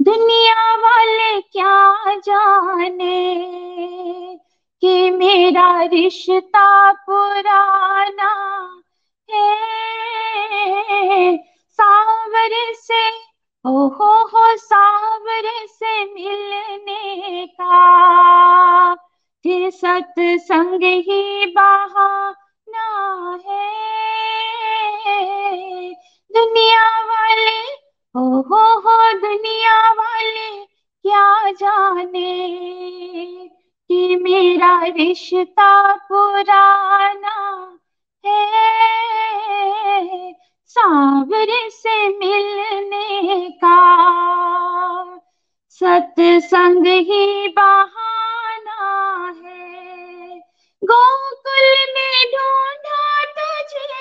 [0.00, 3.20] दुनिया वाले क्या जाने
[4.82, 8.32] कि मेरा रिश्ता पुराना
[9.30, 11.36] है।
[11.68, 13.08] सावर से
[13.64, 18.94] ओ हो हो सावरे से मिलने का
[19.44, 23.90] कि सत्संग ही बहाना है।
[26.30, 27.60] दुनिया वाले
[28.14, 30.64] ओ हो हो दुनिया वाले
[31.04, 32.30] क्या जाने
[33.90, 37.34] कि मेरा रिश्ता पुराना
[38.24, 40.32] है?
[40.66, 43.76] सावरे से मिलने का
[45.70, 48.88] सत्संग ही बहाना
[49.44, 50.38] है।
[50.82, 53.98] गोकुल में ढूंढा तुझे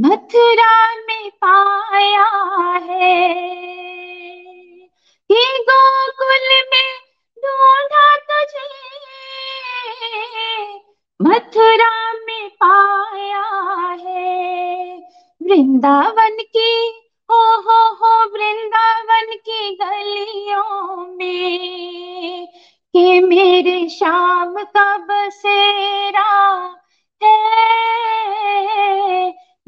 [0.00, 2.24] मथुरा में पाया
[2.76, 3.34] है।
[5.32, 6.96] कि गोकुल में
[7.38, 8.84] ढूंढा तुझे।
[11.22, 13.42] मथुरा में पाया
[14.08, 14.96] है।
[15.42, 16.88] वृंदावन की,
[17.30, 22.46] हो हो हो, वृंदावन की गलियों में।
[22.92, 26.74] कि मेरे शाम का बसेरा
[27.22, 27.53] है।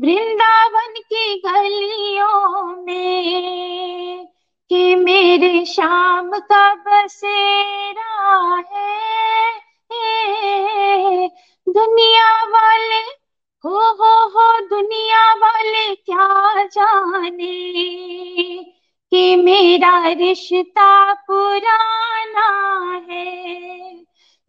[0.01, 4.27] वृंदावन की गलियों में
[4.71, 9.07] कि मेरे शाम का बसेरा है।
[11.69, 13.03] दुनिया वाले,
[13.65, 17.55] हो हो हो, दुनिया वाले क्या जाने
[19.11, 22.49] कि मेरा रिश्ता पुराना
[23.11, 23.95] है।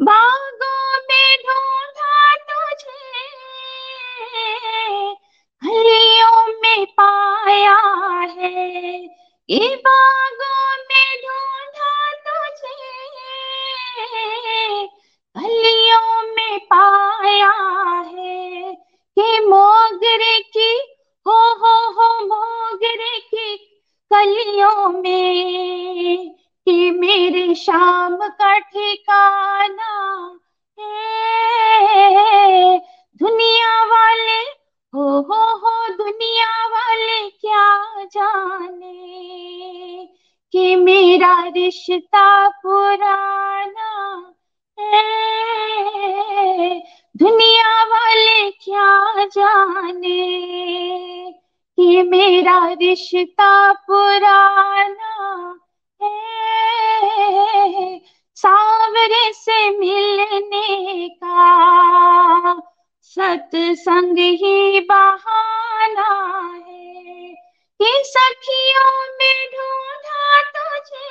[0.01, 3.17] बागों में ढूंढा तुझे
[5.65, 7.77] गलियों में पाया
[8.37, 9.07] है।
[9.49, 14.87] ये बागों में ढूंढा तुझे।
[15.37, 17.51] गलियों में पाया
[18.05, 18.75] है
[19.19, 20.97] कि मोगरे की,
[21.27, 23.57] हो हो हो, मोगरे की
[24.13, 26.35] कलियों में
[26.65, 30.39] कि मेरे शाम का ठिकाना
[30.79, 32.79] है।
[33.15, 34.56] दुनिया वाले
[34.93, 40.05] हो हो हो दुनिया वाले क्या जाने
[40.53, 44.35] कि मेरा रिश्ता पुराना
[44.77, 46.79] है?
[47.15, 51.31] दुनिया वाले क्या जाने
[51.77, 55.59] कि मेरा रिश्ता पुराना
[56.01, 57.99] है?
[58.37, 62.53] सावरे से मिलने का
[63.07, 66.09] सत्संग ही बहाना
[66.67, 67.33] है
[67.81, 71.07] कि सखियों में ढूंढा तुझे।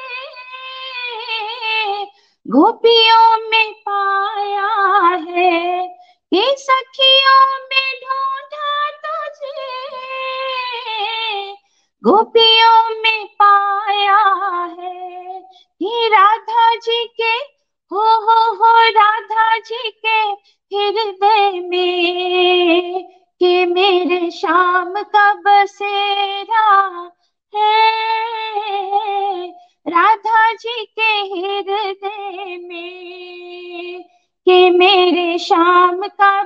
[2.47, 4.69] गोपियों में पाया
[5.31, 5.89] है
[6.33, 9.77] कि सखियों में ढूंढा तुझे।
[12.03, 14.19] गोपियों में पाया
[14.81, 15.41] है
[15.83, 17.56] कि राधा जी के
[17.93, 20.19] हो हो हो राधा जी के
[20.77, 23.05] हृदय में
[23.41, 27.11] कि मेरे शाम का बसेरा
[27.55, 28.07] है।
[29.89, 34.03] राधा जी के हृदय में
[34.45, 36.43] कि मेरे शाम का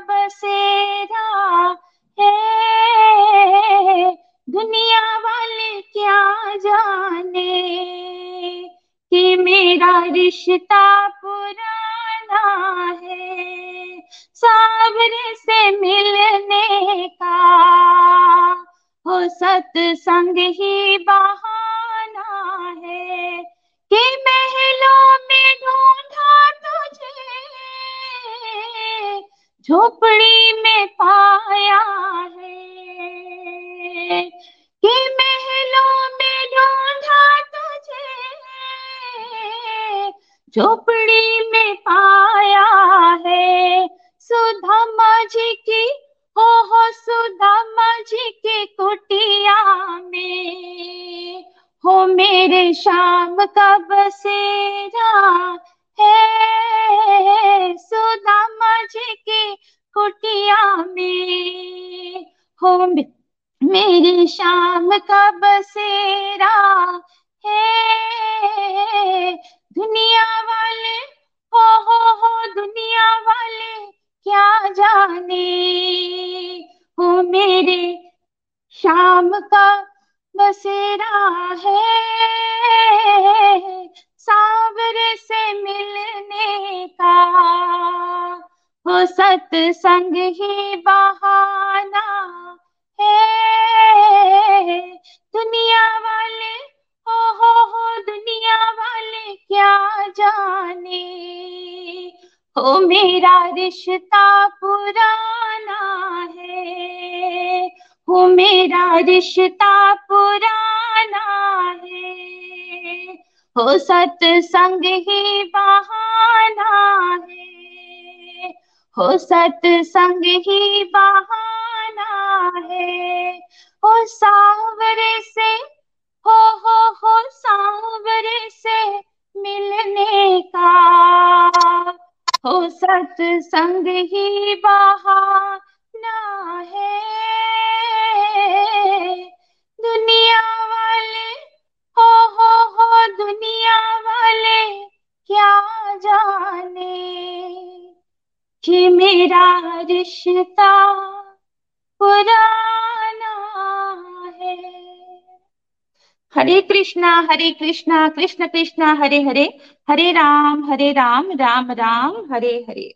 [156.80, 159.42] कृष्णा, हरे कृष्णा, कृष्ण कृष्णा, हरे हरे
[159.88, 162.94] हरे राम हरे राम राम राम, हरे हरे।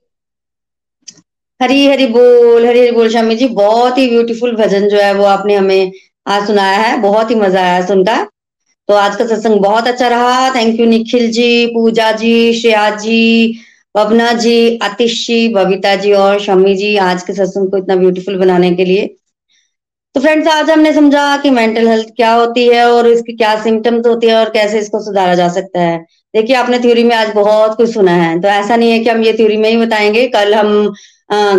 [1.61, 5.25] हरी हरी बोल, हरी हरी बोल शामी जी, बहुत ही ब्यूटीफुल भजन जो है वो
[5.25, 5.93] आपने हमें
[6.27, 8.25] आज सुनाया है, बहुत ही मज़ा आया सुनकर।
[8.89, 13.59] तो आज का सत्संग बहुत अच्छा रहा। थैंक यू निखिल जी, पूजा जी, श्रेया जी,
[13.95, 18.39] पवना जी, आतिश जी, बबीता जी और शम्मी जी, आज के सत्संग को इतना ब्यूटीफुल
[18.39, 19.15] बनाने के लिए।
[20.15, 24.07] तो फ्रेंड्स आज हमने समझा कि मेंटल हेल्थ क्या होती है और इसकी क्या सिम्टम्स
[24.07, 25.97] होती है और कैसे इसको सुधारा जा सकता है।
[26.35, 29.23] देखिए आपने थ्योरी में आज बहुत कुछ सुना है तो ऐसा नहीं है कि हम
[29.23, 30.93] ये थ्योरी में ही बताएँगे। कल हम
[31.31, 31.57] आ,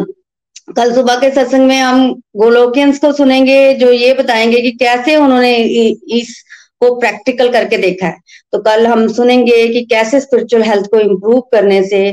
[0.78, 5.56] कल सुबह के सत्संग में हम गोलोकियंस को सुनेंगे जो ये बताएँगे कि कैसे उन्होंने
[6.20, 6.34] इस
[6.82, 8.18] को प्रैक्टिकल करके देखा है।
[8.54, 12.10] तो कल हम सुनेंगे कि कैसे स्पिरिचुअल हेल्थ को इम्प्रूव करने से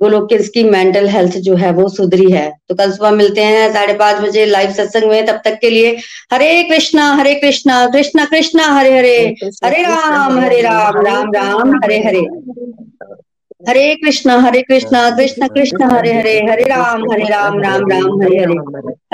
[0.00, 3.40] वो लोग की इसकी मेंटल हेल्थ जो है वो सुधरी है। तो कल सुबह मिलते
[3.40, 5.96] हैं साढ़े पाँच बजे लाइव सत्संग में तब तक के लिए
[6.32, 9.16] Hare Krishna Hare Krishna Krishna Krishna Hare Hare
[9.64, 12.26] Hare Ram Hare Ram Ram Ram Hare Hare.
[13.68, 18.38] Hare Krishna Hare Krishna Krishna Krishna Hare Hare Hare Ram Hare Ram Ram Ram Hare
[18.38, 18.54] Hare.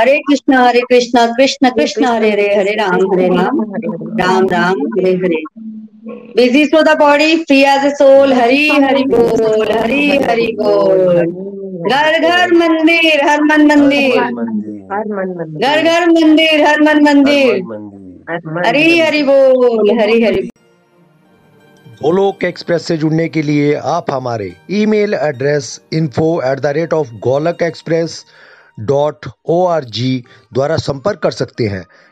[0.01, 3.63] Hare Krishna Hare Krishna Krishna Krishna Hare Hare Hare Ram Hare Ram
[4.21, 5.43] Ram Ram Hare Hare.
[6.03, 11.01] Busy through the body free as a soul Hari Hari बोल हरि हरि बोल
[11.91, 17.63] घर घर मंदिर हर मन मंदिर हर मन मंदिर घर घर मंदिर हर मन मंदिर
[17.63, 20.49] मंदिर हरि हरि बोल हरि हरि
[22.03, 27.13] गोलोक एक्सप्रेस से जुड़ने के लिए आप हमारे email address info at the rate of
[27.25, 28.25] Golok express
[28.81, 30.13] dot O R G
[30.55, 31.85] द्वारा संपर्क कर सकते हैं।